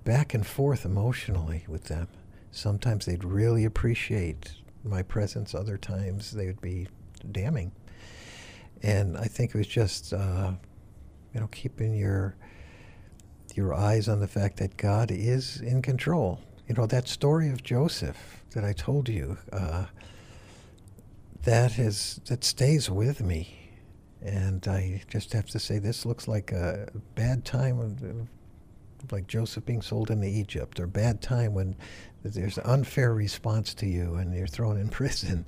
back 0.05 0.34
and 0.34 0.47
forth 0.47 0.86
emotionally 0.86 1.66
with 1.68 1.86
them. 1.86 2.07
Sometimes 2.51 3.05
they'd 3.05 3.26
really 3.26 3.66
appreciate 3.66 4.53
my 4.86 5.01
presence. 5.01 5.53
Other 5.53 5.78
times 5.78 6.32
they 6.32 6.45
would 6.45 6.61
be 6.61 6.88
damning, 7.30 7.74
and 8.82 9.18
I 9.18 9.26
think 9.26 9.53
it 9.53 9.57
was 9.57 9.68
just 9.68 10.14
uh, 10.14 10.53
you 11.34 11.41
know 11.41 11.47
keeping 11.47 11.93
your 11.93 12.38
your 13.53 13.74
eyes 13.74 14.07
on 14.07 14.22
the 14.22 14.28
fact 14.30 14.57
that 14.57 14.78
God 14.78 15.11
is 15.11 15.59
in 15.59 15.82
control 15.82 16.39
you 16.68 16.76
know, 16.76 16.86
that 16.86 17.07
story 17.07 17.49
of 17.49 17.64
Joseph 17.64 18.43
that 18.51 18.64
I 18.64 18.74
told 18.74 19.09
you, 19.09 19.38
uh, 19.51 19.86
that 21.43 21.78
is 21.78 22.22
that 22.28 22.43
stays 22.43 22.89
with 22.89 23.22
me, 23.22 23.72
and 24.22 24.66
I 24.68 25.01
just 25.09 25.34
have 25.34 25.47
to 25.47 25.59
say 25.59 25.78
this 25.80 26.05
looks 26.05 26.28
like 26.28 26.51
a 26.51 26.89
bad 27.16 27.43
time 27.43 28.30
like 29.11 29.28
Joseph 29.28 29.66
being 29.66 29.82
sold 29.82 30.11
into 30.11 30.28
Egypt, 30.28 30.80
or 30.80 30.88
bad 30.88 31.22
time 31.22 31.53
when 31.53 31.76
there's 32.24 32.57
an 32.57 32.64
unfair 32.66 33.14
response 33.14 33.74
to 33.76 33.86
you 33.86 34.16
and 34.16 34.34
you're 34.34 34.47
thrown 34.47 34.78
in 34.78 34.88
prison. 34.89 35.45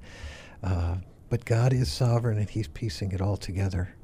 Uh, 0.61 0.97
but 1.29 1.45
God 1.45 1.73
is 1.73 1.91
sovereign 1.91 2.37
and 2.37 2.49
He's 2.49 2.67
piecing 2.67 3.11
it 3.11 3.21
all 3.21 3.37
together. 3.37 3.95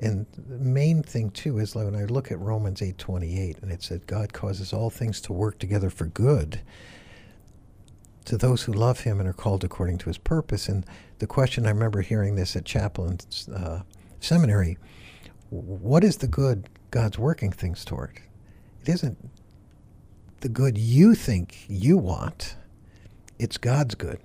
And 0.00 0.26
the 0.34 0.58
main 0.58 1.02
thing 1.02 1.30
too 1.30 1.58
is 1.58 1.76
like 1.76 1.84
when 1.84 1.94
I 1.94 2.04
look 2.04 2.32
at 2.32 2.40
Romans 2.40 2.80
8:28 2.80 3.62
and 3.62 3.70
it 3.70 3.82
said 3.82 4.06
God 4.06 4.32
causes 4.32 4.72
all 4.72 4.88
things 4.88 5.20
to 5.22 5.32
work 5.32 5.58
together 5.58 5.90
for 5.90 6.06
good 6.06 6.60
to 8.24 8.38
those 8.38 8.62
who 8.62 8.72
love 8.72 9.00
him 9.00 9.20
and 9.20 9.28
are 9.28 9.34
called 9.34 9.62
according 9.62 9.98
to 9.98 10.06
his 10.06 10.16
purpose. 10.16 10.68
And 10.68 10.86
the 11.18 11.26
question 11.26 11.66
I 11.66 11.70
remember 11.70 12.00
hearing 12.00 12.34
this 12.34 12.56
at 12.56 12.64
chapel 12.64 13.06
and 13.06 13.26
uh, 13.54 13.80
seminary, 14.20 14.78
what 15.50 16.02
is 16.02 16.18
the 16.18 16.28
good 16.28 16.68
God's 16.90 17.18
working 17.18 17.50
things 17.50 17.84
toward? 17.84 18.20
It 18.82 18.88
isn't 18.88 19.18
the 20.40 20.48
good 20.48 20.78
you 20.78 21.14
think 21.14 21.66
you 21.68 21.98
want. 21.98 22.56
It's 23.38 23.58
God's 23.58 23.94
good. 23.94 24.20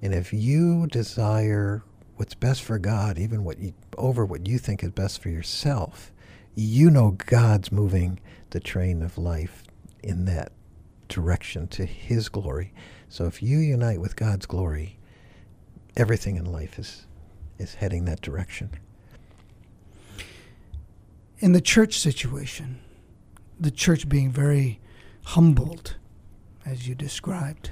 And 0.00 0.14
if 0.14 0.32
you 0.32 0.86
desire 0.86 1.82
what's 2.18 2.34
best 2.34 2.62
for 2.62 2.80
God, 2.80 3.16
even 3.16 3.44
what 3.44 3.58
you, 3.60 3.72
over 3.96 4.24
what 4.24 4.46
you 4.46 4.58
think 4.58 4.82
is 4.82 4.90
best 4.90 5.22
for 5.22 5.28
yourself, 5.28 6.12
you 6.56 6.90
know 6.90 7.16
God's 7.26 7.70
moving 7.70 8.18
the 8.50 8.58
train 8.58 9.02
of 9.02 9.18
life 9.18 9.62
in 10.02 10.24
that 10.24 10.50
direction 11.06 11.68
to 11.68 11.84
His 11.84 12.28
glory. 12.28 12.72
So 13.08 13.26
if 13.26 13.40
you 13.40 13.58
unite 13.58 14.00
with 14.00 14.16
God's 14.16 14.46
glory, 14.46 14.98
everything 15.96 16.36
in 16.36 16.44
life 16.44 16.78
is 16.78 17.06
is 17.56 17.74
heading 17.74 18.04
that 18.04 18.20
direction. 18.20 18.70
In 21.38 21.52
the 21.52 21.60
church 21.60 21.98
situation, 21.98 22.80
the 23.58 23.70
church 23.70 24.08
being 24.08 24.30
very 24.30 24.80
humbled, 25.24 25.96
as 26.64 26.86
you 26.86 26.94
described, 26.94 27.70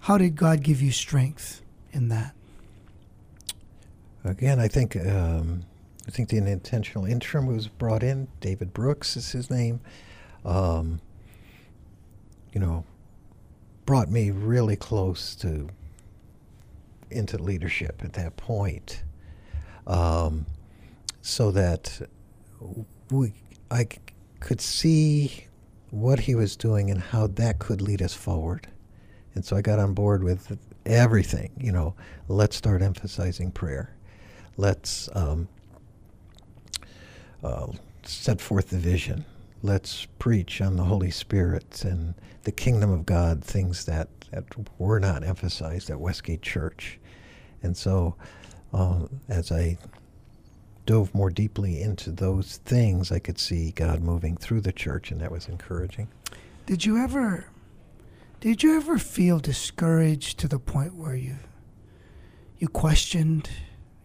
how 0.00 0.18
did 0.18 0.36
God 0.36 0.62
give 0.62 0.82
you 0.82 0.92
strength 0.92 1.62
in 1.92 2.08
that? 2.08 2.34
Again, 4.24 4.60
I 4.60 4.68
think 4.68 4.96
um, 4.96 5.64
I 6.06 6.10
think 6.10 6.28
the 6.28 6.36
intentional 6.36 7.06
interim 7.06 7.46
was 7.46 7.68
brought 7.68 8.02
in. 8.02 8.28
David 8.40 8.72
Brooks 8.72 9.16
is 9.16 9.32
his 9.32 9.50
name. 9.50 9.80
Um, 10.44 11.00
you 12.52 12.60
know, 12.60 12.84
brought 13.86 14.10
me 14.10 14.30
really 14.30 14.76
close 14.76 15.34
to 15.36 15.68
into 17.10 17.38
leadership 17.38 18.02
at 18.04 18.12
that 18.12 18.36
point, 18.36 19.02
um, 19.86 20.46
so 21.22 21.50
that 21.50 22.00
we 23.10 23.32
I 23.70 23.86
could 24.40 24.60
see 24.60 25.46
what 25.90 26.20
he 26.20 26.34
was 26.34 26.56
doing 26.56 26.90
and 26.90 27.00
how 27.00 27.26
that 27.26 27.58
could 27.58 27.80
lead 27.80 28.02
us 28.02 28.14
forward. 28.14 28.68
And 29.34 29.44
so 29.44 29.56
I 29.56 29.62
got 29.62 29.78
on 29.78 29.94
board 29.94 30.22
with 30.22 30.58
everything. 30.86 31.50
You 31.58 31.72
know, 31.72 31.94
let's 32.28 32.56
start 32.56 32.82
emphasizing 32.82 33.50
prayer. 33.50 33.94
Let's 34.56 35.08
um, 35.14 35.48
uh, 37.42 37.68
set 38.04 38.40
forth 38.40 38.70
the 38.70 38.78
vision. 38.78 39.24
Let's 39.62 40.06
preach 40.18 40.60
on 40.60 40.76
the 40.76 40.84
Holy 40.84 41.10
Spirit 41.10 41.84
and 41.84 42.14
the 42.44 42.52
kingdom 42.52 42.90
of 42.90 43.04
God, 43.04 43.44
things 43.44 43.84
that, 43.84 44.08
that 44.30 44.44
were 44.78 44.98
not 44.98 45.22
emphasized 45.22 45.90
at 45.90 46.00
Westgate 46.00 46.42
Church. 46.42 46.98
And 47.62 47.76
so, 47.76 48.16
uh, 48.72 49.06
as 49.28 49.52
I 49.52 49.76
dove 50.86 51.14
more 51.14 51.30
deeply 51.30 51.82
into 51.82 52.10
those 52.10 52.56
things, 52.64 53.12
I 53.12 53.18
could 53.18 53.38
see 53.38 53.72
God 53.72 54.00
moving 54.00 54.36
through 54.36 54.62
the 54.62 54.72
church, 54.72 55.10
and 55.10 55.20
that 55.20 55.30
was 55.30 55.46
encouraging. 55.46 56.08
Did 56.66 56.84
you 56.84 56.96
ever 56.96 57.46
did 58.40 58.62
you 58.62 58.76
ever 58.76 58.98
feel 58.98 59.38
discouraged 59.38 60.38
to 60.38 60.48
the 60.48 60.58
point 60.58 60.94
where 60.94 61.14
you 61.14 61.36
you 62.58 62.68
questioned 62.68 63.48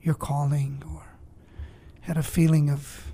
your 0.01 0.15
calling 0.15 0.81
or 0.93 1.03
had 2.01 2.17
a 2.17 2.23
feeling 2.23 2.69
of 2.69 3.11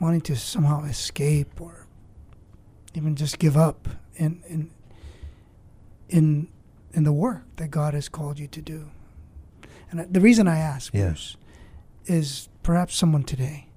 wanting 0.00 0.20
to 0.22 0.36
somehow 0.36 0.84
escape 0.84 1.60
or 1.60 1.86
even 2.94 3.14
just 3.16 3.38
give 3.38 3.56
up 3.56 3.88
in 4.16 4.42
in 4.48 4.70
in 6.08 6.48
in 6.92 7.04
the 7.04 7.12
work 7.12 7.42
that 7.56 7.70
God 7.70 7.94
has 7.94 8.08
called 8.08 8.38
you 8.38 8.46
to 8.48 8.60
do? 8.62 8.90
And 9.90 10.12
the 10.12 10.20
reason 10.20 10.48
I 10.48 10.58
ask, 10.58 10.92
Yeah. 10.94 11.08
Bruce, 11.08 11.36
is 12.06 12.48
perhaps 12.62 12.94
someone 12.96 13.24
today 13.24 13.68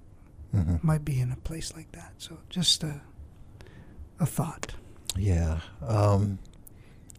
hmm 0.52 0.76
might 0.82 1.04
be 1.04 1.20
in 1.20 1.32
a 1.32 1.36
place 1.38 1.74
like 1.76 1.92
that. 1.94 2.14
So 2.18 2.38
just 2.50 2.84
a 2.84 3.02
a 4.20 4.26
thought. 4.26 4.76
Yeah. 5.18 5.60
Um, 5.86 6.40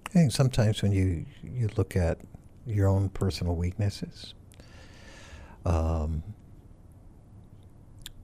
I 0.06 0.10
think 0.10 0.32
sometimes 0.32 0.82
when 0.82 0.92
you 0.92 1.26
you 1.42 1.68
look 1.76 1.96
at 1.96 2.18
your 2.66 2.88
own 2.88 3.08
personal 3.10 3.54
weaknesses, 3.54 4.34
um, 5.64 6.22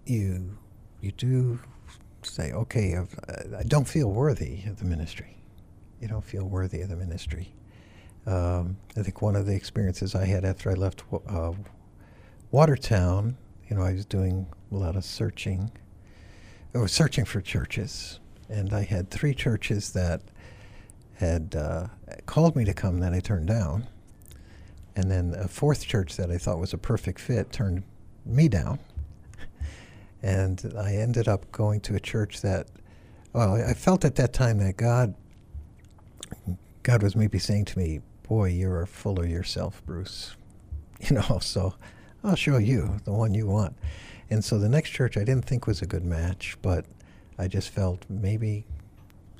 you 0.06 0.56
you 1.00 1.12
do 1.12 1.58
say, 2.22 2.52
okay, 2.52 2.96
I've, 2.96 3.14
I 3.58 3.62
don't 3.64 3.86
feel 3.88 4.10
worthy 4.10 4.62
of 4.66 4.78
the 4.78 4.84
ministry. 4.84 5.36
You 6.00 6.08
don't 6.08 6.24
feel 6.24 6.44
worthy 6.44 6.80
of 6.82 6.88
the 6.88 6.96
ministry. 6.96 7.52
Um, 8.26 8.76
I 8.96 9.02
think 9.02 9.20
one 9.20 9.34
of 9.34 9.46
the 9.46 9.54
experiences 9.54 10.14
I 10.14 10.26
had 10.26 10.44
after 10.44 10.70
I 10.70 10.74
left 10.74 11.02
uh, 11.28 11.52
Watertown, 12.52 13.36
you 13.68 13.76
know, 13.76 13.82
I 13.82 13.92
was 13.92 14.04
doing 14.04 14.46
a 14.70 14.74
lot 14.76 14.94
of 14.96 15.04
searching. 15.04 15.72
I 16.74 16.78
was 16.78 16.92
searching 16.92 17.24
for 17.24 17.40
churches, 17.40 18.20
and 18.52 18.72
I 18.72 18.82
had 18.82 19.10
three 19.10 19.34
churches 19.34 19.92
that 19.92 20.20
had 21.14 21.56
uh, 21.56 21.86
called 22.26 22.54
me 22.54 22.64
to 22.64 22.74
come 22.74 23.00
that 23.00 23.14
I 23.14 23.20
turned 23.20 23.48
down, 23.48 23.86
and 24.94 25.10
then 25.10 25.34
a 25.36 25.48
fourth 25.48 25.86
church 25.86 26.16
that 26.16 26.30
I 26.30 26.38
thought 26.38 26.58
was 26.58 26.72
a 26.72 26.78
perfect 26.78 27.18
fit 27.18 27.50
turned 27.50 27.82
me 28.26 28.48
down, 28.48 28.78
and 30.22 30.72
I 30.78 30.96
ended 30.96 31.28
up 31.28 31.50
going 31.50 31.80
to 31.82 31.94
a 31.94 32.00
church 32.00 32.42
that, 32.42 32.68
well, 33.32 33.54
I 33.54 33.72
felt 33.72 34.04
at 34.04 34.16
that 34.16 34.32
time 34.32 34.58
that 34.58 34.76
God, 34.76 35.14
God 36.82 37.02
was 37.02 37.16
maybe 37.16 37.38
saying 37.38 37.64
to 37.66 37.78
me, 37.78 38.00
"Boy, 38.28 38.50
you 38.50 38.70
are 38.70 38.86
full 38.86 39.18
of 39.18 39.28
yourself, 39.28 39.82
Bruce," 39.86 40.36
you 41.00 41.16
know. 41.16 41.38
So 41.40 41.74
I'll 42.22 42.36
show 42.36 42.58
you 42.58 43.00
the 43.04 43.12
one 43.12 43.32
you 43.32 43.46
want. 43.46 43.76
And 44.28 44.44
so 44.44 44.58
the 44.58 44.68
next 44.68 44.90
church 44.90 45.16
I 45.16 45.24
didn't 45.24 45.44
think 45.44 45.66
was 45.66 45.82
a 45.82 45.86
good 45.86 46.04
match, 46.04 46.56
but 46.62 46.86
I 47.42 47.48
just 47.48 47.70
felt 47.70 48.04
maybe 48.08 48.64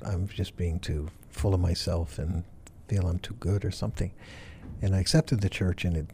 I'm 0.05 0.27
just 0.27 0.57
being 0.57 0.77
too 0.81 1.07
full 1.29 1.53
of 1.53 1.61
myself 1.61 2.19
and 2.19 2.43
feel 2.89 3.07
I'm 3.07 3.19
too 3.19 3.35
good 3.35 3.63
or 3.63 3.71
something. 3.71 4.11
And 4.81 4.93
I 4.93 4.99
accepted 4.99 5.39
the 5.39 5.47
church 5.47 5.85
and 5.85 5.95
it 5.95 6.07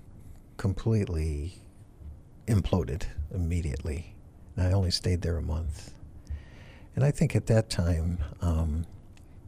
completely 0.58 1.64
imploded 2.48 3.06
immediately. 3.34 4.14
And 4.56 4.68
I 4.68 4.72
only 4.72 4.92
stayed 4.92 5.24
there 5.24 5.38
a 5.38 5.42
month. 5.42 5.96
And 6.96 7.04
I 7.04 7.10
think 7.10 7.36
at 7.36 7.48
that 7.48 7.72
time, 7.72 8.20
um, 8.40 8.86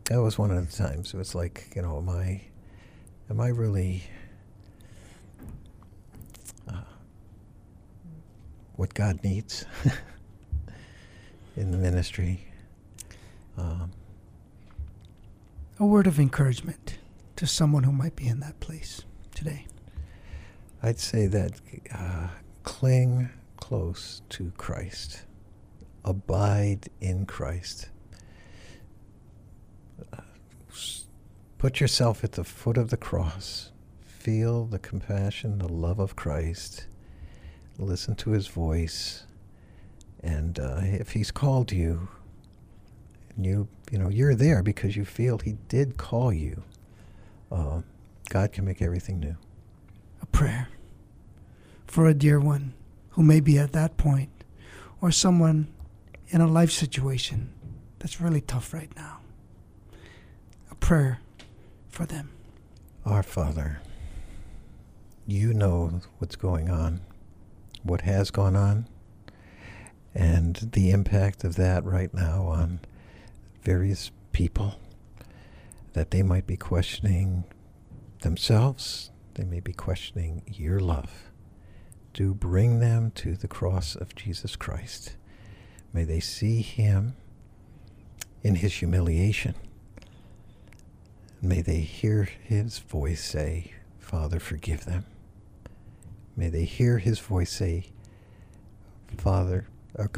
that 0.06 0.20
was 0.20 0.40
one 0.40 0.50
of 0.50 0.72
the 0.72 0.76
times 0.76 1.14
it 1.14 1.18
was 1.18 1.36
like, 1.36 1.72
you 1.76 1.84
know, 1.84 2.00
am 2.00 2.10
I, 2.10 2.42
am 3.30 3.40
I 3.40 3.50
really 3.50 4.02
uh, 6.68 6.82
what 8.78 8.96
God 8.96 9.24
needs 9.24 9.64
in 11.56 11.72
the 11.72 11.78
ministry? 11.78 12.46
Um, 13.58 13.92
A 15.80 15.86
word 15.86 16.08
of 16.08 16.20
encouragement 16.20 16.98
to 17.36 17.48
someone 17.48 17.84
who 17.84 17.92
might 17.92 18.16
be 18.16 18.28
in 18.28 18.40
that 18.40 18.60
place 18.60 19.02
today. 19.34 19.66
I'd 20.84 21.00
say 21.00 21.28
that 21.28 21.54
uh, 21.94 22.28
cling 22.64 23.30
close 23.58 24.22
to 24.30 24.52
Christ, 24.58 25.24
abide 26.04 26.90
in 27.00 27.26
Christ. 27.26 27.90
Uh, 30.14 30.22
Put 31.58 31.80
yourself 31.80 32.24
at 32.24 32.32
the 32.32 32.44
foot 32.44 32.78
of 32.78 32.90
the 32.90 32.98
cross. 32.98 33.72
Feel 34.04 34.66
the 34.66 34.80
compassion, 34.80 35.60
the 35.60 35.68
love 35.68 36.00
of 36.00 36.16
Christ. 36.16 36.86
Listen 37.78 38.16
to 38.16 38.32
his 38.32 38.48
voice. 38.48 39.26
And 40.24 40.60
uh, 40.60 40.82
if 40.84 41.12
he's 41.12 41.32
called 41.32 41.72
you, 41.72 42.10
and 43.36 43.46
you, 43.46 43.68
you 43.92 43.98
know, 43.98 44.10
you're 44.10 44.36
there 44.36 44.62
because 44.62 44.96
you 44.96 45.06
feel 45.06 45.38
he 45.38 45.58
did 45.68 45.98
call 45.98 46.32
you, 46.32 46.64
uh, 47.52 47.82
God 48.30 48.52
can 48.52 48.66
make 48.66 48.82
everything 48.82 49.20
new. 49.20 49.36
A 50.22 50.26
prayer 50.28 50.70
for 51.86 52.08
a 52.08 52.14
dear 52.14 52.40
one 52.40 52.74
who 53.12 53.24
may 53.24 53.40
be 53.40 53.58
at 53.58 53.74
that 53.74 53.98
point, 53.98 54.30
or 55.02 55.12
someone 55.12 55.68
in 56.30 56.40
a 56.40 56.48
life 56.48 56.72
situation 56.72 57.52
that's 58.00 58.22
really 58.22 58.40
tough 58.42 58.74
right 58.74 58.96
now. 58.96 59.20
A 60.70 60.76
prayer 60.76 61.20
for 61.90 62.06
them. 62.06 62.30
Our 63.06 63.24
Father, 63.24 63.82
you 65.28 65.54
know 65.54 66.02
what's 66.20 66.36
going 66.36 66.70
on, 66.70 67.02
what 67.84 68.02
has 68.02 68.32
gone 68.32 68.56
on, 68.56 68.88
and 70.14 70.70
the 70.74 70.92
impact 70.92 71.44
of 71.44 71.56
that 71.56 71.84
right 71.84 72.14
now 72.14 72.46
on 72.48 72.80
various 73.64 74.12
people, 74.32 74.76
that 75.94 76.12
they 76.12 76.24
might 76.24 76.48
be 76.48 76.58
questioning 76.58 77.44
themselves, 78.22 79.12
they 79.36 79.44
may 79.44 79.60
be 79.60 79.74
questioning 79.74 80.44
your 80.48 80.80
love. 80.80 81.32
Do 82.14 82.34
bring 82.34 82.80
them 82.80 83.12
to 83.16 83.36
the 83.36 83.48
cross 83.48 83.96
of 83.96 84.16
Jesus 84.16 84.56
Christ. 84.56 85.16
May 85.94 86.04
they 86.04 86.20
see 86.20 86.62
him 86.62 87.16
in 88.44 88.56
his 88.56 88.74
humiliation. 88.76 89.56
May 91.42 91.62
they 91.62 91.80
hear 91.80 92.24
his 92.24 92.80
voice 92.80 93.24
say, 93.24 93.72
Father, 94.00 94.40
forgive 94.40 94.86
them. 94.86 95.06
May 96.36 96.50
they 96.50 96.66
hear 96.66 96.98
his 96.98 97.20
voice 97.20 97.52
say, 97.52 97.88
Father, 99.18 99.68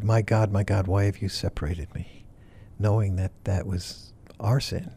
my 0.01 0.21
God, 0.21 0.51
my 0.51 0.63
God, 0.63 0.87
why 0.87 1.05
have 1.05 1.21
you 1.21 1.29
separated 1.29 1.93
me? 1.95 2.25
Knowing 2.79 3.15
that 3.17 3.31
that 3.43 3.65
was 3.65 4.13
our 4.39 4.59
sin 4.59 4.91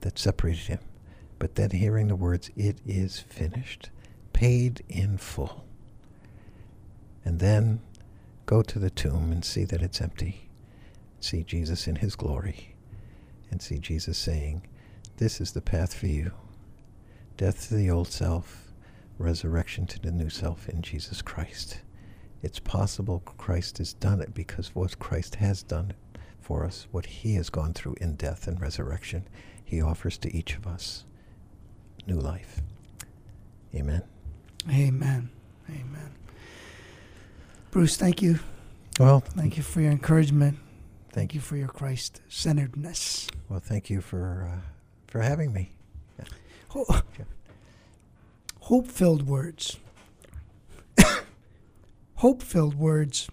that 0.00 0.18
separated 0.18 0.66
him. 0.66 0.78
But 1.38 1.54
then 1.54 1.70
hearing 1.70 2.08
the 2.08 2.16
words, 2.16 2.50
it 2.56 2.78
is 2.86 3.20
finished, 3.20 3.90
paid 4.32 4.82
in 4.88 5.18
full. 5.18 5.64
And 7.24 7.38
then 7.38 7.80
go 8.46 8.62
to 8.62 8.78
the 8.78 8.90
tomb 8.90 9.30
and 9.30 9.44
see 9.44 9.64
that 9.64 9.82
it's 9.82 10.00
empty. 10.00 10.48
See 11.20 11.42
Jesus 11.42 11.86
in 11.86 11.96
his 11.96 12.16
glory. 12.16 12.74
And 13.50 13.60
see 13.60 13.78
Jesus 13.78 14.18
saying, 14.18 14.66
This 15.18 15.40
is 15.40 15.52
the 15.52 15.60
path 15.60 15.94
for 15.94 16.06
you. 16.06 16.32
Death 17.36 17.68
to 17.68 17.74
the 17.74 17.90
old 17.90 18.08
self, 18.08 18.72
resurrection 19.18 19.86
to 19.86 20.00
the 20.00 20.10
new 20.10 20.30
self 20.30 20.68
in 20.68 20.82
Jesus 20.82 21.22
Christ. 21.22 21.80
It's 22.42 22.58
possible 22.60 23.22
Christ 23.36 23.78
has 23.78 23.92
done 23.92 24.20
it 24.20 24.34
because 24.34 24.74
what 24.74 24.98
Christ 24.98 25.36
has 25.36 25.62
done 25.62 25.92
for 26.40 26.64
us, 26.64 26.86
what 26.92 27.06
he 27.06 27.34
has 27.34 27.50
gone 27.50 27.72
through 27.72 27.96
in 28.00 28.14
death 28.14 28.46
and 28.46 28.60
resurrection, 28.60 29.28
he 29.64 29.82
offers 29.82 30.16
to 30.18 30.34
each 30.34 30.56
of 30.56 30.66
us 30.66 31.04
new 32.06 32.18
life. 32.18 32.62
Amen. 33.74 34.02
Amen. 34.70 35.30
Amen. 35.68 36.14
Bruce, 37.70 37.96
thank 37.96 38.22
you. 38.22 38.38
Well, 38.98 39.20
thank 39.20 39.56
you 39.56 39.62
for 39.62 39.80
your 39.80 39.92
encouragement. 39.92 40.58
Thank, 41.12 41.34
you 41.34 41.40
for 41.40 41.56
your 41.56 41.68
Christ 41.68 42.22
centeredness. 42.28 43.28
Well, 43.48 43.60
thank 43.60 43.90
you 43.90 44.00
for 44.00 44.50
uh, 44.52 44.60
for 45.08 45.20
having 45.20 45.52
me. 45.52 45.72
Yeah. 46.18 47.00
Hope 48.60 48.86
filled 48.86 49.26
words. 49.26 49.78
Hope 52.18 52.42
filled 52.42 52.74
words 52.74 53.28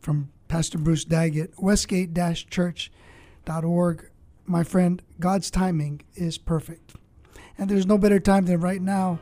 from 0.00 0.32
Pastor 0.48 0.76
Bruce 0.76 1.04
Daggett, 1.04 1.52
westgate 1.56 2.12
church.org. 2.50 4.10
My 4.44 4.64
friend, 4.64 5.00
God's 5.20 5.52
timing 5.52 6.00
is 6.16 6.36
perfect. 6.36 6.96
And 7.56 7.70
there's 7.70 7.86
no 7.86 7.96
better 7.96 8.18
time 8.18 8.46
than 8.46 8.60
right 8.60 8.82
now 8.82 9.20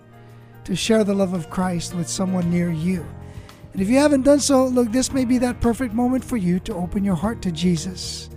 to 0.64 0.74
share 0.74 1.04
the 1.04 1.12
love 1.12 1.34
of 1.34 1.50
Christ 1.50 1.94
with 1.94 2.08
someone 2.08 2.50
near 2.50 2.70
you. 2.70 3.04
And 3.74 3.82
if 3.82 3.90
you 3.90 3.98
haven't 3.98 4.22
done 4.22 4.40
so, 4.40 4.64
look, 4.64 4.92
this 4.92 5.12
may 5.12 5.26
be 5.26 5.36
that 5.36 5.60
perfect 5.60 5.92
moment 5.92 6.24
for 6.24 6.38
you 6.38 6.58
to 6.60 6.74
open 6.74 7.04
your 7.04 7.16
heart 7.16 7.42
to 7.42 7.52
Jesus. 7.52 8.30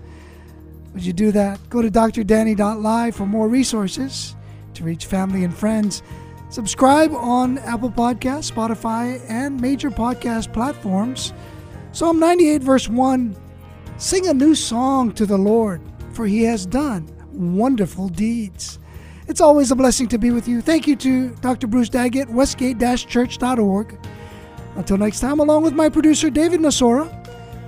Would 0.93 1.05
you 1.05 1.13
do 1.13 1.31
that? 1.31 1.57
Go 1.69 1.81
to 1.81 1.89
drdanny.live 1.89 3.15
for 3.15 3.25
more 3.25 3.47
resources 3.47 4.35
to 4.73 4.83
reach 4.83 5.05
family 5.05 5.45
and 5.45 5.55
friends. 5.55 6.03
Subscribe 6.51 7.13
on 7.13 7.59
Apple 7.59 7.89
Podcasts, 7.89 8.51
Spotify, 8.51 9.23
and 9.29 9.59
major 9.61 9.89
podcast 9.89 10.51
platforms. 10.51 11.31
Psalm 11.93 12.19
98, 12.19 12.61
verse 12.61 12.89
1 12.89 13.37
Sing 13.95 14.27
a 14.27 14.33
new 14.33 14.53
song 14.53 15.13
to 15.13 15.25
the 15.25 15.37
Lord, 15.37 15.81
for 16.11 16.27
he 16.27 16.43
has 16.43 16.65
done 16.65 17.09
wonderful 17.31 18.09
deeds. 18.09 18.79
It's 19.29 19.39
always 19.39 19.71
a 19.71 19.77
blessing 19.77 20.09
to 20.09 20.17
be 20.17 20.31
with 20.31 20.45
you. 20.45 20.59
Thank 20.59 20.87
you 20.87 20.97
to 20.97 21.29
Dr. 21.35 21.67
Bruce 21.67 21.87
Daggett, 21.87 22.29
westgate 22.29 22.79
church.org. 23.07 23.97
Until 24.75 24.97
next 24.97 25.21
time, 25.21 25.39
along 25.39 25.63
with 25.63 25.73
my 25.73 25.87
producer 25.87 26.29
David 26.29 26.59
Nasora, 26.59 27.07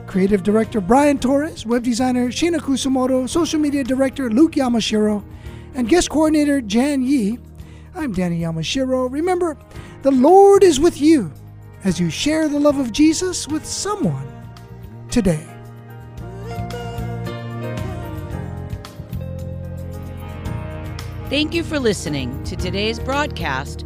creative 0.08 0.44
director 0.44 0.82
Brian 0.82 1.20
Torres, 1.20 1.66
web 1.66 1.84
designer 1.84 2.28
Shina 2.28 2.58
Kusumoto, 2.58 3.30
social 3.30 3.62
media 3.62 3.86
director 3.86 4.30
Luke 4.30 4.56
Yamashiro, 4.56 5.24
and 5.74 5.88
guest 5.88 6.10
coordinator 6.10 6.60
Jan 6.60 7.02
Yi. 7.02 7.40
I'm 7.96 8.12
Danny 8.12 8.42
Yamashiro. 8.42 9.12
Remember, 9.12 9.56
the 10.02 10.12
Lord 10.12 10.64
is 10.64 10.80
with 10.80 11.00
you 11.00 11.32
as 11.84 12.00
you 12.00 12.10
share 12.10 12.48
the 12.50 12.60
love 12.60 12.80
of 12.80 12.92
Jesus 12.92 13.48
with 13.48 13.66
someone 13.66 14.28
today. 15.10 15.48
Thank 21.30 21.54
you 21.54 21.64
for 21.64 21.80
listening 21.80 22.44
to 22.44 22.56
today's 22.56 23.00
broadcast 23.00 23.86